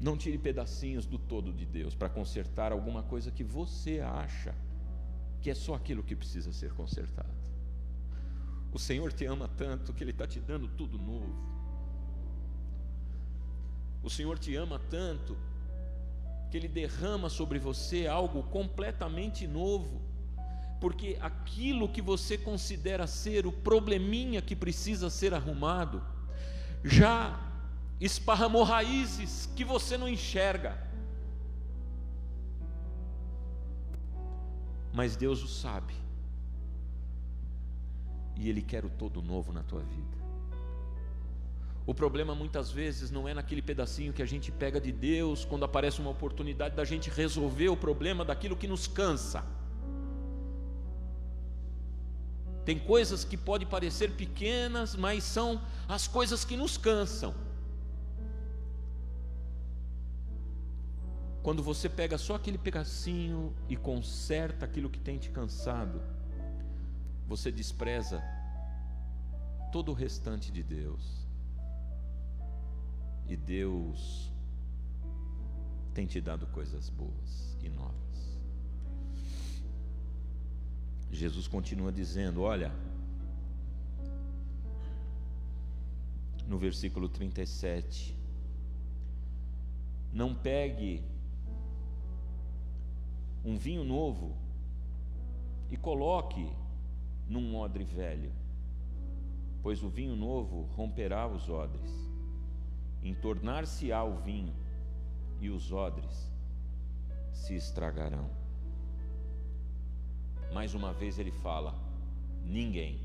Não 0.00 0.16
tire 0.16 0.38
pedacinhos 0.38 1.04
do 1.06 1.18
todo 1.18 1.52
de 1.52 1.66
Deus 1.66 1.94
para 1.94 2.08
consertar 2.08 2.72
alguma 2.72 3.02
coisa 3.02 3.30
que 3.30 3.44
você 3.44 4.00
acha 4.00 4.54
que 5.40 5.50
é 5.50 5.54
só 5.54 5.74
aquilo 5.74 6.02
que 6.02 6.16
precisa 6.16 6.52
ser 6.52 6.72
consertado. 6.72 7.36
O 8.72 8.78
Senhor 8.78 9.12
te 9.12 9.24
ama 9.24 9.48
tanto 9.48 9.92
que 9.92 10.02
Ele 10.02 10.10
está 10.10 10.26
te 10.26 10.40
dando 10.40 10.68
tudo 10.68 10.98
novo. 10.98 11.34
O 14.02 14.10
Senhor 14.10 14.38
te 14.38 14.54
ama 14.56 14.78
tanto 14.90 15.36
que 16.50 16.56
Ele 16.56 16.68
derrama 16.68 17.28
sobre 17.28 17.58
você 17.58 18.06
algo 18.06 18.42
completamente 18.44 19.46
novo, 19.46 20.00
porque 20.80 21.18
aquilo 21.20 21.88
que 21.88 22.00
você 22.00 22.38
considera 22.38 23.06
ser 23.06 23.46
o 23.46 23.52
probleminha 23.52 24.40
que 24.40 24.54
precisa 24.54 25.10
ser 25.10 25.34
arrumado, 25.34 26.02
já 26.84 27.40
esparramou 28.00 28.62
raízes 28.62 29.48
que 29.56 29.64
você 29.64 29.96
não 29.96 30.08
enxerga. 30.08 30.78
Mas 34.92 35.16
Deus 35.16 35.42
o 35.42 35.48
sabe 35.48 35.94
e 38.36 38.48
Ele 38.48 38.62
quer 38.62 38.84
o 38.84 38.90
todo 38.90 39.20
novo 39.20 39.52
na 39.52 39.62
tua 39.62 39.80
vida. 39.80 40.16
O 41.84 41.94
problema 41.94 42.34
muitas 42.34 42.70
vezes 42.70 43.10
não 43.10 43.26
é 43.26 43.32
naquele 43.32 43.62
pedacinho 43.62 44.12
que 44.12 44.22
a 44.22 44.26
gente 44.26 44.52
pega 44.52 44.80
de 44.80 44.92
Deus 44.92 45.44
quando 45.44 45.64
aparece 45.64 46.00
uma 46.00 46.10
oportunidade 46.10 46.76
da 46.76 46.84
gente 46.84 47.08
resolver 47.08 47.70
o 47.70 47.76
problema 47.76 48.24
daquilo 48.24 48.56
que 48.56 48.68
nos 48.68 48.86
cansa. 48.86 49.44
Tem 52.68 52.78
coisas 52.78 53.24
que 53.24 53.34
podem 53.34 53.66
parecer 53.66 54.14
pequenas, 54.14 54.94
mas 54.94 55.24
são 55.24 55.58
as 55.88 56.06
coisas 56.06 56.44
que 56.44 56.54
nos 56.54 56.76
cansam. 56.76 57.34
Quando 61.42 61.62
você 61.62 61.88
pega 61.88 62.18
só 62.18 62.34
aquele 62.34 62.58
pedacinho 62.58 63.56
e 63.70 63.74
conserta 63.74 64.66
aquilo 64.66 64.90
que 64.90 65.00
tem 65.00 65.16
te 65.16 65.30
cansado, 65.30 66.02
você 67.26 67.50
despreza 67.50 68.22
todo 69.72 69.90
o 69.92 69.94
restante 69.94 70.52
de 70.52 70.62
Deus. 70.62 71.26
E 73.26 73.34
Deus 73.34 74.30
tem 75.94 76.06
te 76.06 76.20
dado 76.20 76.46
coisas 76.48 76.90
boas 76.90 77.56
e 77.62 77.70
novas. 77.70 78.27
Jesus 81.10 81.48
continua 81.48 81.90
dizendo: 81.90 82.42
Olha, 82.42 82.72
no 86.46 86.58
versículo 86.58 87.08
37, 87.08 88.16
não 90.12 90.34
pegue 90.34 91.04
um 93.44 93.56
vinho 93.56 93.84
novo 93.84 94.36
e 95.70 95.76
coloque 95.76 96.50
num 97.28 97.56
odre 97.56 97.84
velho, 97.84 98.32
pois 99.62 99.82
o 99.82 99.88
vinho 99.88 100.16
novo 100.16 100.62
romperá 100.74 101.26
os 101.26 101.48
odres, 101.48 101.92
entornar-se-á 103.02 104.02
o 104.02 104.16
vinho, 104.16 104.54
e 105.40 105.50
os 105.50 105.70
odres 105.70 106.32
se 107.32 107.54
estragarão. 107.54 108.28
Mais 110.52 110.74
uma 110.74 110.92
vez 110.92 111.18
ele 111.18 111.30
fala: 111.30 111.74
ninguém. 112.44 113.00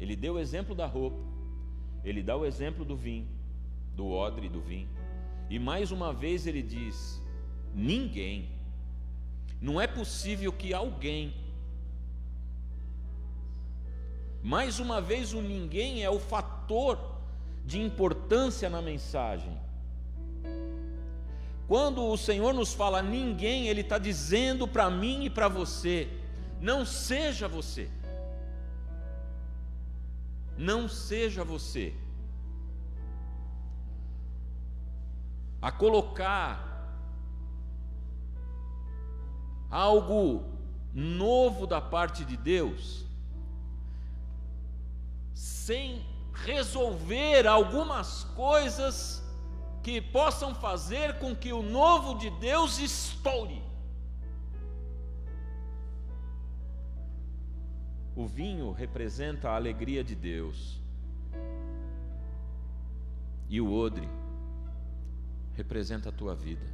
Ele 0.00 0.14
deu 0.14 0.34
o 0.34 0.38
exemplo 0.38 0.74
da 0.74 0.86
roupa, 0.86 1.18
ele 2.04 2.22
dá 2.22 2.36
o 2.36 2.44
exemplo 2.44 2.84
do 2.84 2.96
vinho, 2.96 3.26
do 3.94 4.08
odre 4.08 4.48
do 4.48 4.60
vinho, 4.60 4.88
e 5.50 5.58
mais 5.58 5.90
uma 5.90 6.12
vez 6.12 6.46
ele 6.46 6.62
diz: 6.62 7.22
ninguém. 7.74 8.50
Não 9.60 9.80
é 9.80 9.88
possível 9.88 10.52
que 10.52 10.72
alguém 10.72 11.34
mais 14.42 14.78
uma 14.78 15.00
vez, 15.00 15.32
o 15.32 15.42
ninguém 15.42 16.02
é 16.02 16.10
o 16.10 16.18
fator 16.18 16.98
de 17.64 17.80
importância 17.80 18.70
na 18.70 18.80
mensagem. 18.80 19.52
Quando 21.68 22.02
o 22.02 22.16
Senhor 22.16 22.54
nos 22.54 22.72
fala 22.72 23.02
ninguém, 23.02 23.68
Ele 23.68 23.82
está 23.82 23.98
dizendo 23.98 24.66
para 24.66 24.88
mim 24.88 25.26
e 25.26 25.30
para 25.30 25.48
você: 25.48 26.08
não 26.58 26.86
seja 26.86 27.46
você. 27.46 27.90
Não 30.56 30.88
seja 30.88 31.44
você. 31.44 31.94
A 35.60 35.70
colocar 35.70 36.64
algo 39.70 40.44
novo 40.94 41.66
da 41.66 41.82
parte 41.82 42.24
de 42.24 42.36
Deus 42.36 43.04
sem 45.34 46.04
resolver 46.32 47.46
algumas 47.46 48.24
coisas 48.24 49.22
que 49.88 50.02
possam 50.02 50.54
fazer 50.54 51.18
com 51.18 51.34
que 51.34 51.50
o 51.50 51.62
novo 51.62 52.18
de 52.18 52.28
Deus 52.28 52.78
estoure. 52.78 53.62
O 58.14 58.26
vinho 58.26 58.70
representa 58.70 59.48
a 59.48 59.56
alegria 59.56 60.04
de 60.04 60.14
Deus, 60.14 60.78
e 63.48 63.62
o 63.62 63.72
odre 63.72 64.06
representa 65.54 66.10
a 66.10 66.12
tua 66.12 66.34
vida. 66.34 66.66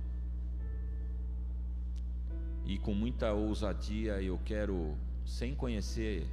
E 2.65 2.81
com 2.81 2.95
muita 2.95 3.33
ousadia 3.33 4.21
eu 4.21 4.41
quero, 4.45 4.99
sem 5.25 5.55
conhecer 5.55 6.27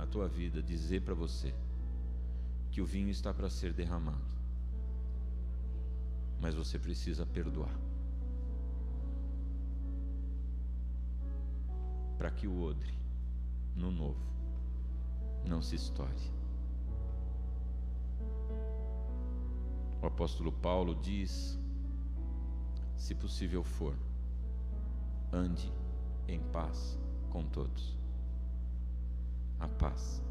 a 0.00 0.04
tua 0.04 0.26
vida, 0.26 0.60
dizer 0.60 1.02
para 1.02 1.14
você 1.14 1.54
que 2.72 2.80
o 2.80 2.84
vinho 2.84 3.08
está 3.08 3.32
para 3.32 3.48
ser 3.48 3.72
derramado, 3.72 4.35
mas 6.40 6.54
você 6.54 6.78
precisa 6.78 7.24
perdoar. 7.26 7.74
Para 12.18 12.30
que 12.30 12.46
o 12.46 12.62
odre, 12.62 12.94
no 13.74 13.90
novo, 13.90 14.24
não 15.44 15.60
se 15.60 15.76
estoure. 15.76 16.32
O 20.02 20.06
apóstolo 20.06 20.52
Paulo 20.52 20.94
diz: 20.94 21.58
se 22.96 23.14
possível 23.14 23.62
for, 23.62 23.94
ande 25.32 25.72
em 26.26 26.40
paz 26.40 26.98
com 27.30 27.44
todos 27.44 27.96
a 29.58 29.68
paz. 29.68 30.22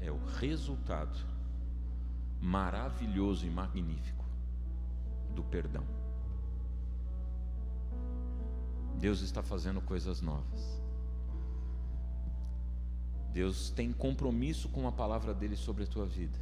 É 0.00 0.10
o 0.10 0.18
resultado 0.38 1.18
maravilhoso 2.40 3.46
e 3.46 3.50
magnífico 3.50 4.25
do 5.34 5.42
perdão. 5.42 5.84
Deus 8.98 9.20
está 9.20 9.42
fazendo 9.42 9.80
coisas 9.80 10.20
novas. 10.20 10.80
Deus 13.32 13.70
tem 13.70 13.92
compromisso 13.92 14.68
com 14.70 14.88
a 14.88 14.92
palavra 14.92 15.34
dele 15.34 15.56
sobre 15.56 15.84
a 15.84 15.86
tua 15.86 16.06
vida. 16.06 16.38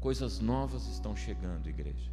Coisas 0.00 0.38
novas 0.38 0.86
estão 0.86 1.16
chegando, 1.16 1.68
igreja. 1.68 2.10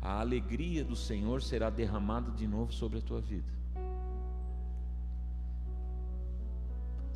A 0.00 0.20
alegria 0.20 0.84
do 0.84 0.94
Senhor 0.94 1.42
será 1.42 1.70
derramada 1.70 2.30
de 2.30 2.46
novo 2.46 2.72
sobre 2.72 2.98
a 2.98 3.02
tua 3.02 3.20
vida. 3.20 3.56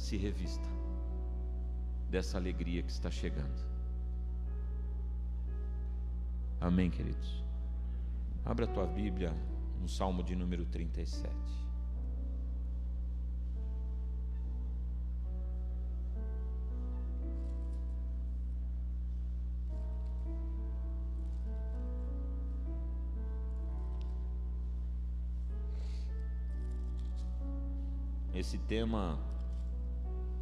se 0.00 0.16
revista 0.16 0.68
dessa 2.08 2.38
alegria 2.38 2.82
que 2.82 2.90
está 2.90 3.10
chegando. 3.10 3.69
Amém, 6.60 6.90
queridos? 6.90 7.42
Abra 8.44 8.66
a 8.66 8.68
tua 8.68 8.86
Bíblia 8.86 9.32
no 9.80 9.88
Salmo 9.88 10.22
de 10.22 10.36
número 10.36 10.66
37. 10.66 11.30
Esse 28.34 28.58
tema 28.58 29.18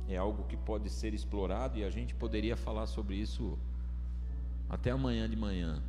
é 0.09 0.17
algo 0.17 0.45
que 0.45 0.57
pode 0.57 0.91
ser 0.91 1.15
explorado 1.15 1.79
e 1.79 1.85
a 1.85 1.91
gente 1.91 2.15
poderia 2.15 2.57
falar 2.57 2.87
sobre 2.87 3.15
isso 3.15 3.57
até 4.69 4.91
amanhã 4.91 5.29
de 5.29 5.37
manhã, 5.37 5.83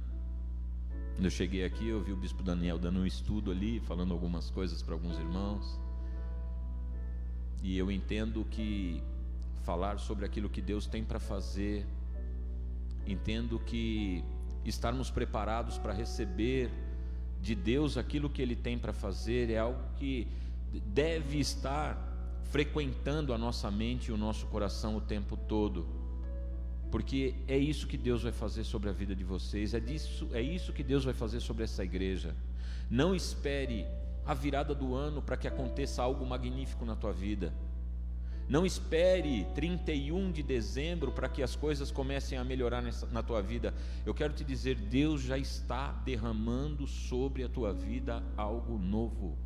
quando 1.20 1.26
eu 1.26 1.32
cheguei 1.32 1.66
aqui, 1.66 1.86
eu 1.86 2.02
vi 2.02 2.14
o 2.14 2.16
bispo 2.16 2.42
Daniel 2.42 2.80
dando 2.80 3.02
um 3.02 3.06
estudo 3.06 3.52
ali, 3.52 3.82
falando 3.82 4.14
algumas 4.14 4.50
coisas 4.50 4.82
para 4.82 4.94
alguns 4.94 5.20
irmãos. 5.20 5.78
E 7.62 7.78
eu 7.78 7.92
entendo 7.92 8.46
que 8.50 9.04
falar 9.64 10.00
sobre 10.00 10.24
aquilo 10.24 10.50
que 10.50 10.62
Deus 10.62 10.88
tem 10.88 11.04
para 11.04 11.20
fazer, 11.20 11.86
entendo 13.06 13.60
que 13.60 14.24
estarmos 14.64 15.12
preparados 15.12 15.78
para 15.78 15.92
receber 15.92 16.72
de 17.42 17.54
Deus 17.54 17.98
aquilo 17.98 18.30
que 18.30 18.42
Ele 18.42 18.56
tem 18.56 18.80
para 18.80 18.94
fazer 18.94 19.50
é 19.50 19.58
algo 19.58 19.84
que 19.98 20.26
deve 20.86 21.38
estar 21.38 21.98
frequentando 22.46 23.34
a 23.34 23.38
nossa 23.38 23.70
mente 23.70 24.08
e 24.08 24.14
o 24.14 24.18
nosso 24.18 24.46
coração 24.46 24.96
o 24.96 25.02
tempo 25.02 25.36
todo, 25.36 25.86
porque 26.92 27.36
é 27.48 27.58
isso 27.58 27.88
que 27.88 27.98
Deus 27.98 28.24
vai 28.24 28.32
fazer 28.32 28.64
sobre 28.64 28.90
a 28.90 28.94
vida 28.94 29.16
de 29.16 29.24
vocês, 29.24 29.74
é, 29.74 29.80
disso, 29.80 30.28
é 30.34 30.42
isso 30.42 30.74
que 30.74 30.84
Deus 30.84 31.04
vai 31.04 31.14
fazer 31.14 31.40
sobre 31.40 31.64
essa 31.64 31.84
igreja. 31.84 32.36
Não 32.90 33.14
espere 33.14 33.86
a 34.26 34.34
virada 34.34 34.74
do 34.74 34.96
ano 34.96 35.22
para 35.22 35.38
que 35.38 35.48
aconteça 35.48 36.02
algo 36.02 36.26
magnífico 36.26 36.86
na 36.86 36.96
tua 36.96 37.12
vida. 37.12 37.54
Não 38.48 38.66
espere 38.66 39.46
31 39.54 40.32
de 40.32 40.42
dezembro 40.42 41.12
para 41.12 41.30
que 41.30 41.44
as 41.44 41.56
coisas 41.56 41.92
comecem 41.92 42.36
a 42.36 42.44
melhorar 42.44 42.82
nessa, 42.82 43.06
na 43.08 43.22
tua 43.22 43.44
vida. 43.44 43.76
Eu 44.04 44.14
quero 44.14 44.34
te 44.34 44.44
dizer, 44.44 44.76
Deus 44.76 45.22
já 45.22 45.38
está 45.38 45.92
derramando 45.92 46.88
sobre 46.88 47.44
a 47.44 47.50
tua 47.50 47.72
vida 47.72 48.24
algo 48.36 48.80
novo. 48.80 49.38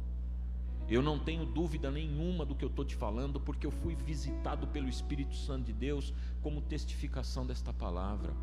Eu 0.89 1.01
não 1.01 1.17
tenho 1.17 1.45
dúvida 1.45 1.89
nenhuma 1.89 2.45
do 2.45 2.55
que 2.55 2.63
eu 2.65 2.69
estou 2.69 2.83
te 2.83 2.95
falando, 2.95 3.39
porque 3.39 3.65
eu 3.65 3.71
fui 3.71 3.95
visitado 3.95 4.67
pelo 4.67 4.89
Espírito 4.89 5.35
Santo 5.35 5.65
de 5.65 5.73
Deus 5.73 6.13
como 6.41 6.61
testificação 6.61 7.45
desta 7.45 7.71
palavra. 7.71 8.33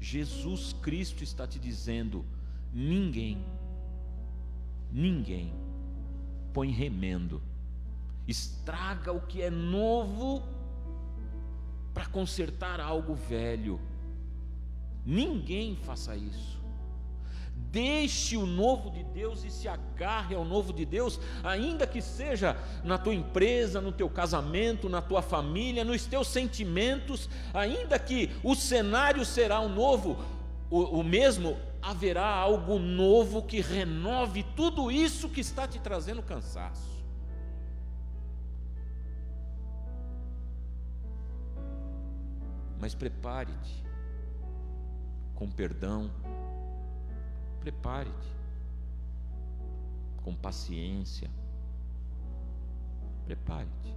Jesus 0.00 0.72
Cristo 0.74 1.22
está 1.22 1.46
te 1.46 1.58
dizendo: 1.58 2.24
ninguém, 2.72 3.44
ninguém 4.90 5.52
põe 6.52 6.70
remendo, 6.70 7.42
estraga 8.26 9.12
o 9.12 9.20
que 9.20 9.42
é 9.42 9.50
novo 9.50 10.42
para 11.92 12.06
consertar 12.06 12.80
algo 12.80 13.14
velho. 13.14 13.80
Ninguém 15.04 15.74
faça 15.76 16.16
isso. 16.16 16.61
Deixe 17.54 18.36
o 18.36 18.44
novo 18.44 18.90
de 18.90 19.02
Deus 19.02 19.44
e 19.44 19.50
se 19.50 19.66
agarre 19.66 20.34
ao 20.34 20.44
novo 20.44 20.74
de 20.74 20.84
Deus, 20.84 21.18
ainda 21.42 21.86
que 21.86 22.02
seja 22.02 22.54
na 22.84 22.98
tua 22.98 23.14
empresa, 23.14 23.80
no 23.80 23.90
teu 23.90 24.10
casamento, 24.10 24.90
na 24.90 25.00
tua 25.00 25.22
família, 25.22 25.82
nos 25.82 26.04
teus 26.04 26.28
sentimentos, 26.28 27.30
ainda 27.54 27.98
que 27.98 28.30
o 28.44 28.54
cenário 28.54 29.24
será 29.24 29.58
o 29.60 29.70
novo, 29.70 30.22
o, 30.70 30.98
o 30.98 31.02
mesmo, 31.02 31.56
haverá 31.80 32.26
algo 32.26 32.78
novo 32.78 33.42
que 33.42 33.62
renove 33.62 34.44
tudo 34.54 34.90
isso 34.90 35.28
que 35.28 35.40
está 35.40 35.66
te 35.66 35.78
trazendo 35.78 36.22
cansaço. 36.22 36.92
Mas 42.78 42.94
prepare-te 42.94 43.82
com 45.34 45.50
perdão 45.50 46.10
Prepare-te 47.62 48.32
com 50.24 50.34
paciência. 50.34 51.30
Prepare-te. 53.24 53.96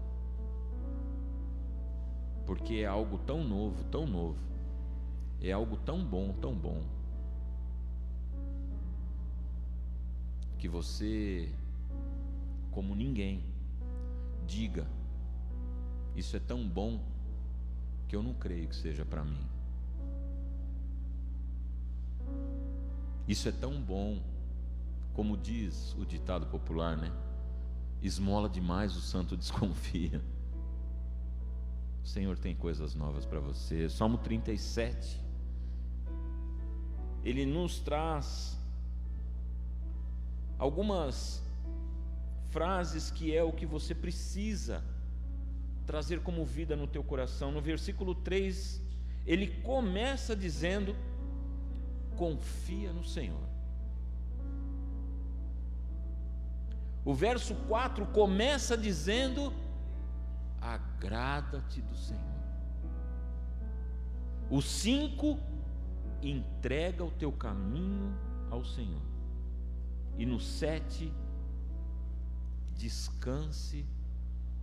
Porque 2.45 2.75
é 2.75 2.85
algo 2.85 3.17
tão 3.17 3.43
novo, 3.43 3.83
tão 3.85 4.05
novo. 4.05 4.37
É 5.41 5.51
algo 5.51 5.77
tão 5.77 6.05
bom, 6.05 6.31
tão 6.33 6.53
bom. 6.53 6.83
Que 10.59 10.67
você, 10.67 11.51
como 12.69 12.93
ninguém, 12.93 13.43
diga: 14.45 14.87
Isso 16.15 16.37
é 16.37 16.39
tão 16.39 16.67
bom 16.67 16.99
que 18.07 18.15
eu 18.15 18.21
não 18.21 18.35
creio 18.35 18.67
que 18.67 18.75
seja 18.75 19.03
para 19.03 19.23
mim. 19.23 19.54
Isso 23.27 23.49
é 23.49 23.51
tão 23.51 23.81
bom, 23.81 24.21
como 25.13 25.35
diz 25.35 25.95
o 25.97 26.05
ditado 26.05 26.45
popular, 26.47 26.95
né? 26.95 27.11
Esmola 28.01 28.47
demais, 28.47 28.95
o 28.95 29.01
santo 29.01 29.35
desconfia. 29.37 30.21
O 32.03 32.07
Senhor 32.07 32.37
tem 32.37 32.55
coisas 32.55 32.93
novas 32.93 33.25
para 33.25 33.39
você. 33.39 33.89
Salmo 33.89 34.19
37. 34.19 35.19
Ele 37.23 37.45
nos 37.47 37.79
traz 37.79 38.55
algumas 40.59 41.43
frases 42.51 43.09
que 43.09 43.35
é 43.35 43.43
o 43.43 43.51
que 43.51 43.65
você 43.65 43.95
precisa 43.95 44.83
trazer 45.85 46.21
como 46.21 46.45
vida 46.45 46.75
no 46.75 46.85
teu 46.85 47.03
coração. 47.03 47.51
No 47.51 47.61
versículo 47.61 48.13
3, 48.13 48.81
ele 49.25 49.47
começa 49.61 50.35
dizendo: 50.35 50.95
confia 52.15 52.91
no 52.91 53.03
Senhor. 53.03 53.47
O 57.03 57.13
verso 57.13 57.53
4 57.67 58.05
começa 58.07 58.75
dizendo: 58.75 59.53
agrada-te 60.59 61.81
do 61.81 61.95
Senhor. 61.95 62.23
O 64.49 64.61
5 64.61 65.39
entrega 66.21 67.03
o 67.03 67.11
teu 67.11 67.31
caminho 67.31 68.15
ao 68.49 68.63
Senhor. 68.63 69.01
E 70.17 70.25
no 70.25 70.39
7 70.39 71.13
descanse 72.75 73.85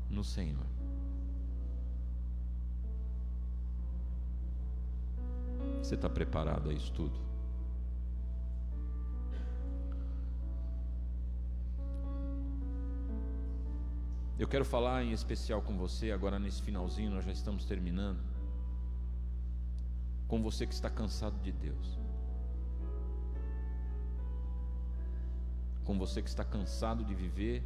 no 0.09 0.24
Senhor. 0.24 0.66
Você 5.78 5.94
está 5.94 6.09
preparado 6.09 6.70
a 6.70 6.72
isso 6.72 6.92
tudo? 6.92 7.32
Eu 14.43 14.49
quero 14.49 14.64
falar 14.64 15.05
em 15.05 15.12
especial 15.12 15.62
com 15.62 15.78
você, 15.78 16.11
agora 16.11 16.36
nesse 16.36 16.61
finalzinho, 16.61 17.12
nós 17.12 17.24
já 17.24 17.30
estamos 17.30 17.64
terminando. 17.64 18.20
Com 20.26 20.43
você 20.43 20.66
que 20.66 20.74
está 20.74 20.90
cansado 20.90 21.38
de 21.45 21.53
Deus. 21.53 21.97
Com 25.84 25.97
você 25.97 26.20
que 26.20 26.28
está 26.28 26.45
cansado 26.45 27.05
de 27.05 27.14
viver 27.14 27.62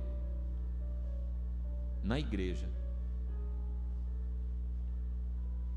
na 2.03 2.21
igreja, 2.21 2.69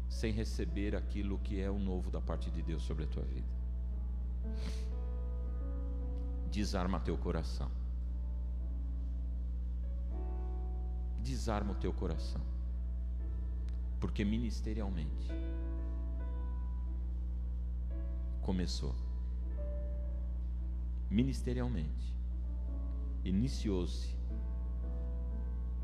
sem 0.10 0.34
receber 0.34 0.98
aquilo 0.98 1.40
que 1.40 1.62
é 1.62 1.72
o 1.72 1.80
novo 1.80 2.12
da 2.12 2.20
parte 2.20 2.52
de 2.52 2.62
Deus 2.62 2.84
sobre 2.84 3.06
a 3.06 3.08
tua 3.08 3.24
vida. 3.24 3.48
Desarma 6.52 7.00
teu 7.00 7.18
coração. 7.18 7.72
Desarma 11.30 11.74
o 11.74 11.76
teu 11.76 11.94
coração. 11.94 12.42
Porque 14.00 14.26
ministerialmente 14.26 15.28
começou. 18.42 18.96
Ministerialmente 21.10 22.16
iniciou-se 23.24 24.18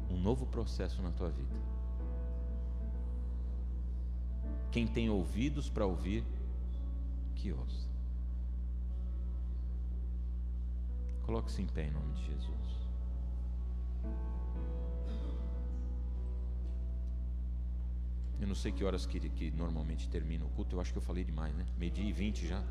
um 0.10 0.20
novo 0.20 0.48
processo 0.48 1.02
na 1.02 1.12
tua 1.12 1.30
vida. 1.30 1.56
Quem 4.72 4.88
tem 4.88 5.10
ouvidos 5.10 5.70
para 5.70 5.86
ouvir, 5.86 6.24
que 7.36 7.52
ouça. 7.52 7.88
Coloque-se 11.24 11.62
em 11.62 11.68
pé 11.68 11.88
em 11.88 11.92
nome 11.92 12.14
de 12.14 12.26
Jesus. 12.26 12.56
Eu 18.40 18.48
não 18.48 18.56
sei 18.56 18.72
que 18.72 18.84
horas 18.84 19.06
que, 19.06 19.20
que 19.30 19.52
normalmente 19.52 20.10
termina 20.10 20.46
o 20.46 20.50
culto. 20.50 20.76
Eu 20.76 20.82
acho 20.82 20.92
que 20.92 20.98
eu 20.98 21.02
falei 21.02 21.24
demais, 21.24 21.56
né? 21.56 21.66
E 21.80 22.12
vinte 22.12 22.46
já. 22.48 22.62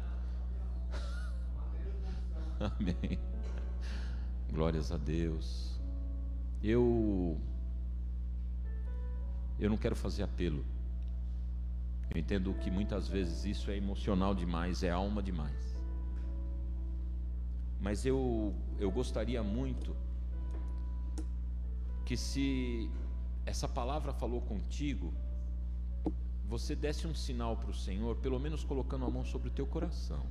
Amém. 2.60 3.18
Glórias 4.52 4.92
a 4.92 4.96
Deus. 4.96 5.80
Eu 6.62 7.40
eu 9.58 9.70
não 9.70 9.76
quero 9.76 9.96
fazer 9.96 10.22
apelo. 10.22 10.64
Eu 12.10 12.20
entendo 12.20 12.52
que 12.54 12.70
muitas 12.70 13.08
vezes 13.08 13.44
isso 13.44 13.70
é 13.70 13.76
emocional 13.76 14.34
demais, 14.34 14.82
é 14.82 14.90
alma 14.90 15.22
demais. 15.22 15.80
Mas 17.80 18.04
eu 18.04 18.54
eu 18.78 18.90
gostaria 18.90 19.42
muito 19.42 19.96
que 22.04 22.16
se 22.16 22.90
essa 23.46 23.68
palavra 23.68 24.12
falou 24.12 24.40
contigo, 24.40 25.12
você 26.48 26.76
desse 26.76 27.06
um 27.06 27.14
sinal 27.14 27.56
para 27.56 27.70
o 27.70 27.74
Senhor, 27.74 28.16
pelo 28.16 28.38
menos 28.38 28.62
colocando 28.62 29.04
a 29.04 29.10
mão 29.10 29.24
sobre 29.24 29.48
o 29.48 29.50
teu 29.50 29.66
coração. 29.66 30.24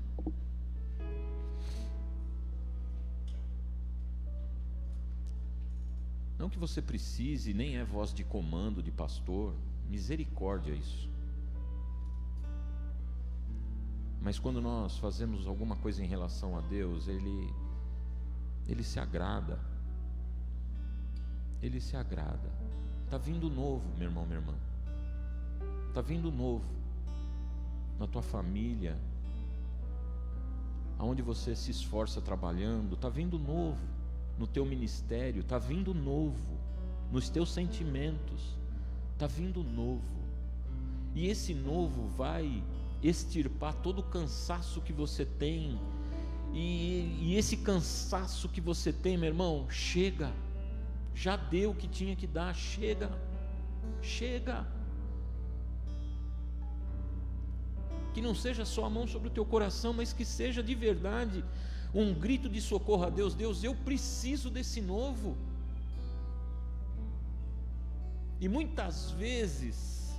Não 6.37 6.49
que 6.49 6.59
você 6.59 6.81
precise, 6.81 7.53
nem 7.53 7.77
é 7.77 7.83
voz 7.83 8.13
de 8.13 8.23
comando 8.23 8.83
de 8.83 8.91
pastor, 8.91 9.55
misericórdia 9.89 10.73
isso. 10.73 11.09
Mas 14.21 14.39
quando 14.39 14.61
nós 14.61 14.97
fazemos 14.97 15.47
alguma 15.47 15.75
coisa 15.75 16.03
em 16.03 16.07
relação 16.07 16.57
a 16.57 16.61
Deus, 16.61 17.07
Ele, 17.07 17.53
Ele 18.67 18.83
se 18.83 18.99
agrada. 18.99 19.59
Ele 21.61 21.79
se 21.79 21.95
agrada. 21.95 22.51
Está 23.05 23.17
vindo 23.17 23.49
novo, 23.49 23.85
meu 23.97 24.07
irmão, 24.07 24.25
minha 24.25 24.39
irmã. 24.39 24.55
Está 25.93 26.01
vindo 26.01 26.31
novo 26.31 26.65
na 27.99 28.07
tua 28.07 28.23
família, 28.23 28.97
aonde 30.97 31.21
você 31.21 31.55
se 31.55 31.69
esforça 31.69 32.19
trabalhando, 32.19 32.95
está 32.95 33.09
vindo 33.09 33.37
novo 33.37 33.77
no 34.35 34.47
teu 34.47 34.65
ministério, 34.65 35.41
está 35.41 35.59
vindo 35.59 35.93
novo 35.93 36.57
nos 37.11 37.29
teus 37.29 37.53
sentimentos, 37.53 38.57
está 39.11 39.27
vindo 39.27 39.63
novo. 39.63 40.01
E 41.13 41.27
esse 41.27 41.53
novo 41.53 42.07
vai 42.17 42.63
extirpar 43.03 43.75
todo 43.75 43.99
o 43.99 44.03
cansaço 44.03 44.81
que 44.81 44.91
você 44.91 45.23
tem. 45.23 45.79
E, 46.51 47.19
e 47.21 47.35
esse 47.35 47.57
cansaço 47.57 48.49
que 48.49 48.59
você 48.59 48.91
tem, 48.91 49.15
meu 49.15 49.29
irmão, 49.29 49.69
chega. 49.69 50.33
Já 51.13 51.35
deu 51.35 51.69
o 51.69 51.75
que 51.75 51.87
tinha 51.87 52.15
que 52.15 52.25
dar, 52.25 52.51
chega. 52.55 53.15
Chega. 54.01 54.65
Que 58.13 58.21
não 58.21 58.35
seja 58.35 58.65
só 58.65 58.85
a 58.85 58.89
mão 58.89 59.07
sobre 59.07 59.27
o 59.27 59.31
teu 59.31 59.45
coração, 59.45 59.93
mas 59.93 60.13
que 60.13 60.25
seja 60.25 60.61
de 60.61 60.75
verdade 60.75 61.43
um 61.93 62.13
grito 62.13 62.49
de 62.49 62.61
socorro 62.61 63.05
a 63.05 63.09
Deus: 63.09 63.33
Deus, 63.33 63.63
eu 63.63 63.75
preciso 63.75 64.49
desse 64.49 64.81
novo. 64.81 65.37
E 68.39 68.47
muitas 68.47 69.11
vezes, 69.11 70.13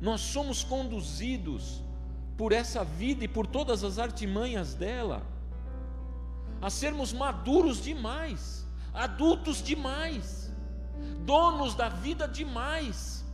nós 0.00 0.20
somos 0.20 0.62
conduzidos 0.62 1.82
por 2.36 2.52
essa 2.52 2.84
vida 2.84 3.24
e 3.24 3.28
por 3.28 3.46
todas 3.46 3.84
as 3.84 3.98
artimanhas 3.98 4.74
dela, 4.74 5.24
a 6.60 6.68
sermos 6.68 7.12
maduros 7.12 7.82
demais, 7.82 8.66
adultos 8.92 9.62
demais, 9.62 10.52
donos 11.24 11.74
da 11.74 11.88
vida 11.88 12.26
demais, 12.26 13.24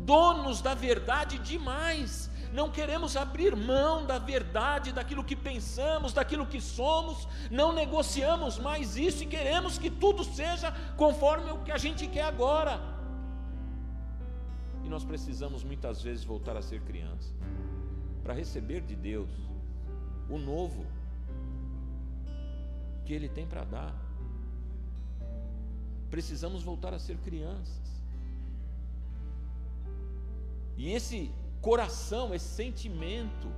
donos 0.00 0.60
da 0.60 0.74
verdade 0.74 1.38
demais, 1.38 2.30
não 2.52 2.70
queremos 2.70 3.16
abrir 3.16 3.54
mão 3.54 4.06
da 4.06 4.18
verdade, 4.18 4.92
daquilo 4.92 5.24
que 5.24 5.36
pensamos, 5.36 6.12
daquilo 6.12 6.46
que 6.46 6.60
somos, 6.60 7.28
não 7.50 7.72
negociamos 7.72 8.58
mais 8.58 8.96
isso 8.96 9.22
e 9.22 9.26
queremos 9.26 9.78
que 9.78 9.90
tudo 9.90 10.24
seja 10.24 10.72
conforme 10.96 11.50
o 11.50 11.58
que 11.58 11.72
a 11.72 11.78
gente 11.78 12.06
quer 12.06 12.24
agora. 12.24 12.80
E 14.84 14.88
nós 14.88 15.04
precisamos 15.04 15.62
muitas 15.62 16.02
vezes 16.02 16.24
voltar 16.24 16.56
a 16.56 16.62
ser 16.62 16.80
criança, 16.82 17.32
para 18.22 18.32
receber 18.32 18.80
de 18.80 18.96
Deus 18.96 19.30
o 20.28 20.38
novo 20.38 20.86
que 23.04 23.12
Ele 23.12 23.28
tem 23.28 23.46
para 23.46 23.64
dar. 23.64 23.94
Precisamos 26.10 26.62
voltar 26.62 26.94
a 26.94 26.98
ser 26.98 27.16
crianças. 27.18 27.88
E 30.76 30.92
esse 30.92 31.30
coração, 31.60 32.34
esse 32.34 32.48
sentimento 32.48 33.48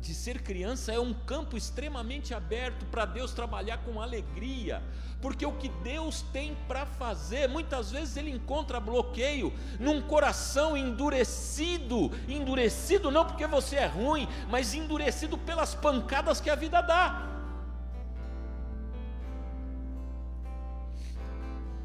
de 0.00 0.14
ser 0.14 0.42
criança 0.42 0.92
é 0.92 1.00
um 1.00 1.12
campo 1.12 1.56
extremamente 1.56 2.32
aberto 2.32 2.86
para 2.86 3.04
Deus 3.04 3.32
trabalhar 3.32 3.78
com 3.78 4.00
alegria, 4.00 4.82
porque 5.20 5.44
o 5.44 5.52
que 5.52 5.68
Deus 5.68 6.22
tem 6.32 6.56
para 6.68 6.86
fazer, 6.86 7.48
muitas 7.48 7.90
vezes 7.90 8.16
Ele 8.16 8.30
encontra 8.30 8.78
bloqueio 8.78 9.52
num 9.80 10.00
coração 10.00 10.76
endurecido 10.76 12.12
endurecido 12.28 13.10
não 13.10 13.26
porque 13.26 13.46
você 13.46 13.76
é 13.76 13.86
ruim, 13.86 14.28
mas 14.48 14.72
endurecido 14.72 15.36
pelas 15.36 15.74
pancadas 15.74 16.40
que 16.40 16.50
a 16.50 16.54
vida 16.54 16.80
dá. 16.80 17.24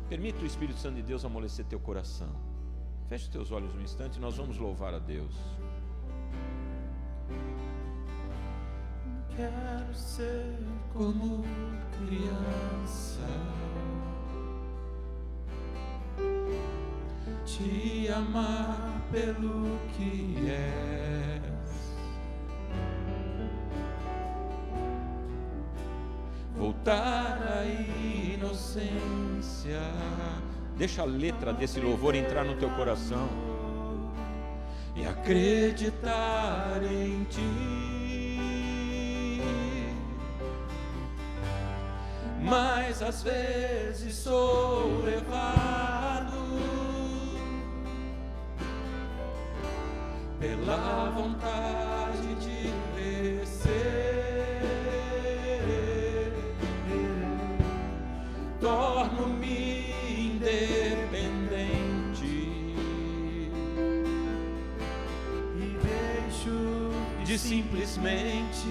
Permita 0.08 0.44
o 0.44 0.46
Espírito 0.46 0.80
Santo 0.80 0.98
de 0.98 1.02
Deus 1.02 1.26
amolecer 1.26 1.66
teu 1.66 1.80
coração. 1.80 2.53
Feche 3.14 3.30
teus 3.30 3.51
olhos 3.51 3.76
um 3.76 3.82
instante, 3.82 4.20
nós 4.20 4.38
vamos 4.38 4.57
louvar 4.57 4.91
a 4.95 4.97
Deus. 4.97 5.36
Quero 9.36 9.93
ser 9.93 10.57
como 10.91 11.43
criança, 11.91 13.22
te 17.45 18.09
amar 18.09 18.99
pelo 19.11 19.78
que 19.95 20.49
és, 20.49 21.43
voltar 26.57 27.43
à 27.43 27.64
inocência 28.34 29.82
Deixa 30.78 31.03
a 31.03 31.05
letra 31.05 31.53
desse 31.53 31.80
louvor 31.80 32.15
entrar 32.15 32.43
no 32.43 32.55
teu 32.55 32.69
coração. 32.71 33.30
E 34.95 35.05
acreditar 35.05 36.82
em 36.84 37.24
ti. 37.26 38.53
Mas 42.41 43.01
às 43.01 43.24
vezes 43.24 44.15
sou 44.15 45.01
levado 45.03 46.34
pela 50.39 51.09
vontade 51.11 52.36
de 52.36 52.69
crescer. 52.93 53.74
Torno-me 58.59 59.62
de 67.34 67.40
simplesmente 67.40 68.68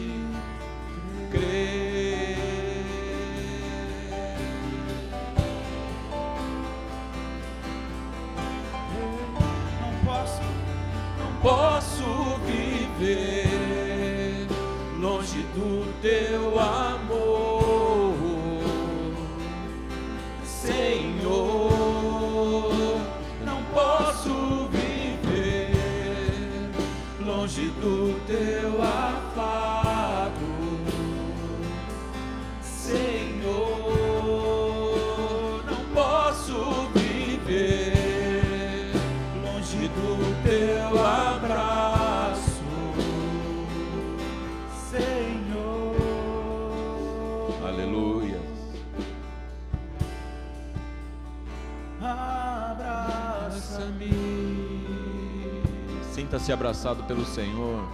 Sinta-se 56.33 56.51
abraçado 56.51 57.05
pelo 57.05 57.27
Senhor. 57.27 57.87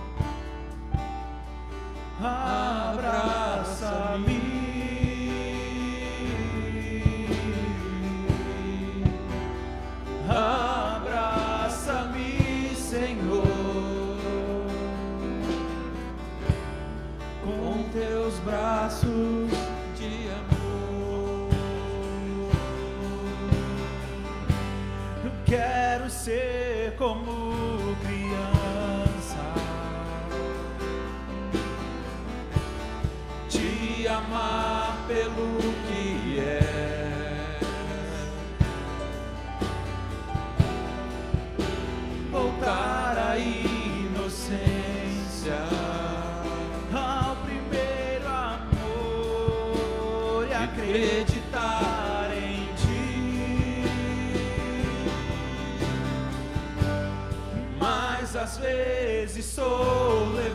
Vezes 59.58 60.47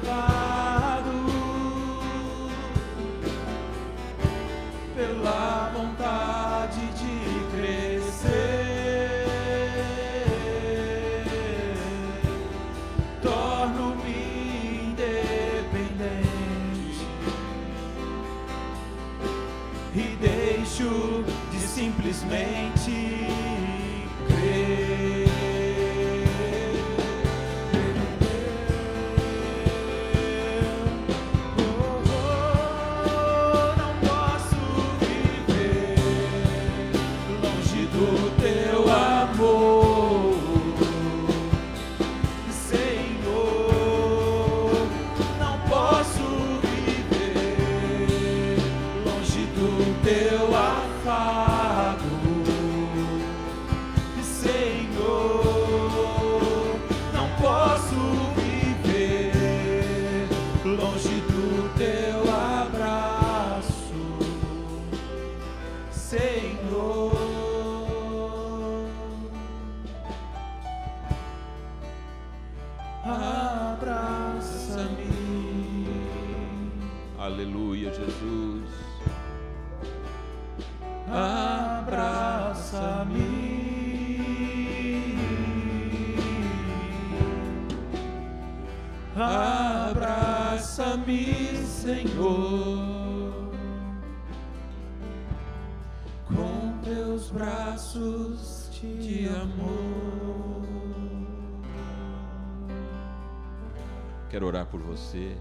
você. 104.93 105.35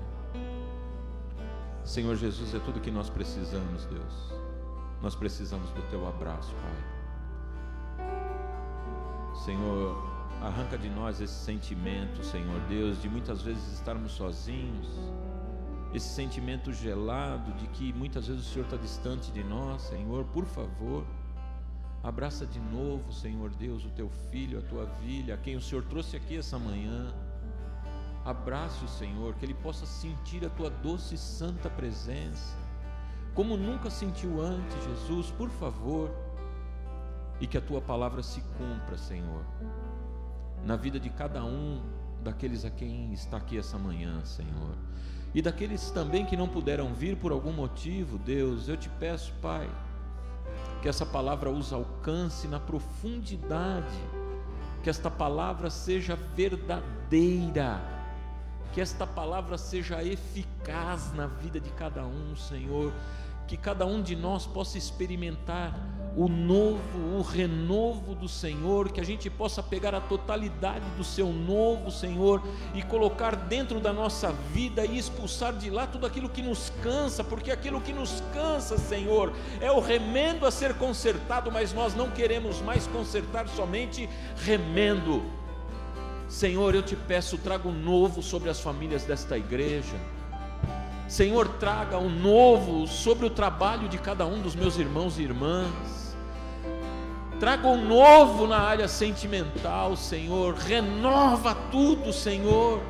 Senhor 1.85 2.17
Jesus, 2.17 2.55
é 2.55 2.59
tudo 2.61 2.81
que 2.81 2.91
nós 2.91 3.11
precisamos, 3.11 3.85
Deus. 3.85 4.33
Nós 5.03 5.15
precisamos 5.15 5.69
do 5.71 5.83
teu 5.91 6.09
abraço, 6.09 6.55
Pai. 6.55 8.07
Senhor, 9.45 10.03
arranca 10.41 10.79
de 10.79 10.89
nós 10.89 11.21
esse 11.21 11.35
sentimento, 11.35 12.25
Senhor 12.25 12.61
Deus, 12.69 13.03
de 13.03 13.09
muitas 13.09 13.43
vezes 13.43 13.73
estarmos 13.75 14.13
sozinhos, 14.13 14.89
esse 15.93 16.09
sentimento 16.09 16.73
gelado 16.73 17.53
de 17.53 17.67
que 17.69 17.93
muitas 17.93 18.29
vezes 18.29 18.47
o 18.47 18.53
Senhor 18.53 18.65
está 18.65 18.77
distante 18.77 19.31
de 19.33 19.45
nós, 19.45 19.83
Senhor, 19.83 20.25
por 20.27 20.47
favor. 20.47 21.05
Abraça 22.03 22.47
de 22.47 22.59
novo, 22.59 23.13
Senhor 23.13 23.51
Deus, 23.51 23.85
o 23.85 23.91
teu 23.91 24.09
filho, 24.31 24.59
a 24.59 24.63
tua 24.63 24.87
filha, 25.03 25.35
a 25.35 25.37
quem 25.37 25.57
o 25.57 25.61
Senhor 25.61 25.85
trouxe 25.85 26.17
aqui 26.17 26.39
essa 26.39 26.59
manhã. 26.59 27.13
Abrace 28.25 28.85
o 28.85 28.89
Senhor, 28.89 29.35
que 29.35 29.45
ele 29.45 29.55
possa 29.55 29.85
sentir 29.85 30.45
a 30.45 30.51
tua 30.51 30.71
doce 30.71 31.17
e 31.17 31.19
santa 31.19 31.69
presença, 31.69 32.57
como 33.35 33.57
nunca 33.57 33.91
sentiu 33.91 34.41
antes, 34.41 34.85
Jesus, 34.85 35.31
por 35.31 35.51
favor, 35.51 36.11
e 37.41 37.47
que 37.47 37.59
a 37.59 37.61
tua 37.61 37.81
palavra 37.81 38.23
se 38.23 38.41
cumpra, 38.57 38.97
Senhor, 38.97 39.45
na 40.65 40.77
vida 40.77 41.01
de 41.01 41.11
cada 41.11 41.43
um 41.45 41.83
daqueles 42.23 42.65
a 42.65 42.71
quem 42.71 43.13
está 43.13 43.39
aqui 43.39 43.59
essa 43.59 43.77
manhã, 43.77 44.25
Senhor, 44.25 44.77
e 45.35 45.43
daqueles 45.43 45.91
também 45.91 46.25
que 46.25 46.37
não 46.37 46.47
puderam 46.47 46.95
vir 46.95 47.17
por 47.17 47.33
algum 47.33 47.53
motivo, 47.53 48.19
Deus, 48.19 48.69
eu 48.69 48.77
te 48.77 48.89
peço, 48.89 49.33
Pai, 49.43 49.69
que 50.81 50.89
essa 50.89 51.07
palavra 51.07 51.51
os 51.51 51.73
alcance 51.73 52.47
na 52.47 52.61
profundidade, 52.61 53.99
que 54.83 54.91
esta 54.91 55.11
palavra 55.11 55.71
seja 55.71 56.15
verdadeira, 56.37 57.81
que 58.73 58.81
esta 58.81 59.07
palavra 59.07 59.59
seja 59.59 60.03
eficaz 60.03 61.13
na 61.13 61.27
vida 61.27 61.61
de 61.61 61.71
cada 61.71 62.05
um, 62.05 62.35
Senhor, 62.35 62.93
que 63.47 63.57
cada 63.57 63.85
um 63.85 64.01
de 64.01 64.17
nós 64.17 64.47
possa 64.47 64.79
experimentar 64.79 65.79
o 66.17 66.29
novo, 66.29 67.19
o 67.19 67.23
renovo 67.23 68.15
do 68.15 68.29
Senhor, 68.29 68.91
que 68.91 69.01
a 69.01 69.05
gente 69.05 69.29
possa 69.31 69.63
pegar 69.63 69.95
a 69.95 70.01
totalidade 70.01 70.85
do 70.97 71.05
seu 71.05 71.29
novo, 71.33 71.91
Senhor, 71.91 72.43
e 72.75 72.83
colocar 72.83 73.35
dentro 73.35 73.81
da 73.81 73.93
nossa 73.93 74.33
vida 74.53 74.85
e 74.85 74.99
expulsar 74.99 75.55
de 75.55 75.71
lá 75.71 75.87
tudo 75.87 76.07
aquilo 76.07 76.29
que 76.29 76.43
nos 76.43 76.71
cansa, 76.83 77.25
porque 77.25 77.51
aquilo 77.51 77.81
que 77.81 77.93
nos 77.93 78.23
cansa, 78.33 78.77
Senhor, 78.79 79.33
é 79.61 79.71
o 79.71 79.81
remendo 79.81 80.47
a 80.47 80.51
ser 80.51 80.75
consertado, 80.75 81.51
mas 81.51 81.73
nós 81.73 81.95
não 81.95 82.11
queremos 82.11 82.61
mais 82.61 82.87
consertar 82.87 83.49
somente 83.49 84.09
remendo. 84.37 85.42
Senhor, 86.33 86.75
eu 86.75 86.83
te 86.83 86.97
peço, 86.97 87.37
traga 87.37 87.69
um 87.69 87.75
novo 87.75 88.23
sobre 88.23 88.49
as 88.49 88.59
famílias 88.59 89.05
desta 89.05 89.37
igreja. 89.37 89.95
Senhor, 91.07 91.47
traga 91.47 91.99
um 91.99 92.09
novo 92.09 92.87
sobre 92.87 93.27
o 93.27 93.31
trabalho 93.31 93.87
de 93.87 93.99
cada 93.99 94.25
um 94.25 94.41
dos 94.41 94.57
meus 94.57 94.79
irmãos 94.79 95.19
e 95.19 95.23
irmãs. 95.25 96.17
Traga 97.39 97.69
um 97.69 97.87
novo 97.87 98.47
na 98.47 98.59
área 98.59 98.89
sentimental, 98.89 99.95
Senhor. 99.95 100.55
Renova 100.55 101.55
tudo, 101.71 102.15
Senhor. 102.15 102.81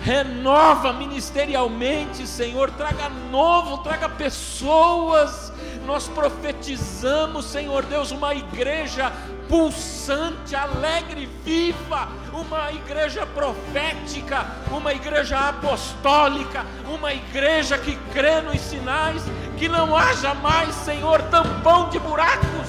Renova 0.00 0.92
ministerialmente, 0.92 2.28
Senhor. 2.28 2.70
Traga 2.70 3.08
novo, 3.08 3.78
traga 3.78 4.08
pessoas. 4.08 5.52
Nós 5.84 6.06
profetizamos, 6.06 7.46
Senhor 7.46 7.84
Deus, 7.86 8.12
uma 8.12 8.36
igreja 8.36 9.12
pulsante, 9.48 10.54
alegre, 10.54 11.26
viva, 11.44 12.08
uma 12.32 12.70
igreja 12.72 13.26
profética, 13.26 14.46
uma 14.70 14.92
igreja 14.92 15.48
apostólica, 15.48 16.64
uma 16.86 17.12
igreja 17.12 17.78
que 17.78 17.96
crê 18.12 18.40
nos 18.40 18.60
sinais, 18.60 19.22
que 19.58 19.68
não 19.68 19.96
haja 19.96 20.34
mais, 20.34 20.74
Senhor, 20.74 21.22
tampão 21.22 21.88
de 21.88 21.98
buracos. 21.98 22.68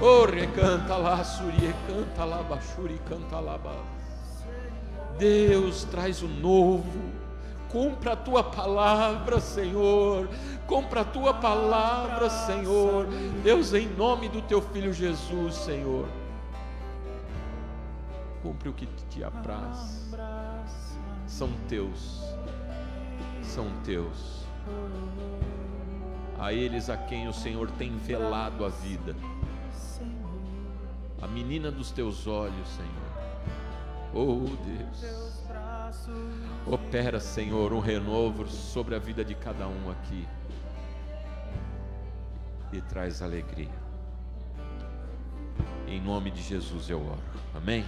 Oh, 0.00 0.26
recanta 0.26 0.94
lá, 0.96 1.24
suri, 1.24 1.74
canta 1.86 2.24
lá, 2.24 2.42
bachuri, 2.42 3.00
canta 3.08 3.40
lá. 3.40 3.58
Deus 5.18 5.84
traz 5.84 6.22
o 6.22 6.28
novo. 6.28 7.15
Cumpra 7.76 8.14
a 8.14 8.16
tua 8.16 8.42
palavra, 8.42 9.38
Senhor. 9.38 10.30
Cumpra 10.66 11.02
a 11.02 11.04
tua 11.04 11.34
palavra, 11.34 12.30
Senhor. 12.30 13.06
Deus, 13.42 13.74
em 13.74 13.86
nome 13.86 14.30
do 14.30 14.40
teu 14.40 14.62
filho 14.62 14.94
Jesus, 14.94 15.56
Senhor. 15.56 16.08
Cumpre 18.42 18.70
o 18.70 18.72
que 18.72 18.86
te 19.10 19.22
apraz. 19.22 20.10
São 21.26 21.52
teus. 21.68 22.22
São 23.42 23.66
teus. 23.84 24.46
A 26.38 26.54
eles 26.54 26.88
a 26.88 26.96
quem 26.96 27.28
o 27.28 27.32
Senhor 27.34 27.70
tem 27.72 27.94
velado 27.98 28.64
a 28.64 28.70
vida. 28.70 29.14
a 31.20 31.26
menina 31.26 31.70
dos 31.70 31.90
teus 31.90 32.26
olhos, 32.26 32.68
Senhor. 32.68 33.06
Oh 34.14 34.46
Deus, 34.64 35.44
opera, 36.66 37.20
Senhor, 37.20 37.72
um 37.72 37.78
renovo 37.78 38.46
sobre 38.48 38.94
a 38.94 38.98
vida 38.98 39.24
de 39.24 39.34
cada 39.34 39.66
um 39.68 39.90
aqui 39.90 40.26
e 42.72 42.80
traz 42.80 43.22
alegria. 43.22 43.86
Em 45.86 46.00
nome 46.00 46.30
de 46.30 46.42
Jesus 46.42 46.90
eu 46.90 47.00
oro. 47.00 47.22
Amém? 47.54 47.84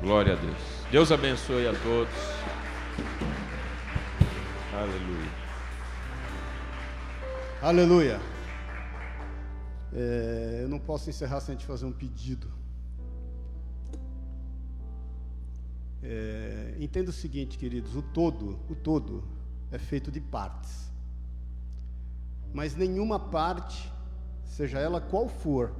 Glória 0.00 0.34
a 0.34 0.36
Deus. 0.36 0.62
Deus 0.90 1.10
abençoe 1.10 1.66
a 1.66 1.72
todos. 1.72 2.14
Aleluia. 4.74 5.30
Aleluia. 7.62 8.20
É, 9.94 10.60
eu 10.62 10.68
não 10.68 10.78
posso 10.78 11.08
encerrar 11.08 11.40
sem 11.40 11.56
te 11.56 11.64
fazer 11.64 11.86
um 11.86 11.92
pedido. 11.92 12.61
É, 16.02 16.76
entenda 16.80 17.10
o 17.10 17.12
seguinte, 17.12 17.56
queridos: 17.56 17.94
o 17.94 18.02
todo, 18.02 18.58
o 18.68 18.74
todo 18.74 19.22
é 19.70 19.78
feito 19.78 20.10
de 20.10 20.20
partes. 20.20 20.90
Mas 22.52 22.74
nenhuma 22.74 23.18
parte, 23.18 23.90
seja 24.44 24.78
ela 24.78 25.00
qual 25.00 25.28
for, 25.28 25.74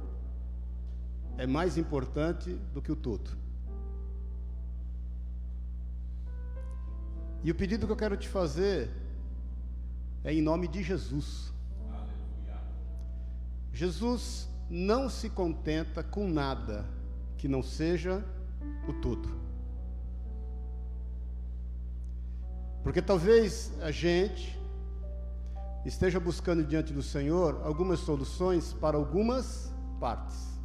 é 1.37 1.45
mais 1.45 1.77
importante 1.77 2.53
do 2.73 2.81
que 2.81 2.91
o 2.91 2.95
todo. 2.95 3.29
E 7.43 7.51
o 7.51 7.55
pedido 7.55 7.85
que 7.85 7.91
eu 7.91 7.97
quero 7.97 8.15
te 8.15 8.29
fazer 8.29 8.89
é 10.23 10.33
em 10.33 10.41
nome 10.41 10.67
de 10.67 10.81
Jesus. 10.81 11.51
Jesus 13.73 14.49
não 14.69 15.09
se 15.09 15.29
contenta 15.29 16.01
com 16.01 16.27
nada 16.29 16.85
que 17.37 17.47
não 17.47 17.61
seja 17.61 18.23
o 18.87 18.93
todo. 18.93 19.42
Porque 22.83 23.01
talvez 23.01 23.71
a 23.81 23.91
gente 23.91 24.59
esteja 25.85 26.19
buscando 26.19 26.63
diante 26.63 26.93
do 26.93 27.01
Senhor 27.01 27.61
algumas 27.63 28.01
soluções 28.01 28.73
para 28.73 28.97
algumas 28.97 29.73
partes, 29.99 30.59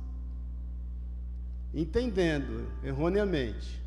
entendendo 1.73 2.67
erroneamente 2.83 3.81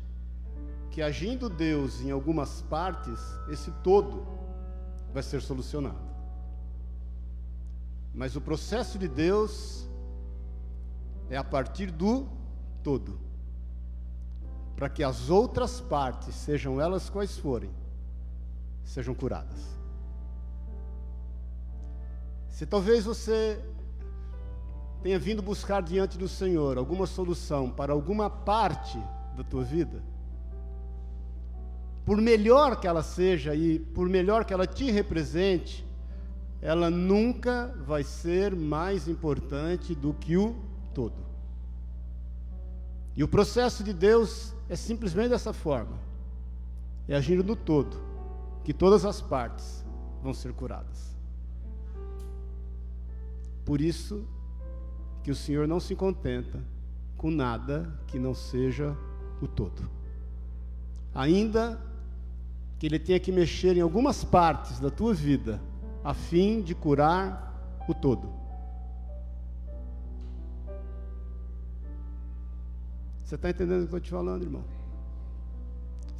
que 0.90 1.00
agindo 1.00 1.48
Deus 1.48 2.00
em 2.00 2.10
algumas 2.10 2.62
partes, 2.62 3.18
esse 3.48 3.70
todo 3.82 4.26
vai 5.12 5.22
ser 5.22 5.40
solucionado. 5.40 6.12
Mas 8.14 8.36
o 8.36 8.40
processo 8.40 8.98
de 8.98 9.08
Deus 9.08 9.88
é 11.30 11.36
a 11.36 11.44
partir 11.44 11.90
do 11.90 12.28
todo. 12.82 13.18
Para 14.76 14.90
que 14.90 15.02
as 15.02 15.30
outras 15.30 15.80
partes, 15.80 16.34
sejam 16.34 16.78
elas 16.78 17.08
quais 17.08 17.38
forem, 17.38 17.70
sejam 18.84 19.14
curadas. 19.14 19.60
Se 22.48 22.66
talvez 22.66 23.04
você 23.04 23.58
tenha 25.02 25.18
vindo 25.18 25.42
buscar 25.42 25.82
diante 25.82 26.16
do 26.16 26.28
Senhor 26.28 26.78
alguma 26.78 27.06
solução 27.06 27.70
para 27.70 27.92
alguma 27.92 28.30
parte 28.30 28.98
da 29.36 29.42
tua 29.42 29.64
vida, 29.64 30.02
por 32.04 32.20
melhor 32.20 32.80
que 32.80 32.86
ela 32.86 33.02
seja 33.02 33.54
e 33.54 33.78
por 33.78 34.08
melhor 34.08 34.44
que 34.44 34.52
ela 34.52 34.66
te 34.66 34.90
represente, 34.90 35.84
ela 36.60 36.90
nunca 36.90 37.74
vai 37.86 38.04
ser 38.04 38.54
mais 38.54 39.08
importante 39.08 39.94
do 39.94 40.14
que 40.14 40.36
o 40.36 40.54
todo. 40.94 41.32
E 43.16 43.22
o 43.22 43.28
processo 43.28 43.82
de 43.84 43.92
Deus 43.92 44.54
é 44.68 44.76
simplesmente 44.76 45.30
dessa 45.30 45.52
forma: 45.52 45.98
é 47.08 47.16
agindo 47.16 47.44
no 47.44 47.56
todo, 47.56 47.96
que 48.64 48.72
todas 48.72 49.04
as 49.04 49.20
partes 49.20 49.84
vão 50.22 50.32
ser 50.32 50.52
curadas. 50.52 51.16
Por 53.64 53.80
isso 53.80 54.26
que 55.22 55.30
o 55.30 55.34
Senhor 55.34 55.66
não 55.68 55.80
se 55.80 55.94
contenta 55.94 56.60
com 57.16 57.30
nada 57.30 57.98
que 58.06 58.18
não 58.18 58.34
seja 58.34 58.96
o 59.40 59.46
todo. 59.46 59.88
Ainda 61.14 61.80
que 62.78 62.86
Ele 62.86 62.98
tenha 62.98 63.20
que 63.20 63.30
mexer 63.30 63.76
em 63.76 63.80
algumas 63.80 64.24
partes 64.24 64.80
da 64.80 64.90
tua 64.90 65.14
vida 65.14 65.60
a 66.02 66.14
fim 66.14 66.60
de 66.60 66.74
curar 66.74 67.80
o 67.88 67.94
todo. 67.94 68.28
Você 73.24 73.36
está 73.36 73.50
entendendo 73.50 73.84
o 73.84 73.86
que 73.88 73.94
eu 73.94 73.98
estou 73.98 74.00
te 74.00 74.10
falando, 74.10 74.42
irmão? 74.42 74.64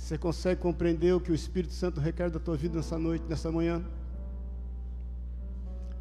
Você 0.02 0.18
consegue 0.18 0.60
compreender 0.60 1.14
o 1.14 1.20
que 1.20 1.30
o 1.30 1.34
Espírito 1.34 1.72
Santo 1.72 2.00
requer 2.00 2.28
da 2.28 2.40
tua 2.40 2.56
vida 2.56 2.74
nessa 2.74 2.98
noite, 2.98 3.24
nessa 3.28 3.52
manhã? 3.52 3.80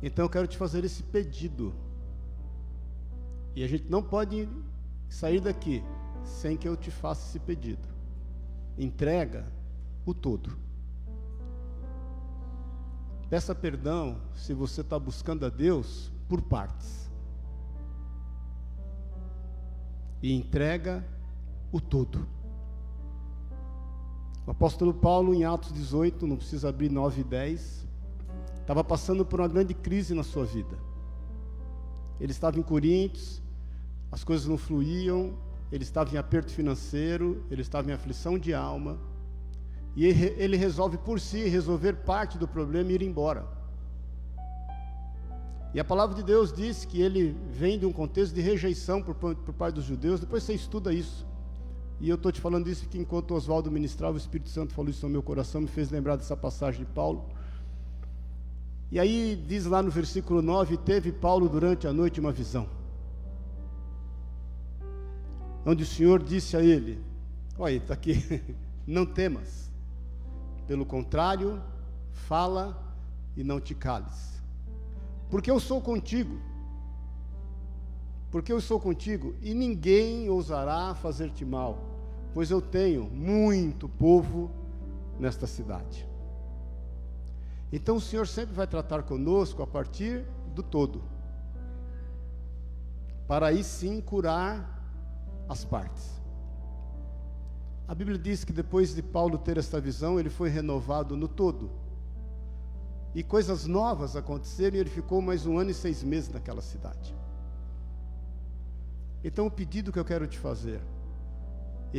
Então 0.01 0.25
eu 0.25 0.29
quero 0.29 0.47
te 0.47 0.57
fazer 0.57 0.83
esse 0.83 1.03
pedido. 1.03 1.71
E 3.55 3.63
a 3.63 3.67
gente 3.67 3.87
não 3.87 4.01
pode 4.01 4.49
sair 5.07 5.39
daqui 5.39 5.83
sem 6.23 6.57
que 6.57 6.67
eu 6.67 6.75
te 6.75 6.89
faça 6.89 7.29
esse 7.29 7.39
pedido. 7.39 7.87
Entrega 8.75 9.45
o 10.03 10.15
todo. 10.15 10.57
Peça 13.29 13.53
perdão 13.53 14.19
se 14.33 14.51
você 14.51 14.81
está 14.81 14.97
buscando 14.97 15.45
a 15.45 15.49
Deus 15.49 16.11
por 16.27 16.41
partes. 16.41 17.07
E 20.23 20.33
entrega 20.33 21.05
o 21.71 21.79
todo. 21.79 22.40
O 24.45 24.51
apóstolo 24.51 24.93
Paulo, 24.93 25.33
em 25.33 25.43
Atos 25.43 25.71
18, 25.71 26.25
não 26.25 26.35
precisa 26.35 26.69
abrir 26.69 26.89
9 26.89 27.21
e 27.21 27.23
10, 27.23 27.87
estava 28.59 28.83
passando 28.83 29.25
por 29.25 29.39
uma 29.39 29.47
grande 29.47 29.73
crise 29.73 30.13
na 30.13 30.23
sua 30.23 30.45
vida. 30.45 30.77
Ele 32.19 32.31
estava 32.31 32.57
em 32.57 32.63
Coríntios, 32.63 33.41
as 34.11 34.23
coisas 34.23 34.47
não 34.47 34.57
fluíam, 34.57 35.33
ele 35.71 35.83
estava 35.83 36.13
em 36.13 36.17
aperto 36.17 36.51
financeiro, 36.51 37.43
ele 37.49 37.61
estava 37.61 37.89
em 37.89 37.93
aflição 37.93 38.37
de 38.37 38.53
alma 38.53 38.99
e 39.95 40.05
ele 40.05 40.57
resolve 40.57 40.97
por 40.97 41.19
si 41.19 41.47
resolver 41.47 41.93
parte 41.93 42.37
do 42.37 42.47
problema 42.47 42.91
e 42.91 42.95
ir 42.95 43.01
embora. 43.01 43.45
E 45.73 45.79
a 45.79 45.85
palavra 45.85 46.15
de 46.15 46.23
Deus 46.23 46.51
diz 46.51 46.83
que 46.83 47.01
ele 47.01 47.35
vem 47.49 47.79
de 47.79 47.85
um 47.85 47.93
contexto 47.93 48.33
de 48.33 48.41
rejeição 48.41 49.01
por, 49.01 49.15
por 49.15 49.53
parte 49.53 49.75
dos 49.75 49.85
judeus. 49.85 50.19
Depois 50.19 50.43
você 50.43 50.53
estuda 50.53 50.93
isso. 50.93 51.25
E 52.01 52.09
eu 52.09 52.15
estou 52.15 52.31
te 52.31 52.41
falando 52.41 52.67
isso 52.67 52.81
porque 52.81 52.97
enquanto 52.97 53.35
Oswaldo 53.35 53.69
ministrava, 53.69 54.15
o 54.15 54.17
Espírito 54.17 54.49
Santo 54.49 54.73
falou 54.73 54.89
isso 54.89 55.05
no 55.05 55.11
meu 55.11 55.21
coração, 55.21 55.61
me 55.61 55.67
fez 55.67 55.91
lembrar 55.91 56.15
dessa 56.15 56.35
passagem 56.35 56.83
de 56.83 56.91
Paulo. 56.91 57.23
E 58.91 58.99
aí 58.99 59.35
diz 59.47 59.65
lá 59.65 59.83
no 59.83 59.91
versículo 59.91 60.41
9: 60.41 60.77
Teve 60.77 61.11
Paulo 61.11 61.47
durante 61.47 61.87
a 61.87 61.93
noite 61.93 62.19
uma 62.19 62.31
visão, 62.31 62.67
onde 65.63 65.83
o 65.83 65.85
Senhor 65.85 66.23
disse 66.23 66.57
a 66.57 66.63
ele: 66.63 66.99
Olha, 67.55 67.75
está 67.75 67.93
aqui, 67.93 68.41
não 68.87 69.05
temas, 69.05 69.71
pelo 70.67 70.87
contrário, 70.87 71.61
fala 72.11 72.83
e 73.37 73.43
não 73.43 73.61
te 73.61 73.75
cales. 73.75 74.41
Porque 75.29 75.51
eu 75.51 75.59
sou 75.59 75.79
contigo. 75.79 76.41
Porque 78.31 78.51
eu 78.51 78.57
estou 78.57 78.79
contigo 78.79 79.35
e 79.41 79.53
ninguém 79.53 80.29
ousará 80.29 80.95
fazer-te 80.95 81.43
mal, 81.43 81.90
pois 82.33 82.49
eu 82.51 82.61
tenho 82.61 83.05
muito 83.09 83.87
povo 83.89 84.51
nesta 85.19 85.45
cidade. 85.45 86.07
Então 87.71 87.97
o 87.97 88.01
Senhor 88.01 88.27
sempre 88.27 88.53
vai 88.53 88.67
tratar 88.67 89.03
conosco 89.03 89.61
a 89.63 89.67
partir 89.67 90.25
do 90.53 90.61
todo, 90.61 91.01
para 93.27 93.47
aí 93.47 93.63
sim 93.63 94.01
curar 94.01 94.81
as 95.47 95.63
partes. 95.63 96.21
A 97.87 97.95
Bíblia 97.95 98.17
diz 98.17 98.43
que 98.43 98.53
depois 98.53 98.95
de 98.95 99.01
Paulo 99.01 99.37
ter 99.37 99.57
esta 99.57 99.79
visão, 99.79 100.19
ele 100.19 100.29
foi 100.29 100.49
renovado 100.49 101.17
no 101.17 101.27
todo. 101.27 101.69
E 103.13 103.21
coisas 103.21 103.65
novas 103.65 104.15
aconteceram 104.15 104.77
e 104.77 104.79
ele 104.79 104.89
ficou 104.89 105.21
mais 105.21 105.45
um 105.45 105.57
ano 105.57 105.71
e 105.71 105.73
seis 105.73 106.01
meses 106.01 106.29
naquela 106.29 106.61
cidade. 106.61 107.13
Então 109.21 109.45
o 109.45 109.51
pedido 109.51 109.91
que 109.91 109.99
eu 109.99 110.05
quero 110.05 110.25
te 110.25 110.39
fazer, 110.39 110.81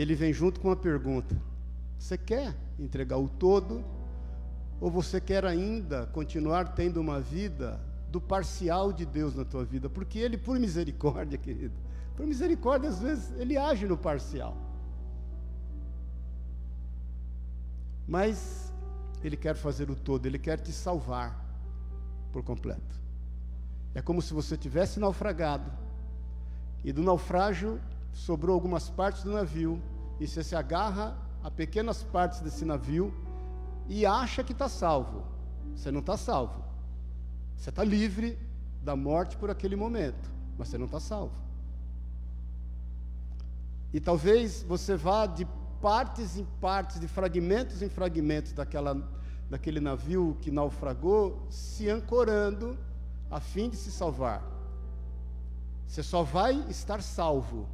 ele 0.01 0.14
vem 0.14 0.32
junto 0.32 0.60
com 0.60 0.69
uma 0.69 0.77
pergunta: 0.77 1.36
você 1.98 2.16
quer 2.16 2.55
entregar 2.78 3.19
o 3.19 3.28
todo? 3.28 3.85
Ou 4.81 4.90
você 4.90 5.20
quer 5.20 5.44
ainda 5.44 6.06
continuar 6.06 6.74
tendo 6.74 7.01
uma 7.01 7.20
vida 7.20 7.81
do 8.10 8.20
parcial 8.20 8.93
de 8.93 9.06
Deus 9.06 9.35
na 9.36 9.44
tua 9.44 9.64
vida? 9.64 9.89
Porque 9.89 10.19
Ele, 10.19 10.36
por 10.36 10.59
misericórdia, 10.59 11.39
querido, 11.39 11.74
por 12.16 12.27
misericórdia, 12.27 12.89
às 12.89 12.98
vezes, 12.98 13.32
Ele 13.39 13.56
age 13.56 13.86
no 13.86 13.97
parcial. 13.97 14.56
Mas 18.09 18.73
Ele 19.23 19.36
quer 19.36 19.55
fazer 19.55 19.89
o 19.89 19.94
todo, 19.94 20.27
Ele 20.27 20.39
quer 20.39 20.59
te 20.59 20.73
salvar 20.73 21.40
por 22.32 22.43
completo. 22.43 23.01
É 23.94 24.02
como 24.02 24.20
se 24.20 24.35
você 24.35 24.56
tivesse 24.56 24.98
naufragado, 24.98 25.70
E 26.85 26.93
do 26.93 27.02
naufrágio 27.02 27.81
sobrou 28.12 28.55
algumas 28.55 28.89
partes 28.89 29.24
do 29.24 29.32
navio, 29.32 29.82
e 30.20 30.26
você 30.26 30.44
se 30.44 30.55
agarra 30.55 31.16
a 31.43 31.51
pequenas 31.51 32.02
partes 32.05 32.40
desse 32.40 32.64
navio 32.64 33.12
e 33.89 34.06
acha 34.06 34.44
que 34.44 34.52
está 34.52 34.68
salvo. 34.68 35.24
Você 35.74 35.90
não 35.90 36.01
está 36.01 36.16
salvo. 36.16 36.62
Você 37.56 37.70
está 37.70 37.82
livre 37.82 38.39
da 38.82 38.94
morte 38.94 39.36
por 39.36 39.51
aquele 39.51 39.76
momento, 39.76 40.30
mas 40.56 40.68
você 40.68 40.78
não 40.78 40.86
está 40.86 41.01
salvo. 41.01 41.34
E 43.93 44.01
talvez 44.01 44.62
você 44.62 44.97
vá 44.97 45.26
de 45.26 45.47
partes 45.80 46.36
em 46.36 46.44
partes, 46.60 47.01
de 47.01 47.09
fragmentos 47.09 47.82
em 47.82 47.89
fragmentos 47.89 48.52
daquela, 48.52 48.97
daquele 49.51 49.80
navio 49.80 50.36
que 50.40 50.51
naufragou, 50.51 51.47
se 51.51 51.90
ancorando 51.90 52.78
a 53.30 53.40
fim 53.40 53.68
de 53.68 53.76
se 53.76 53.90
salvar. 53.90 54.43
Você 55.86 56.02
só 56.02 56.22
vai 56.22 56.55
estar 56.70 57.02
salvo 57.02 57.68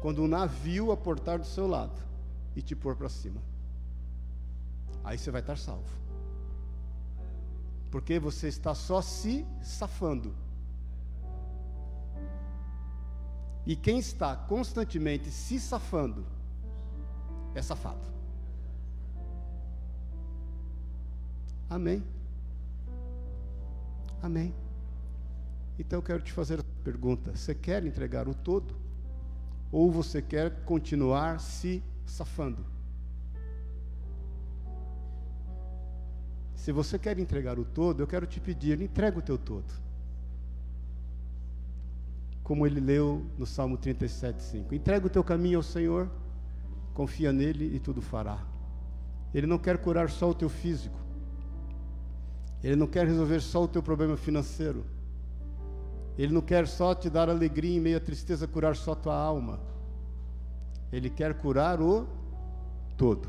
quando 0.00 0.22
o 0.22 0.28
navio 0.28 0.92
aportar 0.92 1.38
do 1.38 1.46
seu 1.46 1.66
lado 1.66 2.00
e 2.54 2.62
te 2.62 2.74
pôr 2.74 2.96
para 2.96 3.08
cima. 3.08 3.40
Aí 5.04 5.18
você 5.18 5.30
vai 5.30 5.40
estar 5.40 5.56
salvo. 5.56 5.88
Porque 7.90 8.18
você 8.18 8.48
está 8.48 8.74
só 8.74 9.00
se 9.00 9.46
safando. 9.62 10.34
E 13.64 13.74
quem 13.74 13.98
está 13.98 14.36
constantemente 14.36 15.30
se 15.30 15.58
safando 15.58 16.24
é 17.54 17.62
safado. 17.62 18.06
Amém. 21.68 22.02
Amém. 24.22 24.54
Então 25.78 25.98
eu 25.98 26.02
quero 26.02 26.22
te 26.22 26.32
fazer 26.32 26.60
a 26.60 26.64
pergunta: 26.84 27.34
você 27.34 27.54
quer 27.54 27.84
entregar 27.84 28.28
o 28.28 28.34
todo? 28.34 28.85
Ou 29.70 29.90
você 29.90 30.22
quer 30.22 30.64
continuar 30.64 31.40
se 31.40 31.82
safando? 32.04 32.64
Se 36.54 36.72
você 36.72 36.98
quer 36.98 37.18
entregar 37.18 37.58
o 37.58 37.64
todo, 37.64 38.02
eu 38.02 38.06
quero 38.06 38.26
te 38.26 38.40
pedir, 38.40 38.80
entrega 38.80 39.18
o 39.18 39.22
teu 39.22 39.38
todo 39.38 39.86
como 42.46 42.64
ele 42.64 42.78
leu 42.78 43.26
no 43.36 43.44
Salmo 43.44 43.76
37:5. 43.76 44.72
Entrega 44.72 45.04
o 45.04 45.10
teu 45.10 45.24
caminho 45.24 45.58
ao 45.58 45.64
Senhor, 45.64 46.08
confia 46.94 47.32
nele 47.32 47.74
e 47.74 47.80
tudo 47.80 48.00
fará. 48.00 48.38
Ele 49.34 49.48
não 49.48 49.58
quer 49.58 49.76
curar 49.78 50.08
só 50.08 50.30
o 50.30 50.34
teu 50.34 50.48
físico. 50.48 50.96
Ele 52.62 52.76
não 52.76 52.86
quer 52.86 53.04
resolver 53.04 53.40
só 53.40 53.64
o 53.64 53.66
teu 53.66 53.82
problema 53.82 54.16
financeiro. 54.16 54.86
Ele 56.18 56.32
não 56.32 56.40
quer 56.40 56.66
só 56.66 56.94
te 56.94 57.10
dar 57.10 57.28
alegria 57.28 57.76
em 57.76 57.80
meio 57.80 57.98
à 57.98 58.00
tristeza, 58.00 58.46
curar 58.46 58.74
só 58.74 58.94
tua 58.94 59.14
alma. 59.14 59.60
Ele 60.90 61.10
quer 61.10 61.34
curar 61.34 61.80
o 61.80 62.06
todo. 62.96 63.28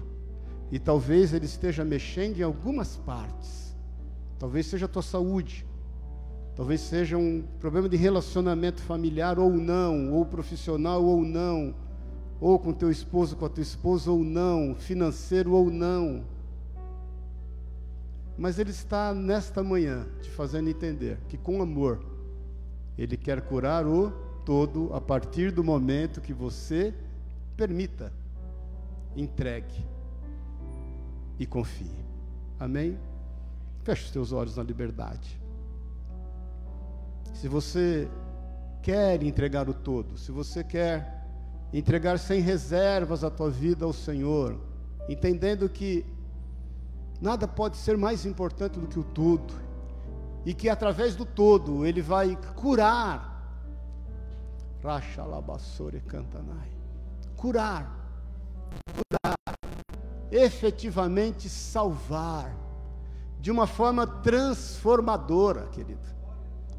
E 0.72 0.80
talvez 0.80 1.34
ele 1.34 1.45
esteja 1.45 1.84
mexendo 1.84 2.38
em 2.38 2.43
algumas 2.43 2.95
partes. 2.97 3.76
Talvez 4.39 4.68
seja 4.68 4.85
a 4.85 4.89
tua 4.89 5.01
saúde. 5.01 5.65
Talvez 6.55 6.81
seja 6.81 7.18
um 7.18 7.43
problema 7.59 7.89
de 7.89 7.97
relacionamento 7.97 8.81
familiar 8.81 9.38
ou 9.38 9.51
não, 9.51 10.14
ou 10.14 10.26
profissional 10.26 11.03
ou 11.03 11.23
não, 11.23 11.76
ou 12.39 12.57
com 12.57 12.73
teu 12.73 12.89
esposo, 12.89 13.35
com 13.35 13.45
a 13.45 13.49
tua 13.49 13.61
esposa 13.61 14.11
ou 14.11 14.23
não, 14.23 14.76
financeiro 14.76 15.51
ou 15.53 15.69
não. 15.69 16.23
Mas 18.38 18.57
Ele 18.59 18.72
está 18.72 19.14
nesta 19.14 19.61
manhã 19.61 20.07
te 20.22 20.30
fazendo 20.30 20.69
entender 20.69 21.19
que 21.27 21.38
com 21.38 21.61
amor 21.61 22.16
Ele 22.97 23.15
quer 23.15 23.41
curar 23.41 23.85
o 23.85 24.11
todo 24.45 24.93
a 24.93 25.01
partir 25.01 25.51
do 25.51 25.63
momento 25.63 26.21
que 26.21 26.33
você 26.33 26.93
permita, 27.55 28.13
entregue 29.15 29.85
e 31.37 31.45
confie. 31.45 32.05
Amém? 32.59 32.97
Feche 33.83 34.05
os 34.05 34.11
teus 34.11 34.31
olhos 34.31 34.57
na 34.57 34.63
liberdade. 34.63 35.39
Se 37.33 37.47
você 37.47 38.09
quer 38.81 39.21
entregar 39.21 39.69
o 39.69 39.73
todo, 39.73 40.17
se 40.17 40.31
você 40.31 40.63
quer 40.63 41.27
entregar 41.73 42.17
sem 42.17 42.41
reservas 42.41 43.23
a 43.23 43.29
tua 43.29 43.49
vida 43.49 43.85
ao 43.85 43.93
Senhor, 43.93 44.59
entendendo 45.09 45.69
que 45.69 46.05
nada 47.21 47.47
pode 47.47 47.77
ser 47.77 47.97
mais 47.97 48.25
importante 48.25 48.79
do 48.79 48.87
que 48.87 48.99
o 48.99 49.03
todo, 49.03 49.53
e 50.47 50.53
que 50.53 50.69
através 50.69 51.13
do 51.13 51.25
todo 51.25 51.85
Ele 51.85 52.01
vai 52.01 52.37
curar. 52.55 53.51
cantanai. 55.99 56.71
Curar, 57.35 57.93
curar, 58.95 59.35
efetivamente 60.31 61.49
salvar, 61.49 62.55
de 63.41 63.51
uma 63.51 63.67
forma 63.67 64.07
transformadora, 64.07 65.67
querido. 65.67 66.07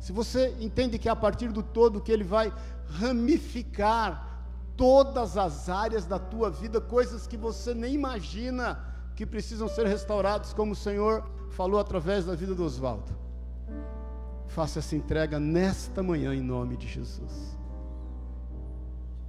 Se 0.00 0.12
você 0.12 0.56
entende 0.58 0.98
que 0.98 1.06
é 1.06 1.12
a 1.12 1.16
partir 1.16 1.52
do 1.52 1.62
todo 1.62 2.00
que 2.00 2.10
ele 2.10 2.24
vai 2.24 2.50
ramificar 2.88 4.46
todas 4.78 5.36
as 5.36 5.68
áreas 5.68 6.06
da 6.06 6.18
tua 6.18 6.48
vida, 6.50 6.80
coisas 6.80 7.26
que 7.26 7.36
você 7.36 7.74
nem 7.74 7.92
imagina 7.92 8.82
que 9.14 9.26
precisam 9.26 9.68
ser 9.68 9.86
restauradas, 9.86 10.54
como 10.54 10.72
o 10.72 10.76
Senhor 10.76 11.22
falou 11.50 11.78
através 11.78 12.24
da 12.24 12.34
vida 12.34 12.54
do 12.54 12.64
Oswaldo. 12.64 13.27
Faça 14.46 14.78
essa 14.78 14.96
entrega 14.96 15.38
nesta 15.38 16.02
manhã 16.02 16.34
em 16.34 16.40
nome 16.40 16.76
de 16.76 16.86
Jesus. 16.88 17.56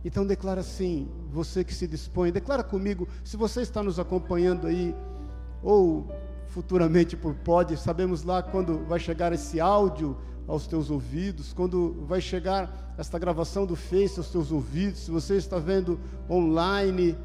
Então 0.03 0.25
declara 0.25 0.61
assim, 0.61 1.09
você 1.29 1.63
que 1.63 1.73
se 1.73 1.85
dispõe, 1.85 2.31
declara 2.31 2.63
comigo, 2.63 3.07
se 3.23 3.35
você 3.35 3.61
está 3.61 3.83
nos 3.83 3.99
acompanhando 3.99 4.67
aí, 4.67 4.95
ou 5.61 6.07
futuramente 6.47 7.17
por 7.17 7.35
pod, 7.35 7.75
sabemos 7.77 8.23
lá 8.23 8.41
quando 8.41 8.85
vai 8.85 8.99
chegar 8.99 9.33
esse 9.33 9.59
áudio 9.59 10.17
aos 10.47 10.65
teus 10.65 10.89
ouvidos, 10.89 11.53
quando 11.53 12.05
vai 12.07 12.21
chegar 12.21 12.95
esta 12.97 13.19
gravação 13.19 13.65
do 13.65 13.75
Face 13.75 14.17
aos 14.17 14.31
teus 14.31 14.51
ouvidos, 14.51 15.01
se 15.01 15.11
você 15.11 15.35
está 15.35 15.59
vendo 15.59 15.99
online, 16.29 17.15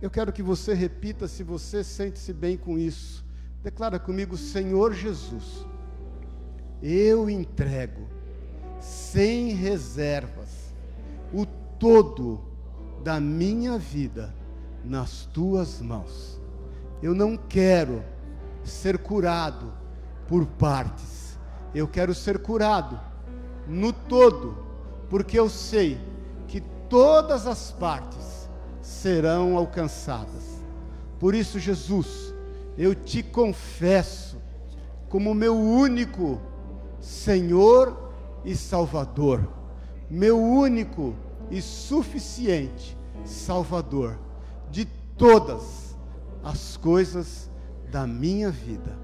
eu 0.00 0.10
quero 0.10 0.32
que 0.32 0.42
você 0.42 0.74
repita 0.74 1.28
se 1.28 1.44
você 1.44 1.84
sente-se 1.84 2.32
bem 2.32 2.56
com 2.56 2.76
isso. 2.78 3.24
Declara 3.62 3.98
comigo, 3.98 4.36
Senhor 4.36 4.92
Jesus, 4.92 5.64
eu 6.82 7.30
entrego 7.30 8.08
sem 8.80 9.54
reservas 9.54 10.74
o 11.32 11.46
todo 11.78 12.40
da 13.02 13.20
minha 13.20 13.78
vida 13.78 14.34
nas 14.84 15.26
tuas 15.26 15.80
mãos. 15.80 16.40
Eu 17.02 17.14
não 17.14 17.36
quero 17.36 18.02
ser 18.64 18.98
curado 18.98 19.72
por 20.26 20.46
partes 20.46 21.22
eu 21.74 21.88
quero 21.88 22.14
ser 22.14 22.38
curado 22.38 23.00
no 23.66 23.92
todo, 23.92 24.56
porque 25.08 25.38
eu 25.38 25.48
sei 25.48 25.98
que 26.46 26.60
todas 26.88 27.46
as 27.46 27.72
partes 27.72 28.50
serão 28.80 29.56
alcançadas. 29.56 30.62
Por 31.18 31.34
isso, 31.34 31.58
Jesus, 31.58 32.34
eu 32.76 32.94
te 32.94 33.22
confesso 33.22 34.36
como 35.08 35.34
meu 35.34 35.56
único 35.56 36.40
Senhor 37.02 38.12
e 38.44 38.54
Salvador, 38.54 39.46
meu 40.08 40.40
único 40.40 41.16
e 41.50 41.60
suficiente 41.60 42.96
Salvador 43.24 44.18
de 44.70 44.84
todas 45.16 45.96
as 46.44 46.76
coisas 46.76 47.50
da 47.90 48.06
minha 48.06 48.50
vida. 48.50 48.96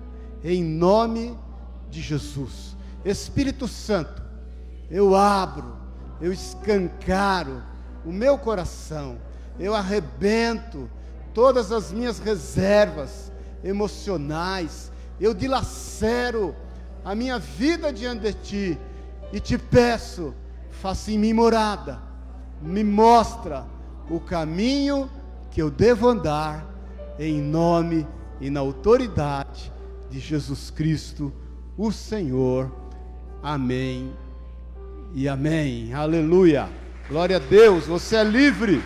Em 0.42 0.62
nome 0.62 1.36
de 1.90 2.00
Jesus. 2.00 2.76
Espírito 3.04 3.66
Santo, 3.66 4.22
eu 4.90 5.14
abro, 5.14 5.76
eu 6.20 6.32
escancaro 6.32 7.62
o 8.04 8.12
meu 8.12 8.38
coração, 8.38 9.18
eu 9.58 9.74
arrebento 9.74 10.88
todas 11.34 11.72
as 11.72 11.92
minhas 11.92 12.18
reservas 12.20 13.32
emocionais, 13.62 14.90
eu 15.20 15.34
dilacero 15.34 16.54
a 17.04 17.14
minha 17.14 17.38
vida 17.38 17.92
diante 17.92 18.20
de 18.20 18.32
Ti 18.32 18.78
e 19.32 19.40
te 19.40 19.58
peço, 19.58 20.34
faça 20.70 21.10
em 21.10 21.18
mim 21.18 21.32
morada, 21.32 22.00
me 22.60 22.82
mostra 22.82 23.66
o 24.10 24.18
caminho 24.18 25.10
que 25.50 25.60
eu 25.60 25.70
devo 25.70 26.08
andar, 26.08 26.66
em 27.18 27.40
nome 27.40 28.06
e 28.40 28.48
na 28.48 28.60
autoridade 28.60 29.72
de 30.10 30.18
Jesus 30.20 30.70
Cristo 30.70 31.32
o 31.76 31.92
Senhor. 31.92 32.70
Amém 33.42 34.12
e 35.14 35.28
amém. 35.28 35.92
Aleluia. 35.94 36.68
Glória 37.08 37.36
a 37.36 37.40
Deus. 37.40 37.86
Você 37.86 38.16
é 38.16 38.24
livre. 38.24 38.82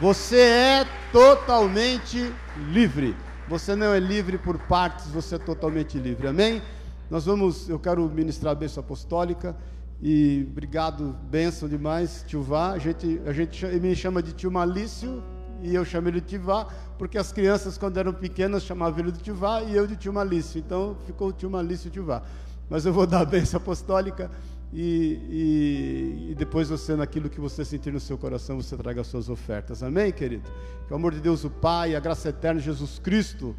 Você 0.00 0.40
é 0.40 0.86
totalmente 1.12 2.32
livre. 2.68 3.14
Você 3.50 3.74
não 3.74 3.92
é 3.92 3.98
livre 3.98 4.38
por 4.38 4.56
partes, 4.56 5.08
você 5.08 5.34
é 5.34 5.38
totalmente 5.38 5.98
livre. 5.98 6.28
Amém? 6.28 6.62
Nós 7.10 7.24
vamos, 7.24 7.68
eu 7.68 7.80
quero 7.80 8.08
ministrar 8.08 8.52
a 8.52 8.54
bênção 8.54 8.80
apostólica 8.80 9.56
E 10.00 10.46
obrigado, 10.48 11.16
benção 11.28 11.68
demais, 11.68 12.24
tio 12.28 12.44
Vá. 12.44 12.70
A 12.70 12.78
gente, 12.78 13.20
a 13.26 13.32
gente 13.32 13.66
me 13.66 13.96
chama 13.96 14.22
de 14.22 14.34
tio 14.34 14.52
Malício 14.52 15.20
e 15.62 15.74
eu 15.74 15.84
chamo 15.84 16.06
ele 16.06 16.20
de 16.20 16.28
tio 16.28 16.42
Vá, 16.42 16.64
porque 16.96 17.18
as 17.18 17.32
crianças, 17.32 17.76
quando 17.76 17.98
eram 17.98 18.12
pequenas, 18.12 18.62
chamavam 18.62 19.00
ele 19.00 19.10
de 19.10 19.18
tio 19.18 19.34
Vá 19.34 19.60
e 19.62 19.74
eu 19.74 19.84
de 19.84 19.96
tio 19.96 20.12
Malício. 20.12 20.60
Então 20.60 20.96
ficou 21.04 21.32
tio 21.32 21.50
Malício 21.50 21.88
e 21.88 21.90
tio 21.90 22.04
Vá. 22.04 22.22
Mas 22.68 22.86
eu 22.86 22.92
vou 22.92 23.04
dar 23.04 23.22
a 23.22 23.24
benção 23.24 23.58
apostólica 23.58 24.30
e, 24.72 25.18
e, 25.28 26.30
e 26.30 26.34
depois 26.34 26.68
você, 26.68 26.94
naquilo 26.94 27.28
que 27.28 27.40
você 27.40 27.64
sentir 27.64 27.92
no 27.92 27.98
seu 27.98 28.16
coração, 28.16 28.56
você 28.56 28.76
traga 28.76 29.00
as 29.00 29.06
suas 29.06 29.28
ofertas. 29.28 29.82
Amém, 29.82 30.12
querido? 30.12 30.48
Que 30.86 30.92
o 30.92 30.96
amor 30.96 31.12
de 31.12 31.20
Deus, 31.20 31.44
o 31.44 31.50
Pai, 31.50 31.96
a 31.96 32.00
graça 32.00 32.28
eterna 32.28 32.60
de 32.60 32.66
Jesus 32.66 32.98
Cristo, 32.98 33.56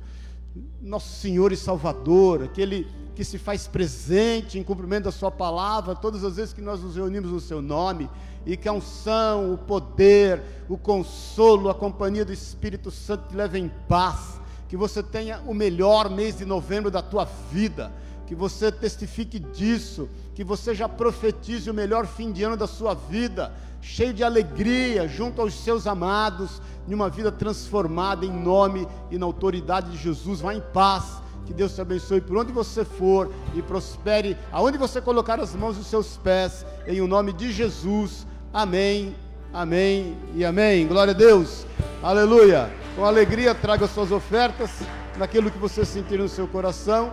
nosso 0.81 1.13
Senhor 1.19 1.51
e 1.51 1.57
Salvador, 1.57 2.43
aquele 2.43 2.87
que 3.13 3.23
se 3.23 3.37
faz 3.37 3.67
presente 3.67 4.57
em 4.57 4.63
cumprimento 4.63 5.05
da 5.05 5.11
Sua 5.11 5.29
palavra, 5.29 5.95
todas 5.95 6.23
as 6.23 6.37
vezes 6.37 6.53
que 6.53 6.61
nós 6.61 6.81
nos 6.81 6.95
reunimos 6.95 7.31
no 7.31 7.39
Seu 7.39 7.61
nome, 7.61 8.09
e 8.45 8.55
que 8.55 8.67
a 8.67 8.73
unção, 8.73 9.53
o 9.53 9.57
poder, 9.57 10.41
o 10.67 10.77
consolo, 10.77 11.69
a 11.69 11.75
companhia 11.75 12.25
do 12.25 12.33
Espírito 12.33 12.89
Santo 12.89 13.29
te 13.29 13.35
leve 13.35 13.59
em 13.59 13.69
paz, 13.87 14.39
que 14.67 14.77
você 14.77 15.03
tenha 15.03 15.41
o 15.45 15.53
melhor 15.53 16.09
mês 16.09 16.37
de 16.37 16.45
novembro 16.45 16.89
da 16.89 17.01
tua 17.01 17.25
vida, 17.51 17.91
que 18.31 18.35
você 18.35 18.71
testifique 18.71 19.37
disso, 19.37 20.07
que 20.33 20.41
você 20.41 20.73
já 20.73 20.87
profetize 20.87 21.69
o 21.69 21.73
melhor 21.73 22.07
fim 22.07 22.31
de 22.31 22.41
ano 22.43 22.55
da 22.55 22.65
sua 22.65 22.93
vida, 22.93 23.51
cheio 23.81 24.13
de 24.13 24.23
alegria, 24.23 25.05
junto 25.05 25.41
aos 25.41 25.53
seus 25.53 25.85
amados, 25.85 26.61
em 26.87 26.93
uma 26.93 27.09
vida 27.09 27.29
transformada 27.29 28.25
em 28.25 28.31
nome 28.31 28.87
e 29.11 29.17
na 29.17 29.25
autoridade 29.25 29.91
de 29.91 29.97
Jesus. 29.97 30.39
Vá 30.39 30.55
em 30.55 30.63
paz. 30.71 31.21
Que 31.45 31.53
Deus 31.53 31.75
te 31.75 31.81
abençoe 31.81 32.21
por 32.21 32.37
onde 32.37 32.53
você 32.53 32.85
for 32.85 33.29
e 33.53 33.61
prospere 33.61 34.37
aonde 34.49 34.77
você 34.77 35.01
colocar 35.01 35.37
as 35.37 35.53
mãos 35.53 35.75
dos 35.75 35.87
seus 35.87 36.15
pés, 36.15 36.65
em 36.87 37.01
o 37.01 37.07
nome 37.07 37.33
de 37.33 37.51
Jesus. 37.51 38.25
Amém, 38.53 39.13
amém 39.53 40.15
e 40.33 40.45
amém. 40.45 40.87
Glória 40.87 41.11
a 41.11 41.17
Deus, 41.17 41.65
aleluia. 42.01 42.71
Com 42.95 43.03
alegria, 43.03 43.53
traga 43.53 43.89
suas 43.89 44.09
ofertas 44.09 44.71
naquilo 45.17 45.51
que 45.51 45.57
você 45.57 45.83
sentir 45.83 46.17
no 46.17 46.29
seu 46.29 46.47
coração 46.47 47.11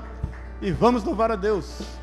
e 0.61 0.71
vamos 0.71 1.05
louvar 1.05 1.31
a 1.31 1.37
Deus. 1.37 1.98